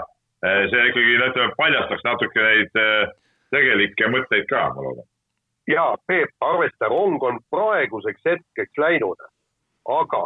eh, 0.45 0.64
see 0.70 0.89
ikkagi, 0.91 1.16
ütleme, 1.18 1.55
paljastaks 1.59 2.05
natuke 2.07 2.45
neid 2.45 2.82
eh, 2.82 3.14
tegelikke 3.55 4.11
mõtteid 4.12 4.49
ka, 4.51 4.66
ma 4.74 4.84
loodan. 4.84 5.07
ja 5.68 5.86
Peep, 6.07 6.34
arvesta, 6.45 6.91
rong 6.93 7.22
on 7.24 7.41
praeguseks 7.53 8.24
hetkeks 8.26 8.80
läinud, 8.80 9.24
aga 9.89 10.22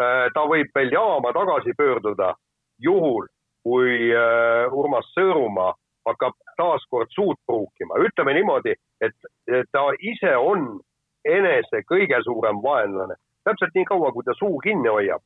äh, 0.00 0.26
ta 0.34 0.46
võib 0.48 0.72
veel 0.74 0.92
jaama 0.92 1.32
tagasi 1.36 1.76
pöörduda 1.78 2.32
juhul, 2.80 3.28
kui 3.62 4.10
äh, 4.10 4.72
Urmas 4.72 5.08
Sõõrumaa 5.16 5.74
hakkab 6.08 6.34
taas 6.58 6.82
kord 6.90 7.12
suud 7.14 7.38
pruukima. 7.46 8.00
ütleme 8.02 8.34
niimoodi, 8.34 8.74
et 9.00 9.68
ta 9.72 9.84
ise 10.00 10.32
on 10.36 10.80
enese 11.24 11.84
kõige 11.86 12.18
suurem 12.24 12.58
vaenlane. 12.62 13.14
täpselt 13.44 13.74
nii 13.74 13.84
kaua, 13.84 14.10
kui 14.12 14.24
ta 14.26 14.34
suu 14.38 14.58
kinni 14.64 14.88
hoiab, 14.88 15.22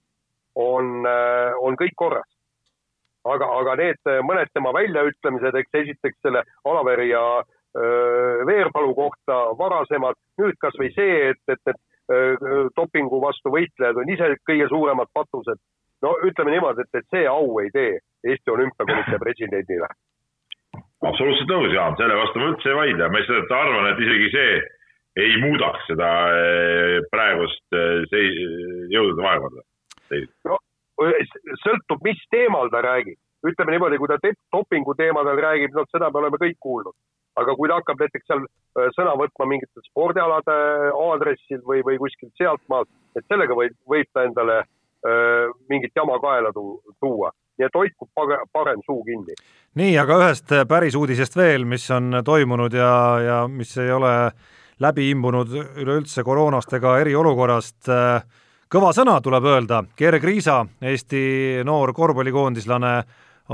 on, 0.56 1.04
äh, 1.06 1.52
on 1.60 1.76
kõik 1.76 1.94
korras. 1.96 2.32
aga, 3.26 3.46
aga 3.58 3.72
need 3.80 4.06
äh, 4.06 4.20
mõned 4.22 4.50
tema 4.54 4.70
väljaütlemised, 4.74 5.56
eks 5.58 5.78
esiteks 5.80 6.20
selle 6.22 6.44
Alaveri 6.70 7.08
ja 7.10 7.22
äh, 7.42 8.44
Veerpalu 8.46 8.94
kohta 8.94 9.40
varasemad, 9.58 10.18
nüüd 10.40 10.54
kasvõi 10.62 10.92
see, 10.94 11.32
et, 11.32 11.42
et 11.50 11.62
need 11.66 11.82
dopingu 12.78 13.18
vastu 13.18 13.50
võitlejad 13.50 13.96
on 13.98 14.10
ise 14.14 14.28
kõige 14.46 14.68
suuremad 14.70 15.08
patused. 15.10 15.58
no 16.06 16.12
ütleme 16.22 16.52
niimoodi, 16.54 16.84
et, 16.86 17.00
et 17.00 17.08
see 17.10 17.24
au 17.26 17.58
ei 17.58 17.72
tee 17.74 17.96
Eesti 18.30 18.52
Olümpiakomitee 18.54 19.18
presidendile. 19.18 19.88
absoluutselt 21.02 21.50
nõus, 21.50 21.74
Jaan, 21.74 21.98
selle 21.98 22.14
vastu 22.14 22.38
ma 22.38 22.52
üldse 22.52 22.70
ei 22.70 22.78
vaidle, 22.78 23.08
ma 23.10 23.18
lihtsalt 23.18 23.56
arvan, 23.58 23.90
et 23.90 24.04
isegi 24.06 24.30
see 24.36 24.54
ei 25.26 25.36
muudaks 25.42 25.90
seda 25.90 26.12
praegust 27.10 27.74
jõudude 27.74 29.26
vahekorda 29.26 29.66
no 30.48 30.58
sõltub, 31.62 32.02
mis 32.04 32.20
teemal 32.30 32.70
ta 32.72 32.82
räägib. 32.84 33.18
ütleme 33.46 33.76
niimoodi, 33.76 33.98
kui 33.98 34.08
ta 34.08 34.16
dopingu 34.52 34.94
teemadel 34.98 35.38
räägib, 35.38 35.74
noh, 35.76 35.86
seda 35.92 36.10
me 36.10 36.18
oleme 36.18 36.38
kõik 36.40 36.56
kuulnud. 36.60 36.94
aga 37.36 37.54
kui 37.54 37.68
ta 37.68 37.76
hakkab 37.76 38.00
näiteks 38.00 38.26
seal 38.26 38.44
äh, 38.44 38.88
sõna 38.96 39.12
võtma 39.20 39.46
mingite 39.46 39.82
spordialade 39.90 40.56
aadressil 40.96 41.60
või, 41.68 41.82
või 41.84 41.98
kuskilt 41.98 42.32
sealtmaalt, 42.40 42.88
et 43.16 43.24
sellega 43.28 43.54
võib, 43.54 43.74
võib 43.88 44.08
ta 44.12 44.24
endale 44.24 44.62
öö, 44.62 45.10
äh, 45.12 45.50
mingit 45.68 45.92
jama 45.96 46.16
kaela 46.20 46.52
tu 46.52 46.80
tuua 47.00 47.30
nii 47.56 47.66
et 47.66 47.76
hoidku 47.76 48.08
parem 48.52 48.80
suu 48.84 49.02
kinni. 49.04 49.36
nii, 49.80 49.96
aga 49.98 50.18
ühest 50.22 50.52
päris 50.68 50.96
uudisest 50.96 51.36
veel, 51.36 51.64
mis 51.64 51.84
on 51.90 52.20
toimunud 52.24 52.72
ja, 52.72 52.92
ja 53.24 53.38
mis 53.48 53.76
ei 53.80 53.92
ole 53.92 54.12
läbi 54.80 55.10
imbunud 55.10 55.52
üleüldse 55.80 56.24
koroonast 56.24 56.72
ega 56.76 56.98
eriolukorrast 57.00 57.88
äh, 57.92 58.24
kõva 58.72 58.92
sõna, 58.96 59.16
tuleb 59.22 59.46
öelda, 59.46 59.82
Gerg 59.98 60.24
Riisa, 60.24 60.60
Eesti 60.82 61.62
noor 61.66 61.92
korvpallikoondislane, 61.96 62.94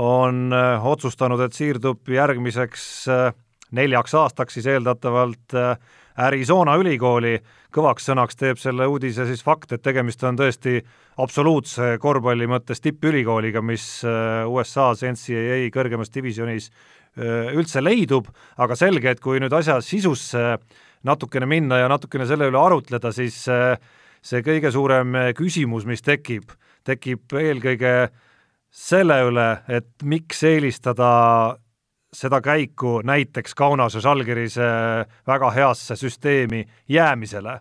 on 0.01 0.47
äh, 0.53 0.85
otsustanud, 0.89 1.41
et 1.45 1.53
siirdub 1.53 2.09
järgmiseks 2.09 2.85
äh, 3.13 3.27
neljaks 3.77 4.15
aastaks 4.17 4.57
siis 4.57 4.69
eeldatavalt 4.73 5.53
äh, 5.53 5.75
Arizona 6.17 6.75
ülikooli. 6.81 7.39
kõvaks 7.73 8.05
sõnaks 8.05 8.37
teeb 8.37 8.57
selle 8.61 8.85
uudise 8.85 9.25
siis 9.25 9.41
fakt, 9.41 9.71
et 9.73 9.81
tegemist 9.81 10.23
on 10.23 10.37
tõesti 10.37 10.81
absoluutse 11.17 11.97
korvpalli 12.01 12.45
mõttes 12.45 12.81
tippülikooliga, 12.81 13.61
mis 13.61 14.03
USA-s 14.45 15.01
NCAA 15.01 15.71
kõrgemas 15.73 16.13
divisjonis 16.13 16.69
üldse 17.17 17.81
leidub, 17.81 18.29
aga 18.57 18.77
selge, 18.77 19.09
et 19.09 19.19
kui 19.19 19.41
nüüd 19.41 19.53
asja 19.53 19.79
sisusse 19.81 20.57
natukene 21.03 21.47
minna 21.49 21.81
ja 21.81 21.89
natukene 21.91 22.27
selle 22.29 22.47
üle 22.51 22.59
arutleda, 22.59 23.11
siis 23.15 23.43
äh, 23.51 23.75
see 24.23 24.43
kõige 24.45 24.71
suurem 24.71 25.15
eh, 25.19 25.31
küsimus, 25.37 25.87
mis 25.89 26.01
tekib, 26.01 26.55
tekib 26.87 27.35
eelkõige 27.39 27.93
selle 28.73 29.19
üle, 29.27 29.49
et 29.69 29.91
miks 30.03 30.41
eelistada 30.49 31.11
seda 32.13 32.39
käiku 32.45 32.99
näiteks 33.05 33.55
Kaunase 33.57 34.01
Žalgiris 34.01 34.57
väga 35.27 35.49
heasse 35.53 35.97
süsteemi 35.97 36.63
jäämisele? 36.89 37.59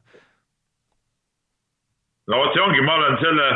no 2.28 2.38
vot, 2.38 2.52
see 2.54 2.62
ongi, 2.62 2.82
ma 2.86 2.96
olen 3.00 3.16
selle 3.20 3.48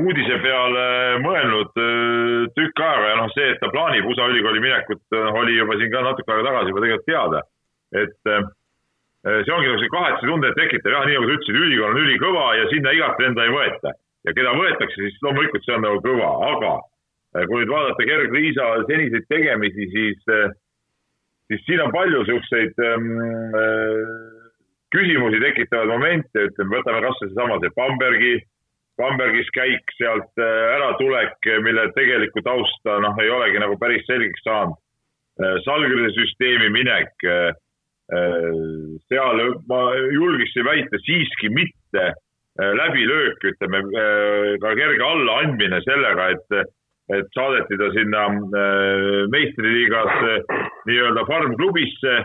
uudise 0.00 0.38
peale 0.42 0.84
mõelnud 1.24 1.80
eh, 1.82 2.44
tükk 2.56 2.82
aega 2.84 3.12
ja 3.12 3.16
noh, 3.20 3.32
see, 3.34 3.50
et 3.52 3.60
ta 3.62 3.70
plaanib 3.72 4.08
USA 4.10 4.28
ülikooli 4.32 4.62
minekut, 4.64 5.02
eh, 5.14 5.28
oli 5.42 5.56
juba 5.58 5.78
siin 5.78 5.92
ka 5.92 6.04
natuke 6.06 6.34
aega 6.34 6.46
tagasi 6.50 6.72
juba 6.72 6.84
tegelikult 6.84 7.10
teada. 7.10 7.42
et 7.96 8.32
see 9.26 9.52
ongi 9.52 9.66
niisuguse 9.66 9.90
kahetsustunde 9.92 10.52
tekitav, 10.58 10.94
jah, 10.94 11.06
nii 11.06 11.16
nagu 11.18 11.26
sa 11.26 11.34
ütlesid, 11.38 11.58
ülikool 11.58 11.90
on 11.90 12.02
ülikõva 12.04 12.44
ja 12.58 12.68
sinna 12.70 12.94
igat 12.94 13.18
venda 13.18 13.44
ei 13.46 13.54
võeta. 13.54 13.94
ja 14.26 14.34
keda 14.34 14.52
võetakse, 14.58 14.98
siis 14.98 15.18
loomulikult 15.24 15.64
see 15.64 15.74
on 15.74 15.84
nagu 15.86 16.00
kõva, 16.04 16.30
aga 16.52 16.72
äh, 16.78 17.44
kui 17.48 17.62
nüüd 17.62 17.72
vaadata 17.72 18.06
Gerg 18.06 18.34
Riisa 18.34 18.66
seniseid 18.90 19.26
tegemisi, 19.30 19.88
siis, 19.94 20.22
äh, 20.30 20.52
siis 21.50 21.64
siin 21.66 21.82
on 21.82 21.94
palju 21.94 22.22
niisuguseid 22.22 22.82
ähm, 22.86 23.08
küsimusi 24.94 25.40
tekitavaid 25.42 25.90
momente, 25.90 26.46
ütleme, 26.50 26.76
võtame 26.76 27.02
kasvõi 27.06 27.30
seesama 27.30 27.60
see 27.62 27.74
Bambergi, 27.78 28.34
Bambergis 28.98 29.50
käik 29.54 29.94
sealt 29.96 30.42
äratulek, 30.42 31.38
mille 31.62 31.86
tegelikku 31.94 32.42
tausta 32.42 32.98
noh, 33.04 33.18
ei 33.22 33.30
olegi 33.30 33.62
nagu 33.62 33.78
päris 33.78 34.02
selgeks 34.10 34.42
saanud. 34.42 34.78
Salgrise 35.62 36.10
süsteemi 36.16 36.66
minek, 36.74 37.12
seal 38.08 39.42
ma 39.68 39.80
julgeksin 40.14 40.64
väita 40.64 41.00
siiski 41.04 41.50
mitte 41.52 42.06
läbilöök, 42.58 43.44
ütleme 43.44 43.82
ka 44.62 44.74
kerge 44.74 45.04
allaandmine 45.04 45.80
sellega, 45.84 46.30
et 46.34 46.74
et 47.08 47.28
saadeti 47.32 47.76
ta 47.80 47.86
sinna 47.94 48.26
meistriliigas 49.32 50.10
nii-öelda 50.88 51.24
farmklubisse 51.28 52.16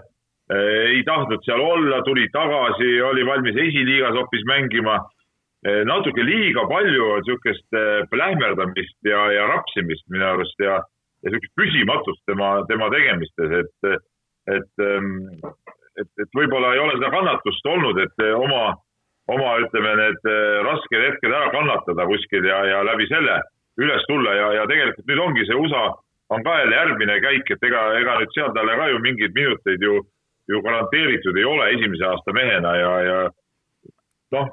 ei 0.51 1.03
tahtnud 1.07 1.43
seal 1.45 1.61
olla, 1.63 2.01
tuli 2.03 2.27
tagasi, 2.33 2.97
oli 3.01 3.25
valmis 3.25 3.55
esiliigas 3.55 4.17
hoopis 4.17 4.43
mängima. 4.45 4.99
natuke 5.87 6.25
liiga 6.25 6.65
palju 6.67 7.05
on 7.07 7.21
niisugust 7.23 7.77
plähmerdamist 8.11 8.97
ja, 9.07 9.31
ja 9.31 9.45
rapsimist 9.47 10.03
minu 10.11 10.25
arust 10.25 10.59
ja, 10.59 10.81
ja 11.23 11.31
niisugust 11.31 11.55
püsimatust 11.55 12.19
tema, 12.27 12.65
tema 12.67 12.89
tegemistes, 12.91 13.55
et, 13.61 14.03
et, 14.51 14.83
et, 16.01 16.09
et 16.23 16.37
võib-olla 16.37 16.73
ei 16.73 16.81
ole 16.83 16.97
seda 16.97 17.11
kannatust 17.13 17.69
olnud, 17.69 17.99
et 18.03 18.25
oma, 18.35 18.63
oma, 19.31 19.51
ütleme, 19.63 19.93
need 19.99 20.31
rasked 20.67 21.05
hetked 21.07 21.31
ära 21.31 21.51
kannatada 21.53 22.07
kuskil 22.09 22.47
ja, 22.49 22.63
ja 22.67 22.81
läbi 22.87 23.07
selle 23.11 23.39
üles 23.81 24.03
tulla 24.09 24.33
ja, 24.37 24.49
ja 24.59 24.65
tegelikult 24.69 25.07
nüüd 25.09 25.21
ongi 25.21 25.45
see 25.47 25.57
USA 25.57 25.85
on 26.33 26.43
ka 26.45 26.57
jälle 26.59 26.75
järgmine 26.75 27.19
käik, 27.21 27.49
et 27.55 27.63
ega, 27.69 27.85
ega 27.99 28.17
nüüd 28.19 28.35
seal 28.35 28.51
talle 28.55 28.75
ka 28.77 28.89
ju 28.91 28.99
mingeid 29.05 29.33
minuteid 29.37 29.81
ju 29.81 30.01
ju 30.51 30.61
garanteeritud 30.61 31.37
ei 31.37 31.45
ole 31.47 31.69
esimese 31.71 32.05
aasta 32.05 32.33
mehena 32.35 32.75
ja, 32.75 32.91
ja 33.07 33.17
noh, 34.35 34.49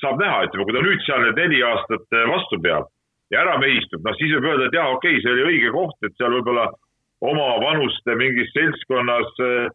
saab 0.00 0.18
näha, 0.20 0.46
ütleme, 0.48 0.66
kui 0.66 0.76
ta 0.76 0.82
nüüd 0.82 1.04
seal 1.06 1.22
need 1.26 1.38
neli 1.38 1.60
aastat 1.66 2.16
eh, 2.16 2.24
vastu 2.30 2.58
peab 2.64 2.88
ja 3.32 3.44
ära 3.44 3.58
mehistub, 3.62 4.02
noh 4.04 4.16
siis 4.18 4.34
võib 4.34 4.50
öelda, 4.50 4.68
et 4.68 4.78
jaa, 4.78 4.88
okei 4.96 5.16
okay,, 5.16 5.22
see 5.24 5.34
oli 5.36 5.46
õige 5.52 5.70
koht, 5.76 5.98
et 6.02 6.16
seal 6.18 6.34
võib-olla 6.34 6.66
oma 7.22 7.48
vanuste 7.62 8.16
mingis 8.18 8.50
seltskonnas 8.56 9.40
äh, 9.46 9.70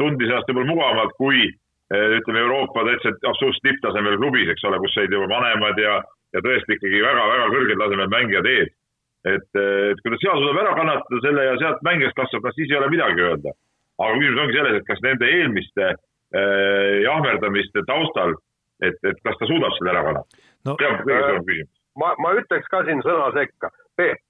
tundis 0.00 0.30
ennast 0.30 0.48
võib-olla 0.50 0.70
mugavamalt 0.72 1.14
kui 1.20 1.44
äh, 1.46 2.16
ütleme, 2.18 2.42
Euroopa 2.46 2.86
täitsa 2.88 3.14
absoluutselt 3.28 3.68
tipptasemel 3.68 4.18
klubis, 4.20 4.50
eks 4.52 4.66
ole, 4.68 4.80
kus 4.82 4.96
olid 5.00 5.14
juba 5.18 5.30
vanemad 5.36 5.78
ja, 5.82 6.00
ja 6.34 6.42
tõesti 6.44 6.78
ikkagi 6.78 7.04
väga-väga 7.04 7.52
kõrgel 7.52 7.84
tasemel 7.84 8.10
mängijad 8.16 8.50
ees. 8.54 8.74
et, 9.26 9.48
et 9.60 10.02
kui 10.02 10.12
ta 10.12 10.18
seal 10.22 10.42
suudab 10.42 10.64
ära 10.64 10.74
kannatada 10.78 11.22
selle 11.22 11.46
ja 11.50 11.54
sealt 11.62 11.86
mängijast 11.86 12.18
kasvab, 12.18 12.44
noh 12.46 12.58
siis 12.58 12.70
ei 12.70 12.80
ole 12.80 12.90
midagi 12.94 13.24
öelda 13.28 13.54
aga 13.96 14.18
küsimus 14.18 14.42
ongi 14.42 14.58
selles, 14.58 14.76
et 14.78 14.88
kas 14.90 15.02
nende 15.04 15.30
eelmiste 15.38 15.86
äh, 15.86 16.92
jahmerdamiste 17.04 17.84
taustal, 17.88 18.36
et, 18.84 18.98
et 19.08 19.22
kas 19.24 19.38
ta 19.40 19.48
suudab 19.48 19.74
selle 19.78 19.92
ära 19.94 20.04
kannatada 20.08 20.44
no.. 20.68 20.76
see 20.76 20.90
on 20.90 21.00
kõige 21.02 21.20
suurem 21.22 21.46
küsimus. 21.48 21.72
ma, 22.02 22.12
ma 22.22 22.32
ütleks 22.40 22.72
ka 22.72 22.82
siin 22.88 23.02
sõna 23.06 23.30
sekka. 23.36 23.72
Peep, 23.96 24.20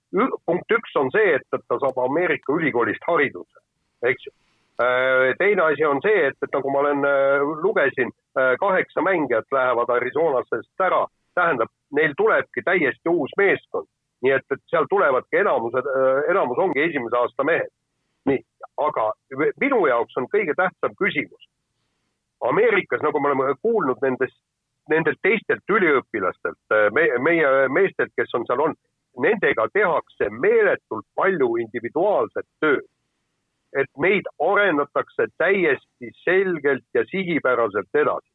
punkt 0.47 0.75
üks 0.79 0.97
on 0.97 1.11
see, 1.14 1.37
et, 1.37 1.47
et 1.53 1.64
ta 1.69 1.79
saab 1.83 1.99
Ameerika 2.05 2.55
ülikoolist 2.57 3.05
hariduse, 3.09 3.62
eks 4.11 4.29
ju 4.29 4.33
äh, 4.83 5.33
teine 5.39 5.67
asi 5.67 5.85
on 5.89 6.01
see, 6.05 6.27
et, 6.31 6.39
et 6.43 6.57
nagu 6.57 6.73
ma 6.73 6.85
olen, 6.85 7.05
äh, 7.09 7.47
lugesin, 7.64 8.12
äh, 8.39 8.55
kaheksa 8.61 9.05
mängijat 9.05 9.53
lähevad 9.53 9.93
Arizonasest 9.97 10.87
ära, 10.89 11.05
tähendab, 11.35 11.73
neil 11.93 12.14
tulebki 12.17 12.64
täiesti 12.64 13.12
uus 13.12 13.35
meeskond. 13.37 13.89
nii 14.25 14.33
et, 14.33 14.47
et 14.51 14.62
seal 14.73 14.87
tulevadki 14.89 15.37
enamused, 15.37 15.89
enamus 16.33 16.59
ongi 16.59 16.81
esimese 16.81 17.19
aasta 17.19 17.45
mehed 17.45 17.69
nii, 18.27 18.43
aga 18.89 19.11
minu 19.62 19.85
jaoks 19.91 20.19
on 20.21 20.29
kõige 20.33 20.55
tähtsam 20.59 20.95
küsimus. 20.99 21.49
Ameerikas, 22.49 23.03
nagu 23.05 23.21
me 23.21 23.31
oleme 23.31 23.55
kuulnud 23.64 24.03
nendest, 24.05 24.37
nendelt 24.93 25.21
teistelt 25.25 25.73
üliõpilastelt, 25.73 26.59
me, 26.97 27.07
meie 27.23 27.53
meestelt, 27.73 28.12
kes 28.19 28.35
on 28.37 28.45
seal 28.49 28.64
on, 28.69 28.77
nendega 29.23 29.69
tehakse 29.73 30.31
meeletult 30.31 31.07
palju 31.14 31.57
individuaalset 31.64 32.47
tööd. 32.61 32.87
et 33.77 33.89
meid 33.99 34.25
arendatakse 34.41 35.27
täiesti 35.39 36.11
selgelt 36.25 36.85
ja 36.95 37.05
sihipäraselt 37.05 37.95
edasi. 37.95 38.31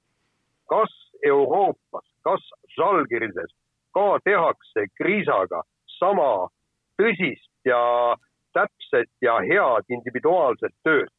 kas 0.69 0.93
Euroopas, 1.23 2.05
kas 2.23 2.41
Žalgirises 2.77 3.51
ka 3.93 4.19
tehakse 4.23 4.87
Kriisaga 4.97 5.61
sama 5.99 6.49
tõsist 6.99 7.49
ja 7.65 7.81
täpset 8.55 9.11
ja 9.21 9.39
head 9.45 9.97
individuaalset 9.97 10.73
tööd. 10.83 11.09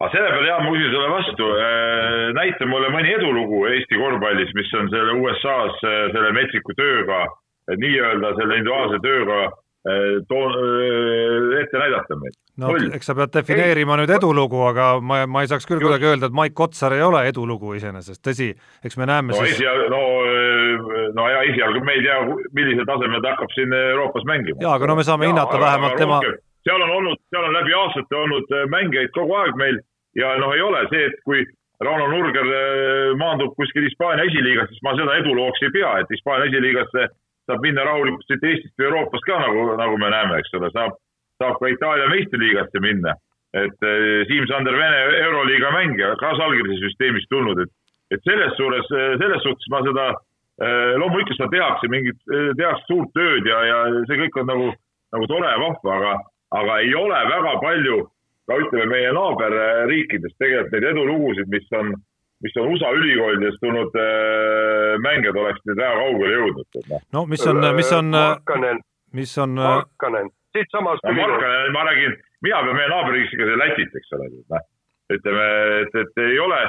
aga 0.00 0.10
selle 0.14 0.28
peale, 0.32 0.48
Jaan, 0.48 0.64
ma 0.64 0.70
küsin 0.72 0.94
sulle 0.94 1.08
vastu. 1.12 1.46
Äh, 1.60 2.30
näita 2.32 2.66
mulle 2.66 2.88
mõni 2.94 3.10
edulugu 3.18 3.66
Eesti 3.68 3.98
korvpallis, 4.00 4.54
mis 4.56 4.70
on 4.80 4.88
selle 4.94 5.16
USA-s 5.20 5.82
äh, 5.84 5.98
selle 6.14 6.30
metsiku 6.32 6.76
tööga, 6.78 7.26
nii-öelda 7.78 8.34
selle 8.38 8.60
individuaalse 8.60 9.02
tööga 9.04 9.40
Äh, 9.88 10.20
too, 10.28 10.44
äh, 10.44 11.60
ette 11.62 11.78
näidata 11.78 12.16
meid. 12.16 12.34
no 12.60 12.68
Null. 12.68 12.90
eks 12.92 13.06
sa 13.08 13.14
pead 13.16 13.30
defineerima 13.32 13.94
ei. 13.94 14.02
nüüd 14.02 14.10
edulugu, 14.12 14.58
aga 14.68 14.88
ma, 15.00 15.22
ma 15.24 15.40
ei 15.40 15.48
saaks 15.48 15.64
küll 15.64 15.80
kuidagi 15.80 16.04
öelda, 16.04 16.28
et 16.28 16.34
Maik 16.36 16.52
Kotsar 16.52 16.92
ei 16.92 17.00
ole 17.00 17.22
edulugu 17.30 17.72
iseenesest, 17.78 18.20
tõsi, 18.20 18.50
eks 18.84 18.98
me 19.00 19.06
näeme 19.08 19.32
no, 19.32 19.38
siis 19.40 19.54
esialgu, 19.56 19.86
no, 19.88 20.00
äh, 20.28 21.06
no 21.16 21.24
ja 21.32 21.38
esialgu 21.48 21.80
me 21.86 21.94
ei 21.96 22.02
tea, 22.04 22.18
millisel 22.58 22.84
tasemel 22.90 23.22
ta 23.24 23.32
hakkab 23.32 23.54
siin 23.54 23.72
Euroopas 23.78 24.28
mängima. 24.28 24.60
jaa, 24.66 24.74
aga 24.76 24.90
no 24.90 24.98
me 24.98 25.06
saame 25.08 25.24
ja, 25.24 25.32
hinnata 25.32 25.56
aga, 25.56 25.64
vähemalt 25.64 25.96
aga 25.96 26.02
tema 26.04 26.20
seal 26.68 26.84
on 26.84 26.94
olnud, 26.98 27.24
seal 27.32 27.48
on 27.48 27.56
läbi 27.56 27.76
aastate 27.80 28.20
olnud 28.20 28.54
mängijaid 28.76 29.16
kogu 29.16 29.38
aeg 29.40 29.56
meil 29.64 29.80
ja 30.20 30.34
noh, 30.44 30.52
ei 30.58 30.60
ole 30.66 30.84
see, 30.92 31.08
et 31.08 31.16
kui 31.24 31.46
Rauno 31.80 32.10
Nurger 32.12 33.16
maandub 33.16 33.56
kuskil 33.56 33.88
Hispaania 33.88 34.28
esiliigas, 34.28 34.68
siis 34.68 34.84
ma 34.84 34.92
seda 35.00 35.16
edulooks 35.22 35.64
ei 35.64 35.72
pea, 35.72 35.96
et 36.04 36.12
Hispaania 36.12 36.52
esiliigasse 36.52 37.08
saab 37.50 37.66
minna 37.66 37.84
rahulikult 37.86 38.26
siit 38.28 38.46
Eestist 38.46 38.74
või 38.78 38.88
Euroopast 38.88 39.26
ka 39.26 39.40
nagu, 39.42 39.66
nagu 39.80 39.98
me 40.00 40.10
näeme, 40.14 40.38
eks 40.40 40.54
ole, 40.58 40.70
saab, 40.74 40.96
saab 41.42 41.58
ka 41.60 41.72
Itaalia 41.74 42.08
meistriliigasse 42.12 42.82
minna. 42.84 43.16
et 43.50 43.82
eh, 43.82 44.22
Siim-Sander 44.28 44.76
Vene 44.78 44.98
Euroliiga 45.24 45.72
mängija, 45.74 46.12
ka 46.20 46.36
Salgrise 46.38 46.76
süsteemist 46.78 47.26
tulnud, 47.34 47.58
et, 47.58 47.72
et 48.14 48.20
selles 48.22 48.52
suures, 48.54 48.86
selles 49.18 49.42
suhtes 49.42 49.66
ma 49.74 49.80
seda 49.82 50.04
eh,, 50.14 50.92
loomulikult 51.02 51.34
seda 51.34 51.50
tehakse, 51.50 51.90
mingit, 51.90 52.20
tehakse 52.30 52.86
suurt 52.86 53.10
tööd 53.18 53.48
ja, 53.50 53.58
ja 53.66 53.80
see 54.06 54.20
kõik 54.22 54.38
on 54.38 54.46
nagu, 54.52 54.70
nagu 55.16 55.26
tore 55.32 55.50
ja 55.50 55.58
vahva, 55.64 55.96
aga, 55.96 56.14
aga 56.60 56.78
ei 56.84 56.94
ole 56.94 57.24
väga 57.32 57.56
palju 57.64 57.98
ka 58.50 58.58
ütleme, 58.58 58.86
meie 58.90 59.10
naaberriikides 59.14 60.34
tegelikult 60.38 60.74
neid 60.74 60.88
edulugusid, 60.92 61.50
mis 61.50 61.66
on 61.78 61.92
mis 62.42 62.56
on 62.56 62.72
USA 62.72 62.90
ülikoolidest 62.96 63.60
tulnud 63.60 63.94
äh, 64.00 64.98
mängijad, 65.04 65.36
oleks 65.36 65.62
nüüd 65.68 65.78
väga 65.80 65.94
kaugele 66.00 66.34
jõudnud. 66.38 66.80
Noh. 66.90 67.06
no 67.12 67.24
mis 67.28 67.46
on, 67.46 67.62
mis 67.76 67.92
on, 67.92 68.10
mis 69.12 69.36
on 69.44 69.56
Markanen, 69.60 70.32
siitsamast 70.56 71.04
no, 71.04 71.14
Markanen, 71.18 71.72
ma 71.76 71.84
räägin, 71.90 72.16
mina 72.46 72.62
pean 72.64 72.78
meie 72.78 72.90
naaberriigis 72.94 73.36
ikka 73.36 73.62
Lätit, 73.62 73.96
eks 74.00 74.12
ole, 74.16 74.28
noh. 74.40 74.68
ütleme, 75.12 75.46
et, 75.84 75.96
et 76.04 76.22
ei 76.24 76.38
ole, 76.40 76.60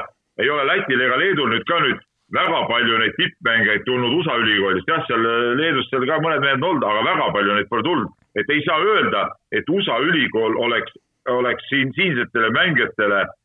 ei 0.44 0.50
ole 0.50 0.68
Lätil 0.70 1.06
ega 1.08 1.20
Leedul 1.24 1.54
nüüd 1.56 1.68
ka 1.70 1.80
nüüd 1.86 2.08
väga 2.36 2.64
palju 2.68 3.00
neid 3.00 3.16
tippmängijaid 3.20 3.84
tulnud 3.88 4.20
USA 4.20 4.38
ülikoolist, 4.40 4.88
jah, 4.92 5.04
seal 5.08 5.28
Leedus 5.60 5.88
seal 5.92 6.08
ka 6.08 6.20
mõned 6.24 6.44
mehed 6.44 6.60
on 6.60 6.70
olnud, 6.70 6.88
aga 6.88 7.08
väga 7.08 7.32
palju 7.38 7.56
neid 7.58 7.72
pole 7.72 7.88
tulnud. 7.88 8.12
et 8.36 8.50
ei 8.50 8.64
saa 8.68 8.80
öelda, 8.80 9.30
et 9.52 9.68
USA 9.70 10.00
ülikool 10.00 10.56
oleks, 10.66 10.94
oleks 11.28 11.68
siin 11.70 11.92
siinsetele 11.96 12.50
mängijatele 12.56 13.26
Eh, 13.26 13.41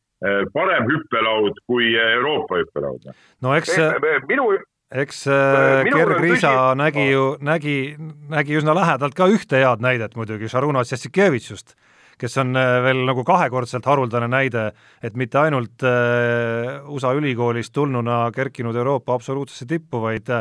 parem 0.53 0.87
hüppelaud 0.89 1.59
kui 1.69 1.91
Euroopa 1.95 2.63
hüppelaud. 2.63 3.11
no 3.41 3.53
eks 3.57 3.75
minu 4.29 4.49
eks 4.91 5.25
Gerg 5.27 6.21
Riisa 6.23 6.73
nägi 6.79 7.09
ju, 7.11 7.25
nägi, 7.43 7.77
nägi 8.31 8.57
üsna 8.57 8.75
lähedalt 8.77 9.17
ka 9.17 9.27
ühte 9.29 9.59
head 9.61 9.83
näidet 9.83 10.15
muidugi, 10.15 10.49
Šarunas 10.49 10.93
Jassikevitšust, 10.93 11.75
kes 12.17 12.37
on 12.43 12.55
eh, 12.57 12.77
veel 12.85 13.03
nagu 13.07 13.23
kahekordselt 13.27 13.85
haruldane 13.85 14.29
näide, 14.31 14.71
et 15.03 15.15
mitte 15.15 15.41
ainult 15.41 15.85
eh, 15.85 16.79
USA 16.87 17.13
ülikoolist 17.17 17.73
tulnuna 17.73 18.27
kerkinud 18.35 18.75
Euroopa 18.75 19.17
absoluutsesse 19.17 19.69
tippu, 19.69 20.01
vaid 20.01 20.33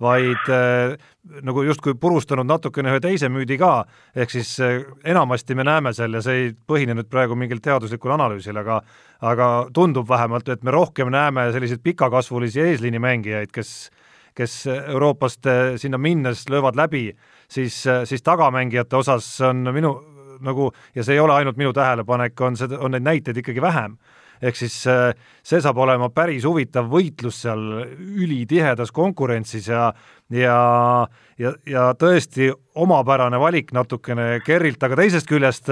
vaid 0.00 0.48
äh, 0.48 0.96
nagu 1.44 1.62
justkui 1.62 1.94
purustanud 2.00 2.48
natukene 2.48 2.92
ühe 2.94 3.00
teise 3.04 3.28
müüdi 3.32 3.58
ka, 3.60 3.84
ehk 4.16 4.32
siis 4.32 4.54
äh, 4.64 4.82
enamasti 5.12 5.56
me 5.56 5.66
näeme 5.68 5.92
seal 5.96 6.16
ja 6.16 6.22
see 6.24 6.44
ei 6.44 6.52
põhine 6.54 6.96
nüüd 6.96 7.10
praegu 7.12 7.36
mingil 7.38 7.60
teaduslikul 7.62 8.16
analüüsil, 8.16 8.56
aga 8.62 8.80
aga 9.28 9.48
tundub 9.76 10.08
vähemalt, 10.08 10.48
et 10.48 10.62
me 10.64 10.72
rohkem 10.72 11.10
näeme 11.12 11.50
selliseid 11.52 11.82
pikakasvulisi 11.84 12.64
eesliinimängijaid, 12.70 13.52
kes 13.52 13.90
kes 14.40 14.62
Euroopast 14.70 15.46
äh, 15.50 15.74
sinna 15.76 15.98
minnes 15.98 16.46
löövad 16.48 16.78
läbi, 16.78 17.10
siis, 17.50 17.82
siis 18.06 18.22
tagamängijate 18.22 18.96
osas 18.96 19.26
on 19.44 19.66
minu 19.74 19.90
nagu, 20.44 20.70
ja 20.94 21.04
see 21.04 21.18
ei 21.18 21.22
ole 21.22 21.36
ainult 21.36 21.60
minu 21.60 21.74
tähelepanek, 21.76 22.40
on 22.40 22.58
seda, 22.60 22.80
on 22.80 22.96
neid 22.96 23.06
näiteid 23.06 23.42
ikkagi 23.42 23.62
vähem. 23.62 23.98
Ehk 24.40 24.56
siis 24.56 24.72
see 24.80 25.58
saab 25.60 25.76
olema 25.84 26.06
päris 26.16 26.46
huvitav 26.48 26.86
võitlus 26.88 27.42
seal 27.42 27.60
ülitihedas 28.00 28.88
konkurentsis 28.96 29.68
ja 29.68 29.90
ja, 30.32 30.56
ja, 31.38 31.52
ja 31.68 31.90
tõesti 31.98 32.48
omapärane 32.80 33.36
valik 33.42 33.74
natukene 33.76 34.38
Kerrilt, 34.46 34.80
aga 34.82 34.96
teisest 35.02 35.28
küljest 35.28 35.68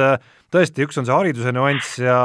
tõesti, 0.52 0.84
üks 0.84 1.00
on 1.00 1.08
see 1.08 1.16
hariduse 1.16 1.54
nüanss 1.56 1.96
ja 2.02 2.20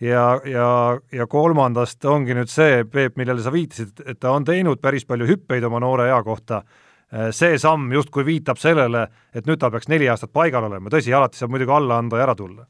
ja, 0.00 0.40
ja, 0.44 0.98
ja 1.12 1.26
kolmandast 1.26 2.04
ongi 2.04 2.36
nüüd 2.36 2.50
see, 2.52 2.84
Peep, 2.84 3.16
millele 3.16 3.40
sa 3.40 3.52
viitasid, 3.54 4.02
et 4.04 4.20
ta 4.20 4.34
on 4.36 4.44
teinud 4.44 4.82
päris 4.82 5.06
palju 5.08 5.28
hüppeid 5.30 5.64
oma 5.64 5.80
noore 5.80 6.10
ea 6.10 6.18
kohta. 6.26 6.60
Äh, 6.60 6.85
see 7.30 7.58
samm 7.62 7.90
justkui 7.94 8.24
viitab 8.26 8.58
sellele, 8.58 9.06
et 9.34 9.46
nüüd 9.46 9.60
ta 9.62 9.70
peaks 9.70 9.88
neli 9.88 10.08
aastat 10.10 10.32
paigal 10.34 10.66
olema, 10.66 10.90
tõsi, 10.90 11.14
alati 11.14 11.38
saab 11.38 11.52
muidugi 11.54 11.74
alla 11.76 12.00
anda 12.02 12.18
ja 12.18 12.26
ära 12.26 12.34
tulla. 12.34 12.66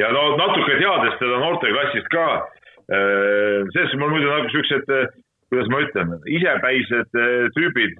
ja 0.00 0.10
no 0.12 0.36
natuke 0.36 0.76
teades 0.76 1.16
teda 1.20 1.40
noorteklassist 1.40 2.08
ka, 2.12 2.26
äh, 2.92 3.64
selles 3.72 3.96
mul 4.00 4.14
muidu 4.14 4.28
nagu 4.32 4.48
siuksed, 4.52 4.92
äh, 4.96 5.08
kuidas 5.50 5.68
ma 5.72 5.80
ütlen, 5.84 6.14
isepäised 6.30 7.16
tüübid 7.56 7.98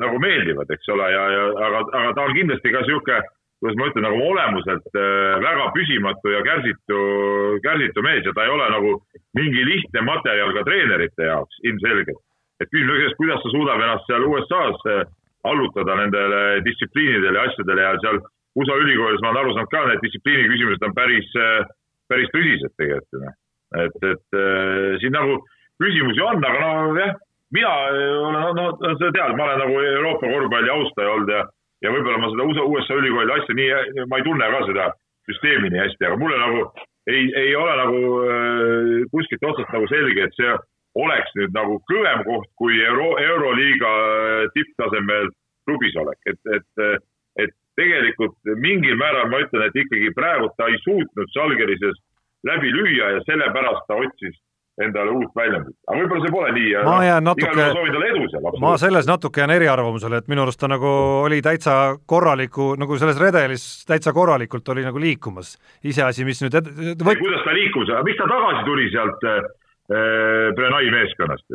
nagu 0.00 0.16
meeldivad, 0.18 0.70
eks 0.72 0.88
ole, 0.88 1.10
ja, 1.12 1.26
ja 1.34 1.42
aga, 1.66 1.82
aga 1.98 2.14
ta 2.16 2.24
on 2.24 2.32
kindlasti 2.32 2.72
ka 2.72 2.80
sihuke, 2.86 3.18
kuidas 3.60 3.76
ma 3.76 3.90
ütlen, 3.90 4.06
nagu 4.08 4.22
olemuselt 4.30 4.96
väga 5.44 5.66
püsimatu 5.76 6.32
ja 6.32 6.40
kärsitu, 6.46 7.02
kärsitu 7.66 8.06
mees 8.06 8.24
ja 8.24 8.32
ta 8.32 8.48
ei 8.48 8.54
ole 8.54 8.70
nagu 8.72 8.94
mingi 9.36 9.66
lihtne 9.68 10.06
materjal 10.08 10.56
ka 10.56 10.64
treenerite 10.70 11.28
jaoks 11.28 11.60
ilmselgelt 11.68 12.24
et 12.60 12.68
küsimus 12.68 12.92
on 12.92 13.00
selles, 13.00 13.16
kuidas 13.18 13.42
ta 13.42 13.52
suudab 13.54 13.82
ennast 13.84 14.08
seal 14.08 14.26
USA-s 14.28 14.88
äh, 14.92 15.04
allutada 15.50 15.96
nendele 15.96 16.40
distsipliinidele 16.66 17.38
ja 17.38 17.46
asjadele 17.48 17.86
ja 17.86 17.94
seal 18.04 18.20
USA 18.58 18.76
ülikoolis 18.82 19.22
ma 19.22 19.30
olen 19.30 19.44
aru 19.44 19.54
saanud 19.56 19.72
ka, 19.72 19.84
need 19.88 20.02
distsipliini 20.04 20.50
küsimused 20.52 20.84
on 20.88 20.96
päris, 20.98 21.30
äh, 21.40 21.70
päris 22.10 22.32
tõsised 22.34 22.74
tegelikult. 22.76 23.24
Noh. 23.24 23.38
et, 23.84 23.98
et 24.12 24.36
äh, 24.36 24.98
siin 25.00 25.16
nagu 25.16 25.38
küsimusi 25.80 26.24
on, 26.26 26.44
aga 26.44 26.60
no 26.66 26.98
jah, 26.98 27.14
mina 27.56 27.70
olen, 27.86 28.58
no, 28.58 28.66
sa 28.82 29.08
tead, 29.08 29.36
ma 29.38 29.46
olen 29.46 29.64
nagu 29.64 29.80
Euroopa 29.86 30.32
korvpalli 30.34 30.74
austaja 30.74 31.14
olnud 31.14 31.32
ja, 31.32 31.44
ja 31.86 31.94
võib-olla 31.94 32.20
ma 32.20 32.32
seda 32.34 32.48
USA, 32.50 32.66
USA 32.66 32.98
ülikooli 33.00 33.36
asja 33.38 33.56
nii, 33.56 34.04
ma 34.10 34.20
ei 34.20 34.26
tunne 34.26 34.50
ka 34.52 34.64
seda 34.68 34.90
süsteemi 35.30 35.70
nii 35.72 35.84
hästi, 35.86 36.08
aga 36.08 36.18
mulle 36.20 36.36
nagu 36.42 36.66
ei, 37.08 37.30
ei 37.38 37.54
ole 37.56 37.72
nagu 37.78 38.00
kuskilt 39.14 39.46
otsast 39.48 39.72
nagu 39.72 39.88
selge, 39.88 40.26
et 40.26 40.36
see 40.36 40.52
oleks 40.98 41.30
nüüd 41.38 41.54
nagu 41.54 41.78
kõvem 41.90 42.24
koht 42.26 42.50
kui 42.58 42.80
euro, 42.82 43.14
euroliiga 43.22 43.94
äh, 44.00 44.44
tipptasemel 44.56 45.30
klubis 45.68 45.96
olek, 46.02 46.18
et, 46.26 46.40
et, 46.56 46.68
äh, 46.82 46.98
et 47.44 47.54
tegelikult 47.78 48.36
mingil 48.58 48.98
määral 48.98 49.30
ma 49.30 49.42
ütlen, 49.44 49.68
et 49.68 49.82
ikkagi 49.84 50.12
praegu 50.16 50.50
ta 50.56 50.68
ei 50.70 50.78
suutnud 50.84 51.34
Žalgirises 51.36 51.98
läbi 52.46 52.72
lüüa 52.74 53.16
ja 53.16 53.26
sellepärast 53.28 53.86
ta 53.88 54.00
otsis 54.00 54.38
endale 54.80 55.12
uut 55.12 55.32
väljundit, 55.36 55.76
aga 55.86 55.98
võib-olla 55.98 56.24
see 56.24 56.32
pole 56.32 56.50
nii 56.56 56.68
ma 56.86 56.96
jään 57.04 57.26
natuke, 57.26 57.64
ma 58.62 58.70
selles 58.80 59.08
natuke 59.08 59.42
jään 59.42 59.52
eriarvamusele, 59.52 60.20
et 60.22 60.30
minu 60.30 60.44
arust 60.46 60.60
ta 60.62 60.70
nagu 60.70 60.90
oli 61.26 61.40
täitsa 61.44 61.74
korraliku, 62.08 62.72
nagu 62.80 62.96
selles 63.00 63.20
redelis 63.20 63.66
täitsa 63.88 64.14
korralikult 64.16 64.68
oli 64.72 64.86
nagu 64.86 65.02
liikumas. 65.02 65.56
iseasi, 65.84 66.24
mis 66.24 66.40
nüüd 66.44 66.56
ed... 66.62 66.70
Võt... 66.96 67.20
kuidas 67.20 67.44
ta 67.44 67.56
liikus, 67.56 67.92
miks 68.06 68.22
ta 68.22 68.30
tagasi 68.30 68.64
tuli 68.68 68.88
sealt 68.94 69.28
äh, 69.28 69.50
Äh, 69.90 70.52
Brenai 70.54 70.90
meeskonnast. 70.90 71.46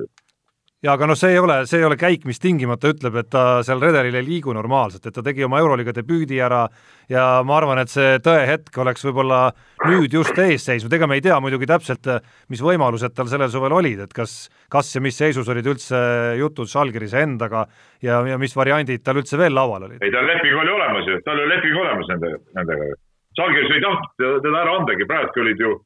ja 0.83 0.93
aga 0.93 1.07
noh, 1.07 1.15
see 1.15 1.31
ei 1.33 1.37
ole, 1.39 1.61
see 1.65 1.79
ei 1.79 1.85
ole 1.87 1.95
käik, 1.97 2.25
mis 2.27 2.41
tingimata 2.43 2.89
ütleb, 2.91 3.15
et 3.21 3.29
ta 3.31 3.63
seal 3.63 3.79
redelil 3.79 4.17
ei 4.19 4.25
liigu 4.27 4.51
normaalselt, 4.53 5.07
et 5.07 5.15
ta 5.15 5.23
tegi 5.23 5.45
oma 5.47 5.61
Euroliiga 5.63 5.93
debüüdi 5.95 6.41
ära 6.43 6.65
ja 7.09 7.23
ma 7.47 7.55
arvan, 7.57 7.79
et 7.81 7.93
see 7.93 8.19
tõehetk 8.25 8.75
oleks 8.83 9.07
võib-olla 9.07 9.39
nüüd 9.87 10.13
just 10.19 10.35
ees 10.43 10.67
seisnud, 10.67 10.93
ega 10.93 11.07
me 11.07 11.15
ei 11.17 11.23
tea 11.23 11.39
muidugi 11.41 11.69
täpselt, 11.71 12.11
mis 12.51 12.61
võimalused 12.61 13.15
tal 13.15 13.31
sellel 13.31 13.49
suvel 13.55 13.77
olid, 13.79 14.03
et 14.03 14.13
kas, 14.13 14.35
kas 14.67 14.91
ja 14.97 15.01
mis 15.01 15.15
seisus 15.15 15.47
olid 15.49 15.71
üldse 15.71 16.03
jutud 16.41 16.69
Žalgirise 16.69 17.23
endaga 17.23 17.63
ja, 18.03 18.19
ja 18.27 18.37
mis 18.41 18.53
variandid 18.59 19.01
tal 19.07 19.23
üldse 19.23 19.39
veel 19.39 19.55
laual 19.55 19.87
olid? 19.87 20.03
ei, 20.03 20.11
tal 20.11 20.27
leping 20.27 20.59
oli 20.59 20.75
olemas 20.75 21.07
ju, 21.07 21.23
tal 21.23 21.39
oli 21.39 21.55
leping 21.55 21.81
olemas 21.87 22.13
nende, 22.13 22.35
nendega. 22.59 22.93
Žalgiris 23.39 23.79
ei 23.79 23.83
tahtnud 23.87 24.41
teda 24.43 24.63
ära 24.67 24.79
andagi, 24.83 25.07
praegu 25.07 25.47
olid 25.47 25.67
ju 25.69 25.77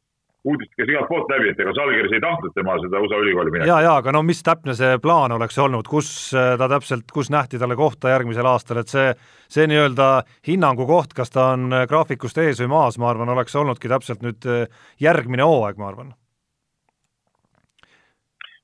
uudist 0.47 0.71
käis 0.77 0.89
igalt 0.89 1.09
poolt 1.09 1.31
läbi, 1.33 1.49
et 1.51 1.59
ega 1.59 1.73
Žalgiris 1.75 2.13
ei 2.15 2.21
tahtnud 2.23 2.53
tema 2.55 2.77
seda 2.79 3.01
USA 3.03 3.19
ülikooli 3.23 3.51
minna. 3.51 3.67
ja, 3.67 3.79
ja 3.83 3.95
aga 3.99 4.13
no 4.15 4.21
mis 4.23 4.39
täpne 4.45 4.75
see 4.77 4.99
plaan 5.03 5.33
oleks 5.35 5.57
olnud, 5.59 5.87
kus 5.89 6.11
äh, 6.37 6.53
ta 6.59 6.69
täpselt, 6.71 7.09
kus 7.11 7.31
nähti 7.33 7.59
talle 7.59 7.75
kohta 7.79 8.13
järgmisel 8.13 8.47
aastal, 8.47 8.79
et 8.79 8.91
see, 8.91 9.11
see 9.51 9.67
nii-öelda 9.71 10.09
hinnangu 10.47 10.87
koht, 10.87 11.13
kas 11.17 11.33
ta 11.35 11.51
on 11.57 11.67
äh, 11.75 11.85
graafikust 11.91 12.39
ees 12.39 12.61
või 12.63 12.71
maas, 12.75 12.99
ma 13.01 13.09
arvan, 13.11 13.33
oleks 13.35 13.55
olnudki 13.59 13.91
täpselt 13.91 14.23
nüüd 14.23 14.47
äh, 14.47 14.85
järgmine 15.03 15.43
hooaeg, 15.43 15.81
ma 15.81 15.91
arvan. 15.91 16.13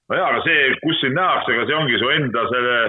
no 0.09 0.21
jaa, 0.21 0.31
aga 0.31 0.45
see, 0.47 0.71
kus 0.85 1.03
sind 1.03 1.19
nähakse, 1.19 1.57
ega 1.57 1.67
see 1.67 1.79
ongi 1.81 1.99
su 1.99 2.13
enda 2.13 2.47
selle 2.53 2.79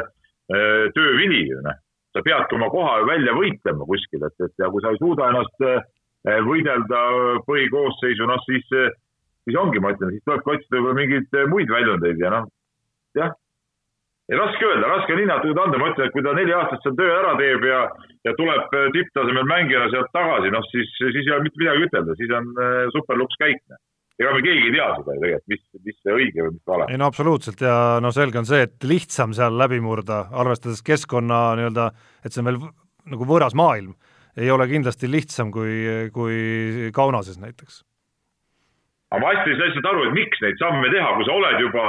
töö 0.94 1.16
vili 1.18 1.40
ju 1.48 1.58
noh. 1.58 1.74
sa 2.14 2.20
peadki 2.22 2.54
oma 2.54 2.68
koha 2.70 3.00
välja 3.02 3.32
võitlema 3.34 3.82
kuskil, 3.88 4.22
et, 4.22 4.36
et 4.46 4.62
ja 4.62 4.68
kui 4.70 4.78
sa 4.84 4.92
ei 4.94 5.00
suuda 5.00 5.32
ennast 5.32 5.64
äh, 5.66 5.82
võidelda 6.26 7.00
põhikoosseisu, 7.46 8.26
noh 8.26 8.42
siis, 8.46 8.66
eh, 8.74 8.92
siis 9.46 9.58
ongi, 9.58 9.80
ma 9.82 9.94
ütlen, 9.94 10.14
siis 10.14 10.24
tulebki 10.26 10.54
otsida 10.56 10.78
võib-olla 10.78 11.00
mingeid 11.00 11.38
eh, 11.38 11.48
muid 11.50 11.70
väljundeid 11.70 12.22
ja 12.22 12.32
noh, 12.34 12.48
jah. 13.18 13.34
ja 14.30 14.38
raske 14.40 14.66
öelda, 14.66 14.90
raske 14.90 15.14
on 15.14 15.22
hinnata, 15.22 15.54
anda, 15.54 15.80
ma 15.80 15.90
ütlen, 15.92 16.08
et 16.08 16.14
kui 16.16 16.24
ta 16.26 16.34
neli 16.36 16.54
aastat 16.56 16.82
seal 16.82 16.96
töö 16.98 17.10
ära 17.14 17.34
teeb 17.38 17.66
ja, 17.68 17.82
ja 18.26 18.36
tuleb 18.38 18.78
tipptasemel 18.96 19.50
mängijana 19.50 19.90
sealt 19.92 20.10
tagasi, 20.16 20.50
noh 20.54 20.66
siis, 20.72 20.94
siis 20.98 21.20
ei 21.22 21.34
ole 21.36 21.46
mitte 21.46 21.62
midagi 21.62 21.86
ütelda, 21.90 22.16
siis 22.18 22.32
on 22.40 22.50
superluks 22.96 23.38
käik 23.42 23.62
noh. 23.70 23.78
ega 24.18 24.32
me 24.34 24.42
keegi 24.42 24.66
ei 24.66 24.74
tea 24.74 24.88
seda 24.96 25.14
ju 25.14 25.22
tegelikult, 25.22 25.46
mis, 25.52 25.62
mis 25.86 26.00
see 26.00 26.16
õige 26.16 26.42
või 26.42 26.56
mis 26.56 26.72
vale. 26.72 26.90
ei 26.90 26.98
no 26.98 27.12
absoluutselt 27.12 27.62
ja 27.62 27.76
no 28.02 28.10
selge 28.16 28.42
on 28.42 28.50
see, 28.50 28.66
et 28.66 28.90
lihtsam 28.90 29.36
seal 29.36 29.54
läbi 29.62 29.78
murda, 29.84 30.24
arvestades 30.34 30.82
keskkonna 30.82 31.44
nii-öelda, 31.60 31.86
et 32.26 32.34
see 32.34 32.42
on 32.42 32.50
veel 32.50 32.60
nagu 33.14 33.30
võõras 33.30 33.54
maailm 33.54 33.94
ei 34.36 34.50
ole 34.50 34.66
kindlasti 34.68 35.10
lihtsam 35.10 35.50
kui, 35.52 36.10
kui 36.12 36.90
Kaunases 36.94 37.38
näiteks. 37.40 37.84
aga 39.10 39.22
ma 39.22 39.32
hästi 39.32 39.50
ei 39.50 39.56
saa 39.56 39.70
lihtsalt 39.70 39.88
aru, 39.92 40.04
et 40.08 40.16
miks 40.18 40.42
neid 40.42 40.60
samme 40.60 40.90
teha, 40.92 41.14
kui 41.16 41.26
sa 41.28 41.36
oled 41.38 41.60
juba, 41.62 41.86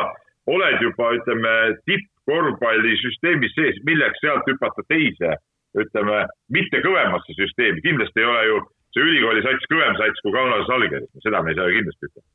oled 0.53 0.81
juba 0.85 1.11
ütleme 1.17 1.53
tippkorvpallisüsteemis 1.89 3.55
sees, 3.57 3.79
milleks 3.89 4.21
sealt 4.23 4.47
hüpata 4.47 4.85
teise, 4.87 5.35
ütleme 5.77 6.23
mitte 6.53 6.81
kõvemasse 6.85 7.35
süsteemi, 7.39 7.83
kindlasti 7.85 8.23
ei 8.23 8.29
ole 8.31 8.45
ju 8.51 8.63
see 8.95 9.03
ülikooli 9.03 9.43
sats 9.45 9.69
kõvem 9.73 9.99
sats 9.99 10.23
kui 10.23 10.35
Kaunases 10.37 10.73
Algeris, 10.77 11.11
seda 11.25 11.43
me 11.43 11.53
ei 11.53 11.59
saa 11.59 11.69
ju 11.69 11.79
kindlasti 11.81 12.11
ütelda. 12.11 12.27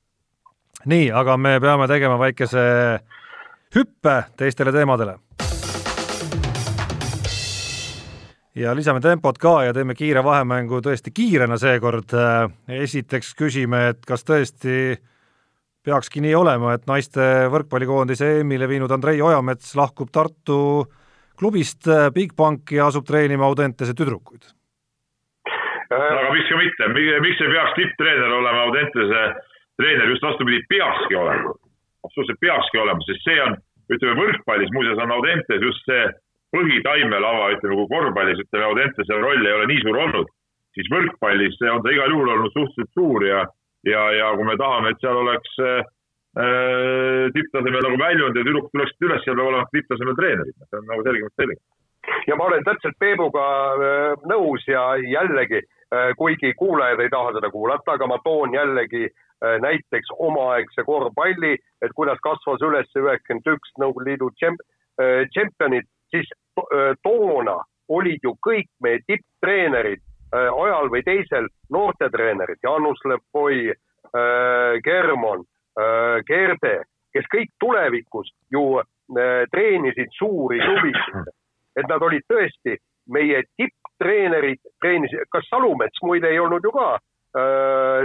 nii, 0.93 1.11
aga 1.23 1.39
me 1.39 1.57
peame 1.63 1.89
tegema 1.89 2.19
väikese 2.21 2.65
hüppe 3.73 4.17
teistele 4.37 4.75
teemadele 4.75 5.17
ja 8.55 8.75
lisame 8.77 9.01
tempot 9.01 9.39
ka 9.41 9.55
ja 9.67 9.73
teeme 9.77 9.95
kiire 9.97 10.23
vahemängu 10.25 10.83
tõesti 10.85 11.13
kiirena 11.15 11.57
seekord. 11.61 12.13
esiteks 12.69 13.35
küsime, 13.39 13.89
et 13.93 14.05
kas 14.07 14.25
tõesti 14.25 14.97
peakski 15.85 16.21
nii 16.23 16.35
olema, 16.35 16.75
et 16.75 16.87
naiste 16.87 17.49
võrkpallikoondise 17.51 18.41
EM-ile 18.41 18.69
viinud 18.69 18.91
Andrei 18.91 19.23
Ojamets 19.23 19.75
lahkub 19.77 20.11
Tartu 20.13 20.85
klubist 21.39 21.89
Bigbanki 22.15 22.77
ja 22.77 22.87
asub 22.87 23.07
treenima 23.07 23.49
Audentese 23.49 23.95
tüdrukuid? 23.95 24.45
aga 25.93 26.29
miks 26.33 26.49
ka 26.49 26.57
mitte, 26.57 26.89
miks 27.21 27.41
ei 27.41 27.51
peaks 27.53 27.75
tipptreener 27.77 28.31
olema 28.33 28.63
Audentese 28.69 29.25
treener, 29.81 30.09
just 30.09 30.23
vastupidi, 30.23 30.63
peakski 30.69 31.17
olema. 31.17 31.55
absoluutselt 32.05 32.41
peakski 32.41 32.79
olema, 32.79 33.01
sest 33.07 33.25
see 33.27 33.41
on, 33.43 33.57
ütleme 33.93 34.15
võrkpallis 34.21 34.73
muuseas 34.73 35.03
on 35.05 35.13
Audentes 35.17 35.67
just 35.67 35.85
see 35.89 36.07
põhitaimelava, 36.53 37.51
ütleme, 37.57 37.81
kui 37.81 37.91
korvpallis, 37.91 38.45
ütleme, 38.45 38.69
Audentese 38.69 39.19
roll 39.19 39.47
ei 39.47 39.57
ole 39.57 39.67
nii 39.71 39.83
suur 39.85 39.99
olnud, 40.05 40.31
siis 40.77 40.89
võrkpallis 40.93 41.59
on 41.73 41.83
ta 41.85 41.93
igal 41.95 42.13
juhul 42.13 42.33
olnud 42.35 42.55
suhteliselt 42.55 42.97
suur 42.97 43.27
ja, 43.27 43.43
ja, 43.89 44.07
ja 44.19 44.31
kui 44.37 44.49
me 44.49 44.57
tahame, 44.61 44.93
et 44.93 45.05
seal 45.05 45.21
oleks 45.21 45.59
äh, 45.65 45.83
tipptasemel 47.37 47.87
nagu 47.89 48.01
väljund 48.01 48.39
ja 48.39 48.47
tüdrukud 48.47 48.73
tuleksid 48.75 49.09
üles, 49.09 49.25
seal 49.25 49.37
peavad 49.37 49.53
olema 49.53 49.71
tipptasemel 49.77 50.19
treenerid, 50.21 50.59
see 50.69 50.81
on 50.81 50.91
nagu 50.91 51.07
selgemalt 51.09 51.43
selge. 51.43 51.61
ja 52.29 52.37
ma 52.37 52.49
olen 52.51 52.65
täpselt 52.69 52.99
Peebuga 53.01 53.47
äh, 53.73 54.29
nõus 54.33 54.65
ja 54.69 54.87
jällegi 55.09 55.61
äh,, 55.63 56.13
kuigi 56.21 56.55
kuulajad 56.59 57.01
ei 57.05 57.13
taha 57.13 57.37
seda 57.39 57.53
kuulata, 57.53 57.97
aga 57.97 58.09
ma 58.11 58.21
toon 58.25 58.57
jällegi 58.57 59.07
äh, 59.09 59.57
näiteks 59.65 60.13
omaaegse 60.19 60.85
korvpalli, 60.89 61.57
et 61.83 61.97
kuidas 61.97 62.21
kasvas 62.25 62.65
üles 62.69 62.93
üheksakümmend 62.97 63.57
üks 63.57 63.77
Nõukogude 63.81 64.11
Liidu 64.11 64.33
tšemp-, 64.37 64.65
tšempionid 65.33 65.89
siis 66.13 66.29
toona 67.03 67.57
olid 67.89 68.21
ju 68.23 68.35
kõik 68.47 68.69
meie 68.85 69.01
tipptreenerid 69.09 70.01
ajal 70.33 70.89
või 70.93 71.03
teisel 71.05 71.49
noortetreenerid, 71.73 72.61
Janus 72.65 73.01
Lepoi, 73.05 73.73
Germon, 74.85 75.45
Gerde, 76.29 76.75
kes 77.13 77.29
kõik 77.35 77.51
tulevikus 77.61 78.31
ju 78.53 78.81
treenisid 79.53 80.13
suuri 80.19 80.61
klubisid. 80.61 81.33
et 81.77 81.89
nad 81.89 82.03
olid 82.05 82.21
tõesti 82.29 82.77
meie 83.09 83.43
tipptreenerid, 83.57 84.59
treenisid, 84.81 85.25
kas 85.33 85.47
Salumets 85.49 86.03
muide 86.03 86.29
ei 86.29 86.39
olnud 86.39 86.65
ju 86.65 86.71
ka 86.73 86.99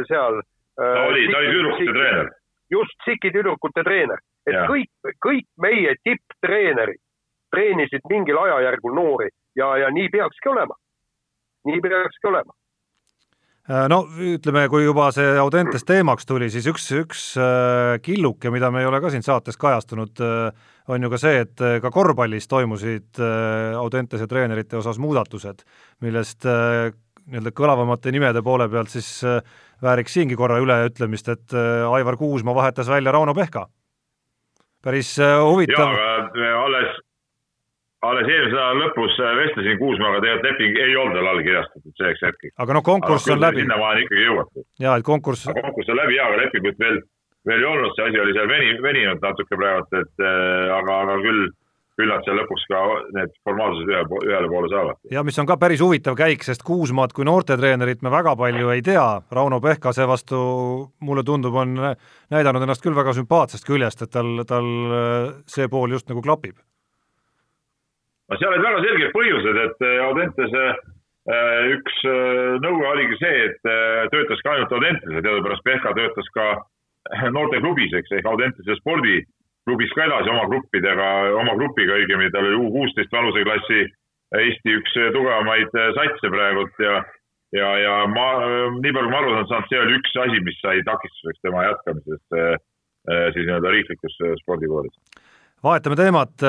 seal 0.08 0.39
ta 0.78 1.03
oli, 1.08 1.26
ta 1.32 1.38
oli 1.38 1.51
tüdrukute 1.51 1.91
treener. 1.93 2.30
just, 2.72 2.95
Siki 3.05 3.32
tüdrukute 3.32 3.84
treener, 3.84 4.20
et 4.47 4.53
Ja. 4.53 4.68
kõik, 4.68 4.89
kõik 5.26 5.47
meie 5.60 5.95
tipptreenerid 6.03 6.99
treenisid 7.54 8.06
mingil 8.10 8.38
ajajärgul 8.43 8.95
noori 8.95 9.30
ja, 9.56 9.74
ja 9.84 9.91
nii 9.91 10.10
peakski 10.14 10.50
olema. 10.50 10.76
nii 11.68 11.82
peakski 11.82 12.28
olema. 12.28 12.54
Äh, 13.68 13.84
no 13.91 14.06
ütleme, 14.24 14.64
kui 14.72 14.86
juba 14.86 15.10
see 15.12 15.34
Audentes 15.41 15.84
teemaks 15.84 16.24
tuli, 16.28 16.48
siis 16.48 16.70
üks, 16.72 16.86
üks 16.95 17.24
äh, 17.36 17.98
killuke, 18.00 18.48
mida 18.54 18.70
me 18.72 18.80
ei 18.80 18.88
ole 18.88 19.02
ka 19.04 19.12
siin 19.12 19.26
saates 19.26 19.60
kajastunud, 19.60 20.22
on 20.88 21.04
ju 21.04 21.10
ka 21.12 21.20
see, 21.20 21.41
et 21.43 21.64
äh, 21.66 21.76
ka 21.84 21.91
korvpallis 21.91 22.48
toimusid 22.48 23.20
Audentese 23.76 24.30
treenerite 24.32 24.80
osas 24.80 25.02
muudatused, 25.04 25.66
millest 26.06 26.48
nii-öelda 26.48 27.52
kõlavamate 27.52 28.14
nimede 28.16 28.39
poole 28.39 28.70
pealt 28.72 28.93
siis 28.93 29.10
vääriks 29.84 30.16
siingi 30.16 30.38
korra 30.39 30.62
üleütlemist, 30.64 31.28
et 31.28 31.58
Aivar 31.91 32.16
Kuusma 32.16 32.56
vahetas 32.56 32.88
välja 32.88 33.12
Rauno 33.12 33.36
Pehka. 33.36 33.66
päris 34.80 35.12
huvitav. 35.20 35.91
jaa, 35.91 36.16
aga 36.24 36.54
alles, 36.64 37.04
alles 38.06 38.30
eelmise 38.30 38.54
nädala 38.54 38.80
lõpus 38.86 39.20
vestlesin 39.41 39.78
Kuusmaaga, 39.82 40.22
tegelikult 40.22 40.50
leping 40.52 40.80
ei 40.84 40.95
olnud 40.95 41.18
veel 41.18 41.30
allkirjastatud 41.34 41.93
selleks 41.98 42.26
hetkeks. 42.28 42.56
aga 42.58 42.78
noh, 42.78 42.84
konkurss 42.86 43.30
on 43.34 43.41
läbi. 43.41 43.64
sinnamaani 43.64 44.04
ikkagi 44.06 44.26
jõuati. 44.26 44.66
jaa, 44.86 44.98
et 44.98 45.06
konkurss. 45.06 45.48
konkurss 45.62 45.93
on 45.93 46.02
läbi 46.02 46.20
jaa, 46.20 46.28
aga 46.30 46.41
lepingut 46.43 46.84
veel, 46.84 47.00
veel 47.50 47.64
ei 47.64 47.72
olnud, 47.74 47.95
see 47.95 48.10
asi 48.10 48.20
oli 48.26 48.36
seal 48.38 48.52
veni, 48.52 48.76
veninud 48.86 49.24
natuke 49.24 49.62
praegu, 49.64 50.04
et 50.04 50.26
äh, 50.26 50.76
aga, 50.78 51.00
aga 51.08 51.18
küll 51.26 51.48
küll 51.98 52.12
nad 52.14 52.22
seal 52.28 52.38
lõpuks 52.38 52.66
ka 52.70 52.82
need 53.16 53.32
formaalsused 53.48 53.89
ühe, 53.89 54.02
ühele 54.30 54.50
poole 54.52 54.70
saavad. 54.70 55.00
ja 55.10 55.24
mis 55.26 55.39
on 55.41 55.48
ka 55.50 55.58
päris 55.58 55.82
huvitav 55.82 56.18
käik, 56.20 56.45
sest 56.45 56.62
Kuusmaad 56.68 57.16
kui 57.18 57.26
noortetreenerit 57.26 58.06
me 58.06 58.14
väga 58.14 58.36
palju 58.38 58.70
ei 58.76 58.84
tea, 58.86 59.06
Rauno 59.34 59.58
Pehka 59.64 59.95
seevastu 59.98 60.38
mulle 61.02 61.26
tundub, 61.26 61.58
on 61.58 61.74
näidanud 62.30 62.62
ennast 62.62 62.86
küll 62.86 62.98
väga 62.98 63.18
sümpaatsest 63.18 63.66
küljest, 63.66 64.06
et 64.06 64.14
tal, 64.14 64.45
tal 64.45 64.70
see 65.50 65.66
pool 65.74 65.98
just 65.98 66.14
nagu 66.14 66.22
klapib. 66.22 66.62
No 68.28 68.38
seal 68.38 68.54
olid 68.54 68.66
väga 68.66 68.84
selged 68.86 69.14
põhjused, 69.16 69.60
et 69.66 69.86
Audentese 70.06 70.64
üks 71.76 71.96
nõue 72.64 72.86
oligi 72.88 73.18
see, 73.20 73.48
et 73.50 73.72
töötas 74.14 74.44
ka 74.44 74.54
ainult 74.56 74.76
Audentese, 74.78 75.24
teadupärast 75.24 75.66
Pehka 75.68 75.92
töötas 75.98 76.30
ka 76.36 76.48
noorteklubis, 77.36 77.96
eks, 78.00 78.14
ehk 78.20 78.30
Audentese 78.32 78.78
spordi 78.80 79.22
klubis 79.68 79.92
ka 79.96 80.06
edasi 80.08 80.32
oma 80.32 80.48
gruppidega, 80.48 81.08
oma 81.42 81.56
grupiga 81.60 81.98
õigemini, 82.00 82.32
tal 82.32 82.48
oli 82.48 82.60
U 82.62 82.72
kuusteist 82.72 83.12
vanuseklassi 83.12 83.88
Eesti 84.38 84.74
üks 84.76 84.96
tugevamaid 85.16 85.76
satse 85.96 86.32
praegult 86.32 86.82
ja, 86.84 86.98
ja, 87.56 87.68
ja 87.80 87.94
ma, 88.12 88.26
nii 88.76 88.92
palju 88.96 89.08
kui 89.08 89.14
ma 89.14 89.22
aru 89.22 89.46
saan 89.52 89.68
see 89.70 89.80
oli 89.80 89.96
üks 90.00 90.16
asi, 90.24 90.42
mis 90.44 90.58
sai 90.64 90.84
takistuseks 90.88 91.44
tema 91.44 91.64
jätkamisest 91.68 92.40
siis 93.36 93.46
nii-öelda 93.48 93.72
riiklikus 93.72 94.18
spordikoolis. 94.42 94.96
Vahetame 95.64 95.97
teemat, 95.97 96.43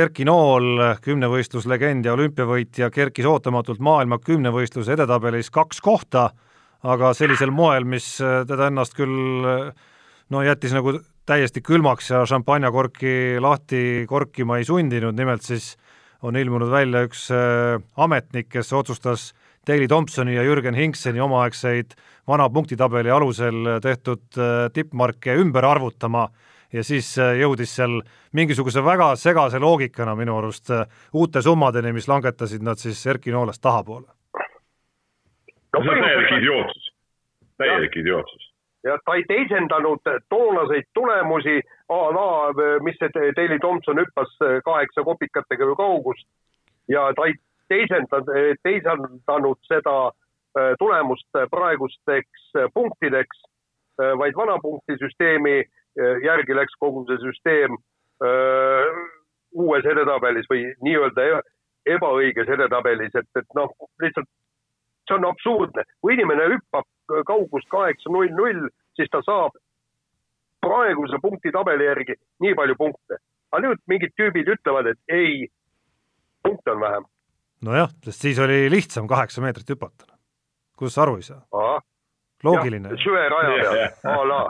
Erki 0.00 0.24
Nool, 0.24 0.80
kümnevõistluslegend 1.04 2.06
ja 2.06 2.14
olümpiavõitja, 2.16 2.90
kerkis 2.90 3.26
ootamatult 3.28 3.82
maailma 3.84 4.18
kümnevõistluse 4.18 4.94
edetabelis 4.96 5.50
kaks 5.54 5.80
kohta, 5.84 6.30
aga 6.84 7.12
sellisel 7.16 7.52
moel, 7.54 7.84
mis 7.84 8.16
teda 8.20 8.68
ennast 8.68 8.96
küll 8.96 9.44
no 10.30 10.42
jättis 10.44 10.72
nagu 10.74 10.96
täiesti 11.26 11.62
külmaks 11.64 12.10
ja 12.10 12.24
šampanjakorki 12.28 13.40
lahti 13.40 14.04
korkima 14.08 14.58
ei 14.60 14.66
sundinud, 14.68 15.16
nimelt 15.16 15.44
siis 15.44 15.74
on 16.24 16.36
ilmunud 16.36 16.70
välja 16.72 17.04
üks 17.04 17.26
äh, 17.32 17.80
ametnik, 18.00 18.50
kes 18.52 18.72
otsustas 18.76 19.32
Daley 19.66 19.88
Thompsoni 19.88 20.36
ja 20.36 20.44
Jürgen 20.44 20.76
Hinkseni 20.76 21.20
omaaegseid 21.20 21.96
vana 22.28 22.48
punktitabeli 22.52 23.12
alusel 23.12 23.78
tehtud 23.84 24.24
äh, 24.36 24.68
tippmarke 24.72 25.36
ümber 25.40 25.64
arvutama 25.68 26.28
ja 26.74 26.82
siis 26.84 27.14
äh, 27.18 27.36
jõudis 27.40 27.74
seal 27.78 28.00
mingisuguse 28.34 28.82
väga 28.84 29.14
segase 29.20 29.60
loogikana 29.62 30.16
minu 30.18 30.38
arust 30.38 30.72
uute 31.14 31.42
summadeni, 31.42 31.92
mis 31.94 32.08
langetasid 32.10 32.64
nad 32.66 32.80
siis 32.80 33.06
Erki 33.06 33.32
Noolest 33.34 33.62
tahapoole. 33.62 34.08
no 35.74 35.82
see 35.82 35.94
on 35.94 36.02
täielik 36.02 36.34
idiootsus, 36.38 36.90
täielik 37.58 37.96
idiootsus. 38.02 38.50
Ja 38.84 38.98
ta 39.04 39.14
ei 39.16 39.24
teisendanud 39.28 40.02
toonaseid 40.28 40.90
tulemusi 40.94 41.60
a 41.88 42.00
la, 42.16 42.28
mis 42.84 42.98
see 43.00 43.30
Daley 43.36 43.58
Thompson 43.58 44.02
hüppas 44.02 44.34
kaheksa 44.64 45.04
kopikatega 45.04 45.64
ju 45.64 45.76
kaugust 45.76 46.28
ja 46.88 47.06
ta 47.16 47.26
ei 47.30 47.38
teisendanud, 47.68 48.58
teisendanud 48.62 49.58
seda 49.70 50.12
tulemust 50.78 51.40
praegusteks 51.50 52.52
punktideks, 52.74 53.40
vaid 53.98 54.36
vana 54.36 54.56
punktisüsteemi 54.62 55.58
järgi 56.24 56.56
läks 56.56 56.74
kogu 56.80 57.04
see 57.08 57.20
süsteem 57.22 57.76
uues 59.54 59.86
edetabelis 59.86 60.48
või 60.50 60.64
nii-öelda 60.82 61.42
ebaõiges 61.94 62.48
edetabelis, 62.56 63.14
et, 63.14 63.28
et 63.38 63.56
noh, 63.58 63.70
lihtsalt 64.02 64.28
see 65.08 65.16
on 65.18 65.28
absurdne, 65.28 65.84
kui 66.00 66.16
inimene 66.16 66.48
hüppab 66.54 66.88
kaugust 67.28 67.68
kaheksa 67.72 68.12
null 68.12 68.32
null, 68.34 68.68
siis 68.96 69.10
ta 69.12 69.20
saab 69.26 69.56
praeguse 70.64 71.20
punktitabeli 71.22 71.88
järgi 71.90 72.16
nii 72.44 72.54
palju 72.58 72.76
punkte. 72.80 73.20
aga 73.52 73.68
nüüd 73.68 73.82
mingid 73.86 74.14
tüübid 74.18 74.48
ütlevad, 74.50 74.88
et 74.90 75.14
ei, 75.14 75.46
punkte 76.42 76.72
on 76.72 76.80
vähem. 76.80 77.04
nojah, 77.62 77.92
sest 78.04 78.26
siis 78.26 78.38
oli 78.38 78.70
lihtsam 78.70 79.06
kaheksa 79.06 79.44
meetrit 79.44 79.70
hüpata. 79.70 80.08
kuidas 80.76 80.94
sa 80.94 81.02
aru 81.02 81.16
ei 81.20 81.28
saa? 81.28 81.42
Loogiline. 82.44 82.94
süveraja 83.02 83.72
peal, 83.72 84.14
a 84.14 84.28
la. 84.28 84.42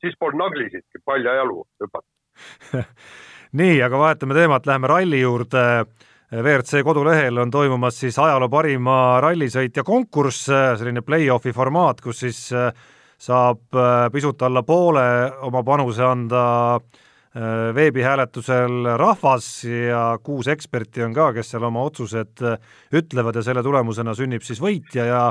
siis 0.00 0.18
polnud 0.18 0.44
naglisidki 0.44 1.02
paljajalu 1.04 1.62
hüpata 1.82 2.84
nii, 3.60 3.78
aga 3.82 3.98
vahetame 3.98 4.36
teemat, 4.36 4.66
läheme 4.66 4.90
ralli 4.92 5.20
juurde 5.20 5.64
WRC 6.32 6.82
kodulehel 6.82 7.38
on 7.38 7.50
toimumas 7.50 8.00
siis 8.00 8.16
ajaloo 8.18 8.48
parima 8.50 9.20
rallisõitja 9.22 9.84
konkurss, 9.86 10.48
selline 10.50 11.04
play-off'i 11.06 11.52
formaat, 11.54 12.00
kus 12.02 12.24
siis 12.24 12.40
äh, 12.50 12.72
saab 13.18 13.76
äh, 13.78 14.08
pisut 14.12 14.42
alla 14.42 14.64
poole 14.66 15.06
oma 15.46 15.62
panuse 15.62 16.02
anda 16.02 16.42
äh, 16.74 17.70
veebihääletusel 17.74 18.90
rahvas 18.98 19.48
ja 19.70 20.02
kuus 20.22 20.50
eksperti 20.50 21.06
on 21.06 21.14
ka, 21.14 21.30
kes 21.36 21.54
seal 21.54 21.68
oma 21.70 21.86
otsused 21.86 22.42
ütlevad 22.90 23.38
ja 23.38 23.46
selle 23.46 23.62
tulemusena 23.62 24.16
sünnib 24.18 24.42
siis 24.42 24.58
võitja 24.60 25.06
ja 25.06 25.22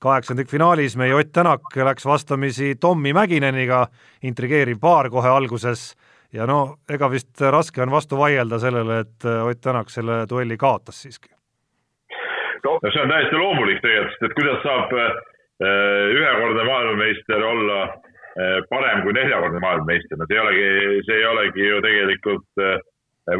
kaheksandikfinaalis 0.00 0.96
meie 0.96 1.14
Ott 1.14 1.32
Tänak 1.32 1.76
läks 1.76 2.06
vastamisi 2.06 2.74
Tommy 2.80 3.12
Mäkineniga, 3.12 3.86
intrigeeriv 4.22 4.80
paar 4.80 5.10
kohe 5.10 5.28
alguses 5.28 5.94
ja 6.32 6.46
no 6.46 6.76
ega 6.88 7.10
vist 7.10 7.40
raske 7.40 7.82
on 7.82 7.90
vastu 7.90 8.18
vaielda 8.18 8.58
sellele, 8.58 9.00
et 9.04 9.24
Ott 9.24 9.60
Tänak 9.60 9.90
selle 9.90 10.24
duelli 10.30 10.56
kaotas 10.56 11.02
siiski. 11.02 11.28
no 12.64 12.78
see 12.92 13.02
on 13.02 13.08
täiesti 13.08 13.36
loomulik 13.36 13.80
tegelikult, 13.82 14.22
et 14.22 14.36
kuidas 14.38 14.62
saab 14.62 14.94
ühekordne 16.16 16.64
maailmameister 16.64 17.44
olla 17.44 17.80
parem 18.70 19.02
kui 19.02 19.12
neljakordne 19.12 19.60
maailmameister, 19.60 20.16
no 20.16 20.28
see 20.28 20.38
ei 20.38 20.44
olegi, 20.44 21.02
see 21.06 21.18
ei 21.18 21.26
olegi 21.26 21.66
ju 21.66 21.80
tegelikult 21.84 22.64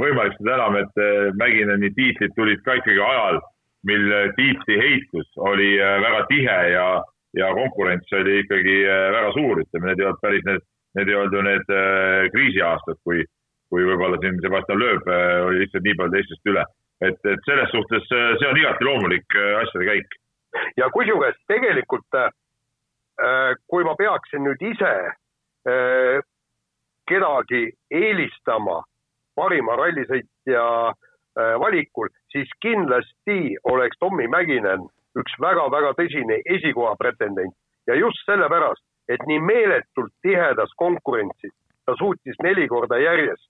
võimalik, 0.00 0.36
seda 0.38 0.58
enam, 0.58 0.76
et 0.82 1.00
Mägineni 1.40 1.90
tiitlid 1.96 2.36
tulid 2.36 2.61
ka 2.66 2.76
ikkagi 2.80 3.00
ajal, 3.00 3.40
mil 3.87 4.11
tiitli 4.37 4.76
heitlus 4.76 5.28
oli 5.41 5.70
väga 5.78 6.24
tihe 6.28 6.59
ja, 6.74 6.89
ja 7.39 7.53
konkurents 7.57 8.12
oli 8.12 8.41
ikkagi 8.43 8.76
väga 8.87 9.33
suur, 9.37 9.62
ütleme, 9.62 9.89
need 9.89 10.03
ei 10.03 10.09
olnud 10.11 10.20
päris 10.24 10.45
need 10.49 10.66
need 10.95 11.09
ei 11.09 11.14
olnud 11.14 11.37
ju 11.37 11.43
need 11.47 11.72
äh, 11.74 12.26
kriisiaastad, 12.35 12.99
kui, 13.05 13.22
kui 13.70 13.87
võib-olla 13.87 14.18
siin 14.22 14.39
Sebastian 14.43 14.81
Loeb 14.83 15.09
äh, 15.09 15.39
oli 15.47 15.62
lihtsalt 15.62 15.87
nii 15.87 15.97
palju 15.99 16.16
teistest 16.16 16.53
üle. 16.53 16.64
et, 17.01 17.20
et 17.33 17.47
selles 17.49 17.70
suhtes 17.72 18.11
äh, 18.12 18.35
see 18.41 18.49
on 18.51 18.59
igati 18.61 18.85
loomulik 18.85 19.39
äh, 19.39 19.53
asjade 19.62 19.87
käik. 19.89 20.18
ja 20.76 20.91
kusjuures 20.97 21.39
tegelikult 21.49 22.18
äh, 22.18 22.31
kui 23.70 23.87
ma 23.87 23.95
peaksin 23.99 24.45
nüüd 24.47 24.66
ise 24.72 24.95
äh, 25.70 26.18
kedagi 27.09 27.62
eelistama 27.91 28.81
parima 29.39 29.76
rallisõitja 29.78 30.64
äh, 30.91 31.55
valikul, 31.62 32.11
siis 32.33 32.51
kindlasti 32.62 33.57
oleks 33.64 33.99
Tommy 34.01 34.28
Mäkinen 34.28 34.87
üks 35.18 35.35
väga-väga 35.43 35.95
tõsine 35.99 36.41
esikoha 36.57 36.95
pretendent 36.99 37.55
ja 37.87 37.97
just 37.99 38.22
sellepärast, 38.26 38.85
et 39.09 39.22
nii 39.26 39.41
meeletult 39.43 40.12
tihedas 40.22 40.70
konkurentsis 40.76 41.55
ta 41.87 41.97
suutis 41.99 42.39
neli 42.43 42.68
korda 42.68 42.99
järjest 43.03 43.49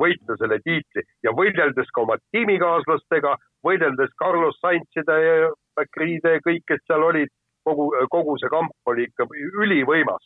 võita 0.00 0.36
selle 0.40 0.58
tiitli 0.64 1.04
ja 1.26 1.34
võideldes 1.36 1.90
ka 1.94 2.04
oma 2.06 2.16
tiimikaaslastega, 2.32 3.36
võideldes 3.66 4.14
Carlos 4.22 4.56
Sainzide 4.60 5.18
ja 5.20 5.50
Bakride, 5.76 6.38
kõik, 6.46 6.64
kes 6.68 6.80
seal 6.86 7.04
olid, 7.04 7.28
kogu, 7.68 7.90
kogu 8.12 8.38
see 8.40 8.50
kamp 8.52 8.72
oli 8.92 9.08
ikka 9.08 9.28
ülivõimas. 9.64 10.24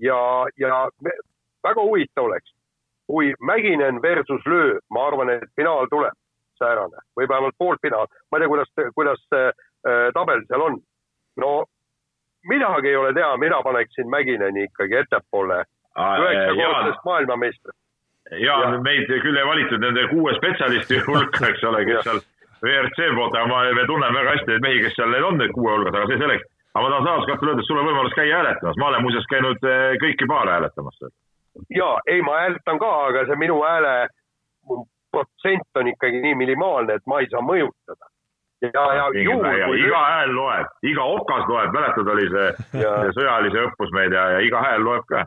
ja, 0.00 0.16
ja 0.56 0.88
me, 1.04 1.10
väga 1.64 1.82
huvitav 1.84 2.28
oleks, 2.28 2.52
kui 3.06 3.32
Mäkinen 3.40 4.02
versus 4.02 4.46
Löö, 4.46 4.78
ma 4.90 5.06
arvan, 5.06 5.30
et 5.30 5.48
finaal 5.56 5.88
tuleb 5.90 6.16
säärane 6.60 7.02
või 7.18 7.28
vähemalt 7.28 7.58
poolfinaal, 7.58 8.08
ma 8.30 8.38
ei 8.38 8.44
tea, 8.44 8.52
kuidas, 8.52 8.72
kuidas 8.94 9.26
see 9.32 9.50
äh, 9.50 10.08
tabel 10.14 10.44
seal 10.48 10.66
on. 10.68 10.80
no 11.40 11.52
midagi 12.48 12.88
ei 12.88 12.96
ole 12.96 13.12
teha, 13.14 13.36
mina 13.36 13.62
paneksin 13.62 14.10
Mägineni 14.10 14.64
ikkagi 14.68 14.96
ettepoole, 15.02 15.64
üheksakordsest 15.98 17.04
maailmameistrist. 17.04 17.78
ja 18.30 18.60
Jah. 18.60 18.82
meid 18.82 19.08
küll 19.08 19.36
ei 19.36 19.46
valitud 19.46 19.82
nende 19.82 20.06
kuue 20.12 20.34
spetsialisti 20.36 21.00
hulka, 21.08 21.48
eks 21.48 21.64
ole, 21.64 21.84
kes 21.88 22.04
seal 22.06 22.22
WRC 22.62 23.10
poolt, 23.16 23.34
aga 23.34 23.46
ma, 23.48 23.64
me 23.74 23.86
tunneme 23.88 24.18
väga 24.18 24.36
hästi 24.36 24.52
neid 24.52 24.64
mehi, 24.66 24.82
kes 24.84 24.96
seal 24.96 25.12
need 25.12 25.26
on, 25.26 25.38
need 25.40 25.52
kuue 25.56 25.72
hulgas, 25.74 25.96
aga 25.96 26.12
see 26.12 26.20
selleks. 26.22 26.46
aga 26.74 26.84
ma 26.84 26.92
tahan 26.92 27.08
samas 27.08 27.26
ka 27.26 27.48
öelda, 27.48 27.64
et 27.64 27.68
sul 27.68 27.82
on 27.82 27.90
võimalus 27.90 28.16
käia 28.16 28.38
hääletamas, 28.38 28.78
ma 28.78 28.88
olen 28.92 29.04
muuseas 29.06 29.28
käinud 29.32 29.68
kõiki 30.04 30.30
paare 30.30 30.56
hääletamas 30.56 31.00
seal. 31.00 31.12
ja 31.76 31.90
ei, 32.06 32.22
ma 32.22 32.38
hääletan 32.44 32.80
ka, 32.84 32.92
aga 33.10 33.26
see 33.28 33.40
minu 33.40 33.60
hääle 33.64 33.94
protsent 35.12 35.80
on 35.80 35.88
ikkagi 35.92 36.22
nii 36.22 36.34
minimaalne, 36.44 36.96
et 36.98 37.06
ma 37.06 37.20
ei 37.20 37.28
saa 37.30 37.42
mõjutada. 37.44 38.10
ja, 38.62 38.84
ja 38.94 39.06
juhul, 39.24 39.46
kui 39.66 39.80
iga 39.86 40.00
hääl 40.04 40.34
loeb, 40.36 40.74
iga 40.84 41.04
okas 41.16 41.46
loeb, 41.48 41.72
mäletad, 41.72 42.10
oli 42.12 42.26
see, 42.34 42.50
Ja. 42.82 42.96
see 43.04 43.16
sõjalise 43.20 43.64
õppus 43.68 43.94
meil 43.96 44.12
ja, 44.12 44.26
ja 44.36 44.44
iga 44.44 44.60
hääl 44.66 44.84
loeb 44.84 45.06
ka. 45.08 45.24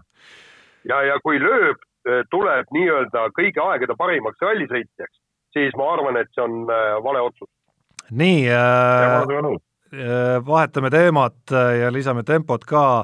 ja, 0.89 1.01
ja 1.09 1.17
kui 1.23 1.39
lööb, 1.41 1.81
tuleb 2.29 2.71
nii-öelda 2.75 3.27
kõigi 3.37 3.61
aegade 3.63 3.95
parimaks 3.97 4.41
rallisõitjaks, 4.43 5.19
siis 5.55 5.75
ma 5.79 5.91
arvan, 5.95 6.17
et 6.19 6.31
see 6.35 6.43
on 6.43 6.63
äh, 6.71 6.95
vale 7.03 7.21
otsus. 7.23 7.49
nii 8.11 8.47
äh, 8.51 9.35
nõus. 9.45 9.61
vahetame 10.45 10.89
teemat 10.89 11.53
äh, 11.53 11.77
ja 11.83 11.93
lisame 11.93 12.23
tempot 12.23 12.65
ka. 12.65 13.03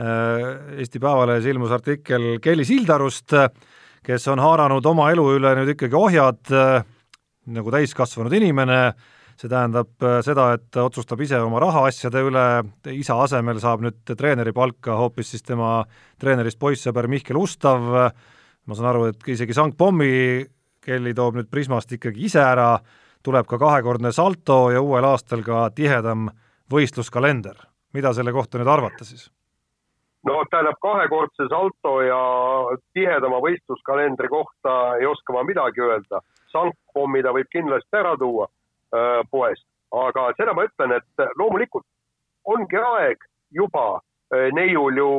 Eesti 0.00 0.96
Päevalehes 1.02 1.44
ilmus 1.50 1.74
artikkel 1.76 2.38
Kelly 2.40 2.64
Sildarust, 2.64 3.34
kes 4.06 4.28
on 4.32 4.42
haaranud 4.42 4.86
oma 4.86 5.10
elu 5.12 5.26
üle 5.36 5.54
nüüd 5.58 5.74
ikkagi 5.74 5.96
ohjad 5.96 6.52
äh, 6.54 6.84
nagu 7.50 7.72
täiskasvanud 7.74 8.34
inimene, 8.36 8.80
see 9.40 9.50
tähendab 9.50 10.04
äh, 10.04 10.20
seda, 10.26 10.50
et 10.56 10.68
ta 10.72 10.86
otsustab 10.88 11.20
ise 11.24 11.40
oma 11.42 11.60
rahaasjade 11.62 12.24
üle, 12.28 12.46
isa 12.96 13.18
asemel 13.24 13.60
saab 13.62 13.84
nüüd 13.86 14.14
treeneri 14.14 14.54
palka 14.56 14.98
hoopis 15.00 15.34
siis 15.34 15.44
tema 15.46 15.80
treenerist 16.20 16.60
poissõber 16.60 17.08
Mihkel 17.10 17.40
Ustav, 17.40 17.84
ma 17.84 18.76
saan 18.78 18.90
aru, 18.92 19.10
et 19.10 19.30
isegi 19.34 19.56
sangpommi 19.56 20.10
Kelly 20.80 21.12
toob 21.16 21.36
nüüd 21.36 21.50
Prismast 21.52 21.92
ikkagi 21.92 22.24
ise 22.30 22.40
ära, 22.40 22.72
tuleb 23.24 23.48
ka 23.48 23.58
kahekordne 23.60 24.12
salto 24.16 24.70
ja 24.72 24.80
uuel 24.80 25.04
aastal 25.04 25.44
ka 25.44 25.68
tihedam 25.76 26.30
võistluskalender. 26.72 27.66
mida 27.92 28.12
selle 28.14 28.32
kohta 28.32 28.58
nüüd 28.58 28.70
arvata 28.70 29.04
siis? 29.04 29.28
No 30.26 30.44
tähendab, 30.50 30.76
kahekordse 30.82 31.46
salto 31.48 31.94
ja 32.04 32.20
tihedama 32.94 33.40
võistluskalendri 33.44 34.28
kohta 34.28 34.76
ei 35.00 35.06
oska 35.06 35.32
ma 35.32 35.44
midagi 35.44 35.80
öelda. 35.80 36.20
sangpommi 36.52 37.22
ta 37.22 37.30
võib 37.30 37.46
kindlasti 37.52 37.96
ära 37.96 38.16
tuua 38.18 38.46
äh, 38.46 39.20
poest, 39.30 39.66
aga 39.94 40.32
seda 40.36 40.54
ma 40.54 40.64
ütlen, 40.66 40.96
et 40.98 41.26
loomulikult 41.38 41.86
ongi 42.44 42.76
aeg 42.76 43.22
juba 43.54 44.00
äh, 44.34 44.50
neiul 44.52 44.96
ju 44.96 45.10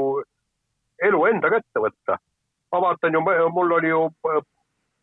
elu 1.07 1.25
enda 1.25 1.49
kätte 1.49 1.85
võtta. 1.87 2.17
ma 2.71 2.81
vaatan 2.81 3.13
ju, 3.13 3.21
mul 3.53 3.71
oli 3.71 3.89
ju, 3.89 4.09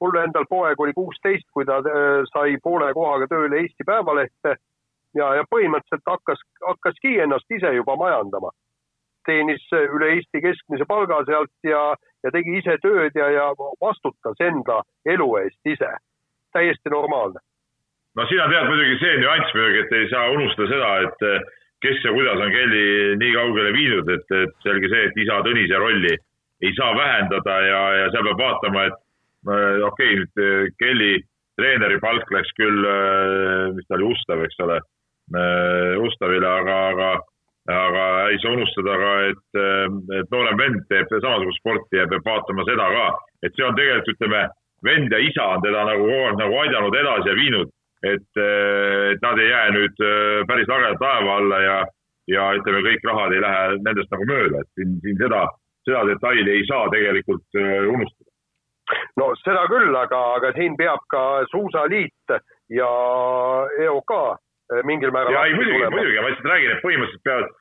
mul 0.01 0.21
endal 0.23 0.47
poeg 0.51 0.81
oli 0.81 0.93
kuusteist, 0.93 1.49
kui 1.53 1.65
ta 1.65 1.81
äh, 1.81 2.23
sai 2.33 2.57
poole 2.63 2.93
kohaga 2.95 3.27
tööle 3.27 3.65
Eesti 3.65 3.85
Päevalehte 3.85 4.57
ja, 5.15 5.35
ja 5.35 5.45
põhimõtteliselt 5.51 6.07
hakkas, 6.07 6.45
hakkaski 6.67 7.19
ennast 7.25 7.51
ise 7.51 7.73
juba 7.75 7.97
majandama 7.97 8.53
teenis 9.29 9.65
üle 9.79 10.13
Eesti 10.17 10.43
keskmise 10.45 10.87
palga 10.89 11.21
sealt 11.29 11.53
ja, 11.67 11.83
ja 12.25 12.33
tegi 12.35 12.59
ise 12.61 12.79
tööd 12.83 13.17
ja, 13.19 13.29
ja 13.35 13.51
vastutas 13.83 14.41
enda 14.45 14.83
elu 15.07 15.29
eest 15.43 15.75
ise. 15.77 15.93
täiesti 16.53 16.91
normaalne. 16.91 17.41
no 18.17 18.27
siin 18.27 18.41
on 18.41 18.51
tead 18.51 18.69
muidugi 18.71 18.99
see 19.05 19.17
nüanss 19.21 19.55
muidugi, 19.55 19.85
et 19.85 19.93
ei 19.93 20.11
saa 20.11 20.31
unustada 20.35 20.69
seda, 20.73 20.93
et 21.07 21.51
kes 21.85 22.05
ja 22.05 22.13
kuidas 22.13 22.41
on 22.43 22.53
Kelly 22.53 23.17
nii 23.21 23.35
kaugele 23.35 23.73
viinud, 23.73 24.09
et, 24.11 24.33
et 24.43 24.55
selge 24.65 24.91
see, 24.91 25.05
et 25.11 25.21
isa 25.25 25.43
Tõnise 25.47 25.79
rolli 25.79 26.15
ei 26.63 26.73
saa 26.75 26.95
vähendada 26.97 27.59
ja, 27.63 27.83
ja 28.01 28.07
seal 28.15 28.27
peab 28.31 28.41
vaatama, 28.43 28.87
et 28.89 28.97
okei 29.87 30.15
okay,, 30.17 30.17
nüüd 30.25 30.75
Kelly 30.81 31.13
treeneri 31.59 31.99
palk 32.03 32.31
läks 32.35 32.51
küll, 32.59 32.87
mis 33.77 33.87
ta 33.87 33.99
oli, 33.99 34.11
Ustav, 34.15 34.43
eks 34.47 34.63
ole, 34.67 34.79
Ustavile, 36.07 36.49
aga, 36.49 36.77
aga 36.95 37.11
aga 37.69 38.05
ei 38.33 38.39
saa 38.43 38.55
unustada 38.57 38.95
ka, 38.97 39.11
et, 39.29 39.59
et 40.21 40.31
noorem 40.33 40.57
vend 40.61 40.87
teeb 40.89 41.11
samasugust 41.13 41.61
sporti 41.61 42.01
ja 42.01 42.07
peab 42.09 42.25
vaatama 42.25 42.65
seda 42.69 42.87
ka, 42.95 43.09
et 43.45 43.53
see 43.57 43.67
on 43.67 43.77
tegelikult, 43.77 44.17
ütleme, 44.17 44.47
vend 44.87 45.13
ja 45.13 45.21
isa 45.21 45.45
on 45.55 45.65
teda 45.65 45.85
nagu 45.89 46.07
kogu 46.07 46.23
aeg 46.25 46.41
nagu 46.41 46.59
aidanud 46.63 46.97
edasi 46.97 47.29
ja 47.29 47.37
viinud, 47.37 47.75
et, 48.09 48.41
et 49.13 49.27
nad 49.27 49.43
ei 49.43 49.51
jää 49.51 49.69
nüüd 49.77 50.03
päris 50.49 50.71
lageda 50.71 50.97
taeva 51.03 51.37
alla 51.43 51.61
ja, 51.65 51.77
ja 52.31 52.49
ütleme, 52.57 52.85
kõik 52.87 53.07
rahad 53.11 53.37
ei 53.37 53.45
lähe 53.45 53.79
nendest 53.83 54.17
nagu 54.17 54.31
mööda, 54.33 54.65
et 54.65 54.73
siin, 54.79 54.97
siin 55.05 55.21
seda, 55.21 55.45
seda 55.89 56.07
detaili 56.09 56.57
ei 56.57 56.67
saa 56.71 56.89
tegelikult 56.95 57.61
unustada. 57.61 58.31
no 59.21 59.33
seda 59.45 59.69
küll, 59.69 59.93
aga, 59.93 60.25
aga 60.41 60.55
siin 60.57 60.77
peab 60.81 61.05
ka 61.13 61.25
Suusaliit 61.53 62.39
ja 62.73 62.93
EOK 63.85 64.15
mingil 64.85 65.13
määral. 65.15 65.33
ja 65.33 65.45
ei 65.49 65.55
muidugi, 65.57 65.89
muidugi, 65.95 66.21
ma 66.21 66.31
lihtsalt 66.33 66.53
räägin, 66.53 66.75
et 66.75 66.85
põhimõtteliselt 66.85 67.25
peavad, 67.29 67.53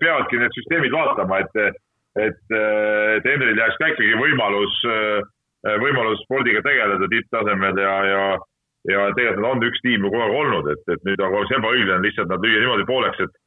peavadki 0.00 0.40
need 0.40 0.56
süsteemid 0.58 0.92
vaatama, 0.92 1.38
et, 1.44 1.78
et, 2.26 2.42
et 2.54 3.28
Henril 3.30 3.60
jääks 3.60 3.78
ka 3.80 3.92
ikkagi 3.92 4.18
võimalus, 4.20 4.80
võimalus 5.80 6.20
spordiga 6.26 6.60
tegeleda 6.66 7.08
tipptasemel 7.08 7.80
ja, 7.80 7.94
ja, 8.10 8.24
ja 8.90 9.06
tegelikult 9.16 9.46
nad 9.46 9.50
on 9.54 9.68
üks 9.70 9.80
tiim 9.86 10.04
kogu 10.04 10.20
aeg 10.20 10.36
olnud, 10.42 10.68
et, 10.74 10.84
et 10.92 11.08
nüüd 11.08 11.24
aga 11.24 11.40
oleks 11.40 11.56
ebaõiglane 11.56 12.04
lihtsalt 12.04 12.32
nad 12.32 12.44
lüüa 12.44 12.60
niimoodi 12.60 12.88
pooleks, 12.90 13.22
et, 13.24 13.38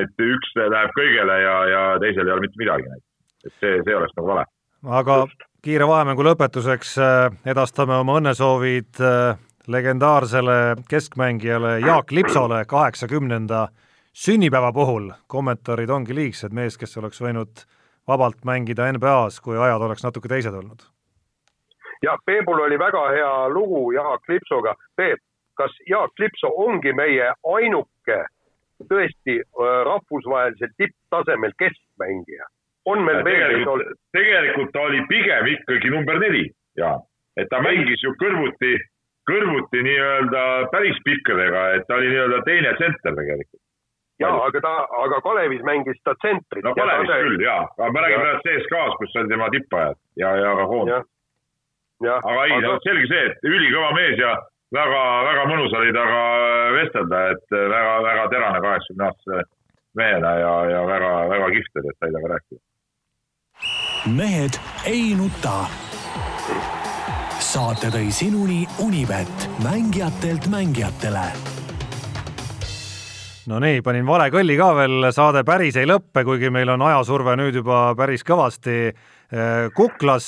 et 0.00 0.24
üks 0.30 0.56
läheb 0.62 0.94
kõigele 0.96 1.40
ja, 1.42 1.56
ja 1.72 1.82
teisel 2.00 2.24
ei 2.24 2.36
ole 2.36 2.46
mitte 2.46 2.62
midagi. 2.62 2.88
et 3.44 3.52
see, 3.60 3.82
see 3.84 3.98
oleks 3.98 4.16
nagu 4.16 4.32
vale. 4.32 4.46
aga 5.02 5.18
kiire 5.66 5.88
vahemängu 5.88 6.24
lõpetuseks 6.24 6.96
edastame 7.52 8.00
oma 8.00 8.20
õnnesoovid 8.22 9.04
legendaarsele 9.66 10.76
keskmängijale 10.90 11.78
Jaak 11.80 12.10
Lipsole 12.10 12.64
kaheksakümnenda 12.64 13.68
sünnipäeva 14.12 14.72
puhul. 14.72 15.10
kommentaarid 15.26 15.88
ongi 15.88 16.14
liigsed, 16.14 16.52
mees, 16.52 16.78
kes 16.78 16.98
oleks 16.98 17.20
võinud 17.20 17.64
vabalt 18.08 18.44
mängida 18.44 18.92
NBA-s, 18.92 19.40
kui 19.40 19.58
ajad 19.58 19.82
oleks 19.82 20.04
natuke 20.04 20.28
teised 20.28 20.54
olnud. 20.54 20.86
jah, 22.02 22.18
Peebul 22.26 22.60
oli 22.60 22.78
väga 22.78 23.08
hea 23.08 23.48
lugu 23.48 23.92
Jaak 23.92 24.28
Lipsoga. 24.28 24.74
Peep, 24.96 25.18
kas 25.54 25.70
Jaak 25.90 26.12
Lipso 26.18 26.48
ongi 26.48 26.92
meie 26.92 27.32
ainuke 27.56 28.24
tõesti 28.92 29.40
rahvusvahelisel 29.90 30.68
tipptasemel 30.76 31.52
keskmängija? 31.58 32.44
on 32.86 33.02
meil 33.02 33.24
veel 33.24 33.48
neid 33.52 33.66
olnud? 33.66 33.96
tegelikult 34.12 34.72
ta 34.72 34.80
oli 34.80 35.00
pigem 35.08 35.46
ikkagi 35.46 35.90
number 35.90 36.18
neli 36.18 36.50
ja 36.78 36.98
et 37.36 37.48
ta 37.50 37.60
mängis 37.60 38.02
ju 38.02 38.12
kõrvuti 38.20 38.76
kõrvuti 39.30 39.82
nii-öelda 39.86 40.42
päris 40.72 40.98
pikkadega, 41.04 41.68
et 41.76 41.86
ta 41.88 41.98
oli 41.98 42.10
nii-öelda 42.12 42.42
teine 42.46 42.74
tsenter 42.78 43.16
tegelikult. 43.18 43.62
ja 44.22 44.30
aga 44.32 44.60
ta, 44.64 44.74
aga 45.02 45.20
Kalevis 45.24 45.62
mängis 45.66 45.98
ta 46.04 46.14
tsentrit. 46.14 46.64
no 46.64 46.74
Kalevis 46.74 47.10
ta... 47.10 47.18
küll 47.24 47.42
ja, 47.42 47.58
aga 47.78 47.92
ma 47.92 48.04
räägin 48.04 48.22
praegu 48.22 48.44
CSKA-s, 48.46 48.98
kus 49.00 49.16
oli 49.20 49.32
tema 49.32 49.50
tippajad 49.54 49.98
ja, 50.22 50.34
ja 50.42 50.54
ka 50.60 50.68
Hoon. 50.72 50.92
aga 50.92 52.44
ei 52.44 52.54
aga..., 52.58 52.78
selge 52.86 53.10
see, 53.12 53.24
et 53.32 53.50
ülikõva 53.50 53.90
mees 53.98 54.22
ja 54.22 54.36
väga-väga 54.74 55.44
mõnus 55.50 55.76
oli 55.80 55.92
temaga 55.92 56.22
vestelda, 56.78 57.26
et 57.34 57.58
väga-väga 57.74 58.30
terane 58.32 58.62
kaheksakümne 58.64 59.10
aastase 59.10 59.42
mehena 59.96 60.32
ja, 60.40 60.54
ja 60.70 60.86
väga-väga 60.86 61.52
kihvt 61.58 61.82
oli, 61.82 61.92
et 61.92 61.98
sai 62.00 62.14
temaga 62.14 62.34
rääkida. 62.36 62.62
mehed 64.16 64.60
ei 64.86 65.14
nuta 65.18 65.56
saate 67.56 67.88
tõi 67.88 68.10
sinuni 68.12 68.66
Unibet, 68.84 69.46
mängijatelt 69.64 70.44
mängijatele. 70.52 71.24
no 73.48 73.60
nii, 73.64 73.80
panin 73.80 74.04
vale 74.06 74.26
kõlli 74.34 74.58
ka 74.60 74.66
veel, 74.76 75.06
saade 75.16 75.40
päris 75.48 75.78
ei 75.80 75.88
lõppe, 75.88 76.24
kuigi 76.28 76.50
meil 76.52 76.68
on 76.74 76.82
ajasurve 76.84 77.32
nüüd 77.40 77.56
juba 77.56 77.94
päris 77.96 78.26
kõvasti 78.28 78.92
kuklas. 79.72 80.26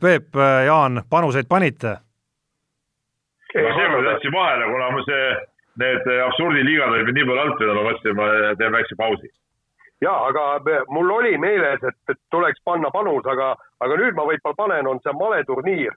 Peep, 0.00 0.38
Jaan, 0.66 1.02
panuseid 1.10 1.48
panite? 1.48 1.92
ma 3.54 3.74
seekord 3.76 4.08
jätsin 4.08 4.32
vahele, 4.32 4.70
kuna 4.72 4.88
ma 4.96 5.02
see, 5.04 5.26
need 5.82 6.08
absurdiliigad 6.28 6.88
olid 6.88 7.04
mind 7.10 7.20
nii 7.20 7.26
palju 7.28 7.42
alt 7.42 7.60
vedanud, 7.60 7.82
ma 7.82 7.90
mõtlesin, 7.90 8.16
ma 8.16 8.54
teen 8.62 8.72
väikse 8.78 8.96
pausi 8.96 9.28
ja 10.00 10.14
aga 10.30 10.46
mul 10.88 11.12
oli 11.18 11.36
meeles, 11.38 11.84
et, 11.84 12.00
et 12.08 12.18
tuleks 12.32 12.64
panna 12.64 12.88
panus, 12.96 13.28
aga, 13.28 13.52
aga 13.84 14.00
nüüd 14.00 14.16
ma 14.16 14.24
võib-olla 14.30 14.56
panen, 14.56 14.88
on 14.88 15.04
see 15.04 15.14
maleturniir 15.20 15.92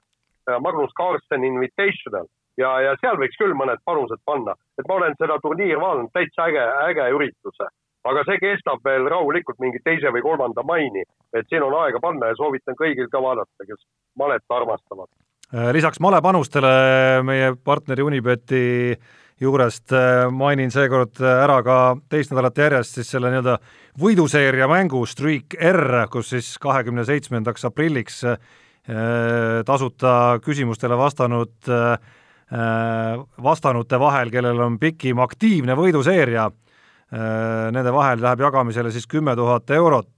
Magnus 0.64 0.92
Carlsen 0.96 1.44
Invitational 1.44 2.26
ja, 2.58 2.70
ja 2.84 2.94
seal 3.02 3.18
võiks 3.20 3.38
küll 3.40 3.54
mõned 3.56 3.82
panused 3.86 4.20
panna, 4.28 4.54
et 4.78 4.88
ma 4.88 4.98
olen 4.98 5.16
seda 5.20 5.38
turniiri 5.42 5.78
vaadanud, 5.80 6.10
täitsa 6.16 6.48
äge, 6.48 6.64
äge 6.88 7.10
üritus. 7.16 7.62
aga 8.08 8.22
see 8.24 8.38
kestab 8.40 8.84
veel 8.86 9.08
rahulikult 9.10 9.58
mingi 9.60 9.80
teise 9.84 10.12
või 10.14 10.22
kolmanda 10.24 10.62
maini, 10.64 11.02
et 11.36 11.48
siin 11.50 11.62
on 11.66 11.74
aega 11.82 12.00
panna 12.00 12.30
ja 12.30 12.36
soovitan 12.38 12.76
kõigil 12.78 13.08
ka 13.12 13.20
vaadata, 13.22 13.66
kes 13.66 13.80
malet 14.16 14.44
armastavad. 14.48 15.08
lisaks 15.72 16.00
malepanustele 16.00 17.22
meie 17.22 17.54
partneri 17.64 18.02
Unibeti 18.02 18.96
juurest 19.40 19.92
mainin 20.34 20.70
seekord 20.70 21.20
ära 21.22 21.62
ka 21.62 21.96
teist 22.10 22.32
nädalat 22.32 22.58
järjest 22.58 22.98
siis 22.98 23.10
selle 23.10 23.30
nii-öelda 23.30 23.58
võiduseeria 24.00 24.66
mängu 24.68 25.04
Streak 25.06 25.54
R, 25.54 26.08
kus 26.10 26.32
siis 26.34 26.56
kahekümne 26.58 27.04
seitsmendaks 27.04 27.64
aprilliks 27.64 28.24
tasuta 29.66 30.38
küsimustele 30.40 30.96
vastanud, 30.96 31.68
vastanute 33.44 33.98
vahel, 34.00 34.30
kellel 34.32 34.62
on 34.64 34.78
pikim 34.80 35.20
aktiivne 35.20 35.76
võiduseeria 35.76 36.46
Äh, 37.08 37.70
nende 37.72 37.88
vahel 37.88 38.20
läheb 38.20 38.42
jagamisele 38.44 38.90
siis 38.92 39.06
kümme 39.08 39.32
tuhat 39.36 39.70
eurot. 39.70 40.10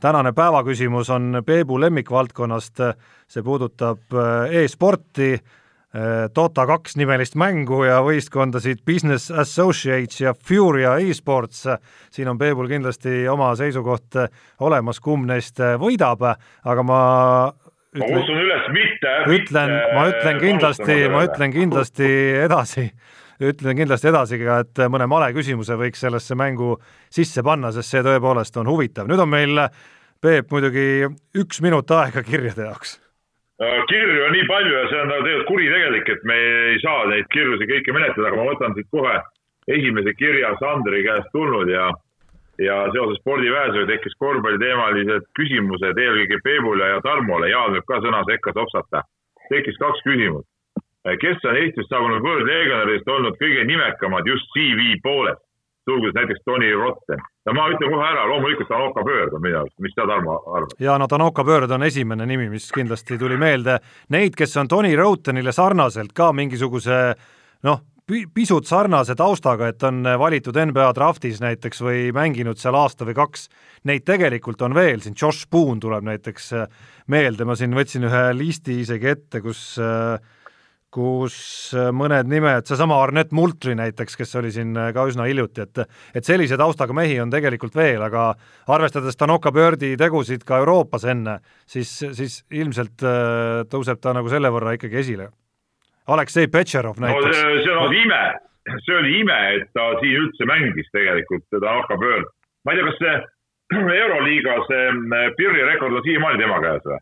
tänane 0.00 0.32
päevaküsimus 0.32 1.10
on 1.10 1.42
Peebu 1.46 1.80
lemmikvaldkonnast, 1.80 2.80
see 3.28 3.42
puudutab 3.42 4.10
äh, 4.10 4.50
e-sporti, 4.50 5.36
äh, 5.38 6.26
Dota 6.34 6.66
kaks 6.66 6.96
nimelist 6.98 7.38
mängu 7.38 7.84
ja 7.84 8.00
võistkondasid 8.02 8.82
Business 8.86 9.30
Associates 9.30 10.20
ja 10.20 10.34
Furia 10.34 10.96
e-sports. 10.98 11.62
siin 12.10 12.28
on 12.28 12.38
Peebul 12.38 12.66
kindlasti 12.66 13.28
oma 13.28 13.54
seisukoht 13.54 14.18
olemas, 14.60 14.98
kumb 15.00 15.30
neist 15.30 15.62
võidab, 15.78 16.26
aga 16.64 16.82
ma 16.82 17.52
ma 17.98 18.06
kutsun 18.08 18.38
üles 18.44 18.68
mitte. 18.72 19.16
ütlen, 19.38 19.74
ma 19.94 20.06
ütlen 20.12 20.38
kindlasti, 20.40 21.00
ma 21.12 21.26
ütlen 21.28 21.52
kindlasti 21.52 22.12
edasi 22.44 22.90
ütlen 23.42 23.76
kindlasti 23.76 24.10
edasi 24.10 24.38
ka, 24.42 24.60
et 24.62 24.80
mõne 24.92 25.08
male 25.10 25.32
küsimuse 25.34 25.76
võiks 25.78 26.02
sellesse 26.04 26.36
mängu 26.38 26.76
sisse 27.12 27.42
panna, 27.42 27.72
sest 27.74 27.94
see 27.94 28.04
tõepoolest 28.06 28.56
on 28.60 28.70
huvitav. 28.70 29.08
nüüd 29.10 29.22
on 29.22 29.30
meil, 29.30 29.66
Peep, 30.22 30.52
muidugi 30.54 31.08
üks 31.34 31.58
minut 31.64 31.90
aega 31.90 32.22
kirjade 32.22 32.62
jaoks. 32.62 33.00
kirju 33.90 34.20
on 34.26 34.32
nii 34.36 34.46
palju 34.46 34.76
ja 34.76 34.84
see 34.90 35.00
on 35.02 35.10
tegelikult 35.10 35.48
kuritegelik, 35.48 36.08
et 36.14 36.22
me 36.30 36.36
ei 36.70 36.78
saa 36.82 37.08
neid 37.10 37.26
kirjusid 37.34 37.66
kõiki 37.70 37.94
menetleda, 37.96 38.28
aga 38.28 38.38
ma 38.38 38.46
võtan 38.52 38.76
siit 38.76 38.86
kohe 38.94 39.16
esimese 39.66 40.14
kirja 40.14 40.54
Sandri 40.60 41.02
käest 41.02 41.28
tulnud 41.34 41.70
ja 41.70 41.90
ja 42.58 42.76
seoses 42.92 43.18
spordiväesega 43.20 43.86
tekkis 43.86 44.14
korvpalliteemalised 44.20 45.28
küsimused 45.38 45.98
eelkõige 45.98 46.38
Peebule 46.44 46.88
ja 46.88 47.00
Tarmole, 47.04 47.50
Jaan 47.50 47.76
võib 47.76 47.86
ka 47.88 48.00
sõna 48.04 48.24
sekka 48.28 48.52
topsata. 48.52 49.02
tekkis 49.48 49.78
kaks 49.78 50.02
küsimust. 50.04 50.48
Kes 51.20 51.44
on 51.44 51.56
Eestist 51.58 51.90
saabunud 51.90 52.22
võõrleegionäridest 52.22 53.08
olnud 53.10 53.34
kõige 53.40 53.64
nimekamad 53.66 54.26
just 54.26 54.46
CV 54.54 54.94
poolest, 55.02 55.42
sulgudes 55.88 56.14
näiteks 56.14 56.44
Tony 56.44 56.70
Rotten. 56.74 57.18
ja 57.46 57.52
ma 57.52 57.66
ütlen 57.72 57.90
kohe 57.90 58.06
ära, 58.06 58.26
loomulikult 58.28 58.68
Tanoka 58.68 59.02
Pöörd 59.02 59.34
on 59.34 59.42
minu 59.42 59.58
arust, 59.58 59.78
mis 59.82 59.94
sa, 59.96 60.06
Tarmo, 60.06 60.38
arvad? 60.46 60.76
ja 60.78 60.98
no 60.98 61.08
Tanoka 61.10 61.44
Pöörd 61.44 61.70
on 61.70 61.82
esimene 61.82 62.26
nimi, 62.26 62.48
mis 62.48 62.70
kindlasti 62.72 63.18
tuli 63.18 63.36
meelde. 63.36 63.80
Neid, 64.08 64.36
kes 64.38 64.56
on 64.56 64.68
Tony 64.68 64.94
Rottenile 64.96 65.52
sarnaselt 65.52 66.12
ka 66.14 66.30
mingisuguse 66.32 67.00
noh, 67.66 67.82
pisut 68.34 68.68
sarnase 68.68 69.16
taustaga, 69.18 69.70
et 69.72 69.82
on 69.88 70.02
valitud 70.18 70.56
NBA 70.56 70.90
draftis 70.96 71.40
näiteks 71.42 71.82
või 71.84 72.04
mänginud 72.14 72.60
seal 72.60 72.76
aasta 72.78 73.06
või 73.08 73.16
kaks, 73.18 73.48
neid 73.88 74.04
tegelikult 74.08 74.62
on 74.66 74.76
veel, 74.76 75.00
siin 75.02 75.16
Josh 75.18 75.48
Boone 75.50 75.80
tuleb 75.80 76.06
näiteks 76.10 76.52
meelde, 77.12 77.48
ma 77.48 77.56
siin 77.58 77.74
võtsin 77.76 78.06
ühe 78.08 78.22
listi 78.36 78.80
isegi 78.82 79.12
ette, 79.14 79.42
kus 79.44 79.64
äh, 79.82 80.18
kus 80.92 81.36
äh, 81.76 81.88
mõned 81.94 82.28
nimed, 82.28 82.66
seesama 82.68 82.98
Arnett 83.00 83.32
Multri 83.34 83.74
näiteks, 83.78 84.16
kes 84.20 84.36
oli 84.40 84.52
siin 84.52 84.76
äh, 84.76 84.90
ka 84.94 85.06
üsna 85.08 85.26
hiljuti, 85.28 85.64
et 85.64 85.82
et 86.18 86.28
sellise 86.28 86.58
taustaga 86.60 86.94
mehi 86.96 87.16
on 87.22 87.32
tegelikult 87.32 87.76
veel, 87.78 88.02
aga 88.04 88.32
arvestades 88.72 89.16
Tanoka 89.16 89.52
Birdi 89.54 89.94
tegusid 90.00 90.44
ka 90.48 90.60
Euroopas 90.60 91.06
enne, 91.08 91.38
siis, 91.66 91.94
siis 92.18 92.42
ilmselt 92.52 93.04
äh, 93.08 93.62
tõuseb 93.72 94.02
ta 94.02 94.12
nagu 94.16 94.28
selle 94.32 94.52
võrra 94.52 94.76
ikkagi 94.76 95.00
esile. 95.00 95.30
Aleksei 96.12 96.48
Petšerov 96.52 97.00
näiteks 97.02 97.42
no,. 97.42 97.60
see 97.64 97.76
on 97.76 97.94
ime, 97.96 98.22
see 98.86 98.96
oli 98.96 99.14
ime, 99.20 99.38
et 99.56 99.70
ta 99.76 99.88
siin 100.00 100.18
üldse 100.24 100.48
mängis 100.48 100.90
tegelikult, 100.92 101.46
Tanoka 101.52 101.96
Bird. 102.00 102.28
ma 102.64 102.72
ei 102.74 102.80
tea, 102.80 102.90
kas 102.90 103.00
see 103.04 103.14
Euroliiga 104.02 104.58
see 104.68 104.84
Pirri 105.38 105.64
rekord 105.70 105.96
on 105.96 106.04
siiamaani 106.08 106.44
tema 106.44 106.60
käes 106.64 106.84
või? 106.90 107.00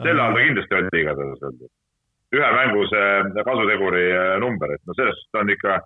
sel 0.00 0.16
ajal 0.16 0.34
ta 0.34 0.40
kindlasti 0.46 0.76
oli 0.78 1.02
igatahes 1.02 1.70
ühe 2.36 2.50
mängu 2.54 2.84
see 2.86 3.44
kasuteguri 3.46 4.04
äh, 4.14 4.36
number, 4.38 4.74
et 4.74 4.82
no 4.86 4.94
selles 4.94 5.16
suhtes 5.18 5.32
ta 5.34 5.42
on 5.42 5.50
ikka 5.50 5.78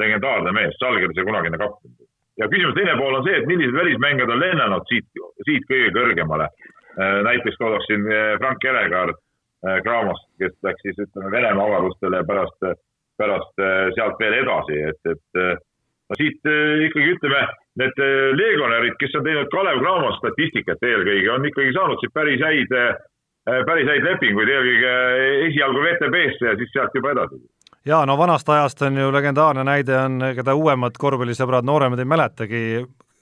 legendaarne 0.00 0.52
mees, 0.56 0.76
Salgrise 0.80 1.24
kunagine 1.26 1.58
kapten. 1.60 1.92
ja 2.40 2.48
küsimuse 2.48 2.78
teine 2.78 2.96
pool 2.96 3.18
on 3.18 3.24
see, 3.26 3.36
et 3.36 3.48
millised 3.48 3.76
välismängijad 3.76 4.32
on 4.32 4.40
lennanud 4.40 4.86
siit, 4.88 5.08
siit 5.44 5.66
kõige 5.68 5.90
kõrgemale. 5.92 6.46
Näiteks 7.26 7.58
toodaksin 7.60 8.06
Frank 8.40 8.64
Elekaar 8.64 9.12
Gramost, 9.84 10.24
kes 10.40 10.54
läks 10.64 10.86
siis 10.86 11.02
ütleme 11.04 11.30
Venemaa 11.34 11.66
avarustele 11.68 12.22
pärast, 12.24 12.62
pärast 13.20 13.60
sealt 13.96 14.16
veel 14.22 14.38
edasi, 14.38 14.78
et, 14.88 15.10
et 15.12 15.40
no 16.08 16.16
siit 16.16 16.48
ikkagi 16.86 17.12
ütleme, 17.18 17.42
need 17.82 18.00
legionärid, 18.40 18.96
kes 19.02 19.18
on 19.20 19.26
teinud 19.26 19.52
Kalev 19.52 19.82
Cramo 19.82 20.14
statistikat 20.16 20.80
eelkõige, 20.88 21.28
on 21.34 21.44
ikkagi 21.50 21.74
saanud 21.76 22.00
siit 22.00 22.16
päris 22.16 22.40
häid 22.40 22.72
Äh, 23.48 23.62
päris 23.64 23.88
häid 23.88 24.04
lepinguid, 24.04 24.50
eelkõige 24.52 24.90
esialgu 25.48 25.80
VTB-sse 25.80 26.50
ja 26.50 26.56
siis 26.60 26.72
sealt 26.74 26.94
juba 26.94 27.14
edasi. 27.14 27.38
Jaa, 27.88 28.02
no 28.04 28.18
vanast 28.20 28.48
ajast 28.52 28.82
on 28.84 28.98
ju 29.00 29.12
legendaarne 29.14 29.64
näide 29.64 29.96
on, 29.96 30.18
keda 30.36 30.52
uuemad 30.54 30.98
korvpallisõbrad, 31.00 31.64
nooremad 31.64 32.02
ei 32.02 32.10
mäletagi, 32.10 32.60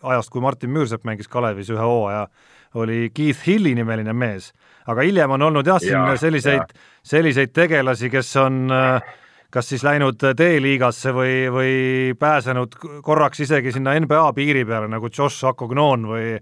ajast, 0.02 0.32
kui 0.34 0.42
Martin 0.42 0.72
Müürsepp 0.74 1.06
mängis 1.06 1.30
Kalevis 1.30 1.70
ühe 1.70 1.84
hooaja, 1.86 2.26
oli 2.74 3.10
Keith 3.14 3.46
Hilli 3.46 3.74
nimeline 3.74 4.12
mees. 4.12 4.52
aga 4.86 5.04
hiljem 5.04 5.30
on 5.30 5.42
olnud 5.42 5.66
jah, 5.66 5.80
siin 5.80 5.96
ja, 5.96 6.16
selliseid, 6.16 6.76
selliseid 7.02 7.52
tegelasi, 7.52 8.10
kes 8.10 8.36
on 8.36 8.70
äh, 8.72 9.02
kas 9.50 9.68
siis 9.68 9.84
läinud 9.84 10.20
D-liigasse 10.36 11.12
või, 11.16 11.34
või 11.52 11.74
pääsenud 12.18 12.76
korraks 13.04 13.40
isegi 13.40 13.72
sinna 13.72 13.96
NBA 14.00 14.32
piiri 14.36 14.64
peale, 14.68 14.88
nagu 14.88 15.08
Josh 15.08 15.44
Akognon 15.48 16.08
või 16.08 16.32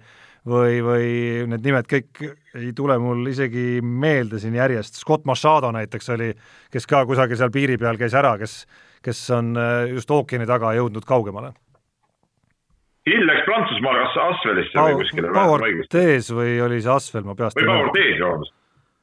või, 0.47 0.79
või 0.85 1.09
need 1.51 1.65
nimed 1.67 1.89
kõik 1.91 2.23
ei 2.57 2.73
tule 2.77 2.97
mul 3.03 3.27
isegi 3.31 3.81
meelde 3.83 4.41
siin 4.43 4.55
järjest, 4.55 5.01
Scott 5.01 5.27
Machado 5.27 5.73
näiteks 5.75 6.13
oli, 6.15 6.31
kes 6.73 6.87
ka 6.87 7.03
kusagil 7.09 7.39
seal 7.39 7.53
piiri 7.55 7.79
peal 7.81 7.99
käis 8.01 8.15
ära, 8.15 8.37
kes, 8.39 8.61
kes 9.05 9.23
on 9.35 9.57
äh, 9.59 9.89
just 9.95 10.11
ookeani 10.11 10.47
taga 10.49 10.73
jõudnud 10.79 11.07
kaugemale. 11.07 11.53
Hill 13.07 13.27
läks 13.29 13.45
Prantsusmaale, 13.47 14.05
kas 14.05 14.17
Asvelisse 14.25 14.83
või 14.83 15.01
kuskile? 15.01 15.33
Power 15.35 15.67
Tees 15.93 16.31
või 16.35 16.57
oli 16.65 16.81
see 16.83 16.95
Asvel, 16.95 17.27
ma 17.27 17.37
peast 17.39 17.59
või 17.59 17.69
Power 17.71 17.93
Tees, 17.95 18.17
vabandust. 18.23 18.55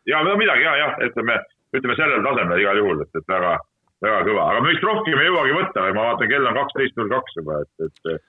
ja 0.09 0.23
no 0.27 0.35
midagi 0.39 0.67
ja, 0.67 0.73
jah, 0.81 0.97
ütleme, 1.07 1.37
ütleme 1.77 1.95
sellel 1.99 2.25
tasemel 2.27 2.65
igal 2.65 2.81
juhul, 2.81 3.05
et, 3.05 3.21
et 3.21 3.31
väga, 3.35 3.55
väga 4.03 4.19
kõva, 4.27 4.49
aga 4.51 4.65
me 4.65 4.73
vist 4.73 4.83
rohkem 4.89 5.23
ei 5.23 5.29
jõuagi 5.31 5.55
võtta, 5.61 5.87
ma 5.95 6.09
vaatan, 6.09 6.31
kell 6.33 6.51
on 6.51 6.59
kaksteist 6.61 6.99
null 6.99 7.15
kaks 7.15 7.39
juba, 7.39 7.61
et, 7.63 7.87
et 7.87 8.19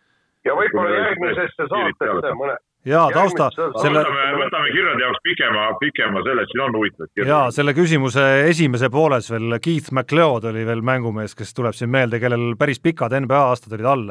ja 0.48 0.54
võib-olla 0.58 0.94
järgmisesse 0.94 1.68
saatesse 1.72 2.36
mõne 2.38 2.56
jaa, 2.88 3.08
tausta, 3.14 3.48
selle 3.54 4.02
võtame, 4.02 4.24
võtame 4.38 4.72
kirjade 4.74 5.04
jaoks 5.04 5.22
pikema, 5.24 5.66
pikema 5.80 6.22
selle, 6.26 6.46
siin 6.50 6.64
on 6.66 6.78
huvitavaid 6.78 7.12
kirju. 7.12 7.28
jaa, 7.30 7.44
selle 7.56 7.74
küsimuse 7.76 8.24
esimese 8.50 8.90
pooles 8.92 9.30
veel 9.32 9.58
Keith 9.64 9.92
McLeod 9.92 10.48
oli 10.52 10.66
veel 10.68 10.84
mängumees, 10.84 11.36
kes 11.38 11.54
tuleb 11.56 11.76
siin 11.76 11.92
meelde, 11.94 12.20
kellel 12.22 12.52
päris 12.60 12.82
pikad 12.84 13.16
NBA 13.24 13.44
aastad 13.52 13.76
olid 13.78 13.90
all. 13.90 14.10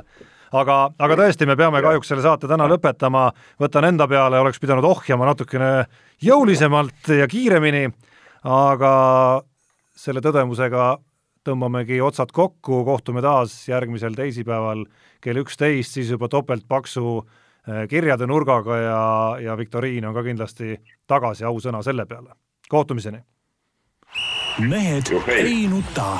Aga, 0.54 0.78
aga 0.98 1.18
tõesti, 1.20 1.48
me 1.50 1.58
peame 1.60 1.82
kahjuks 1.84 2.12
selle 2.12 2.26
saate 2.26 2.50
täna 2.50 2.68
lõpetama, 2.72 3.28
võtan 3.62 3.90
enda 3.90 4.08
peale, 4.08 4.40
oleks 4.40 4.62
pidanud 4.62 4.86
ohjama 4.88 5.28
natukene 5.32 5.72
jõulisemalt 6.24 7.14
ja 7.20 7.28
kiiremini, 7.30 7.88
aga 8.48 8.94
selle 9.96 10.24
tõdemusega 10.24 10.96
tõmbamegi 11.44 12.00
otsad 12.02 12.32
kokku, 12.32 12.84
kohtume 12.88 13.22
taas 13.22 13.56
järgmisel 13.68 14.16
teisipäeval 14.16 14.86
kell 15.24 15.42
üksteist, 15.44 15.98
siis 15.98 16.14
juba 16.14 16.30
topeltpaksu 16.32 17.22
Äh, 17.70 17.88
kirjade 17.88 18.28
nurgaga 18.28 18.78
ja, 18.78 19.04
ja 19.40 19.54
viktoriin 19.58 20.06
on 20.06 20.14
ka 20.14 20.24
kindlasti 20.24 20.76
tagasi, 21.08 21.46
ausõna 21.48 21.80
selle 21.84 22.06
peale. 22.06 22.36
kohtumiseni! 22.70 23.24
mehed 24.60 25.14
ei 25.32 25.68
nuta. 25.72 26.20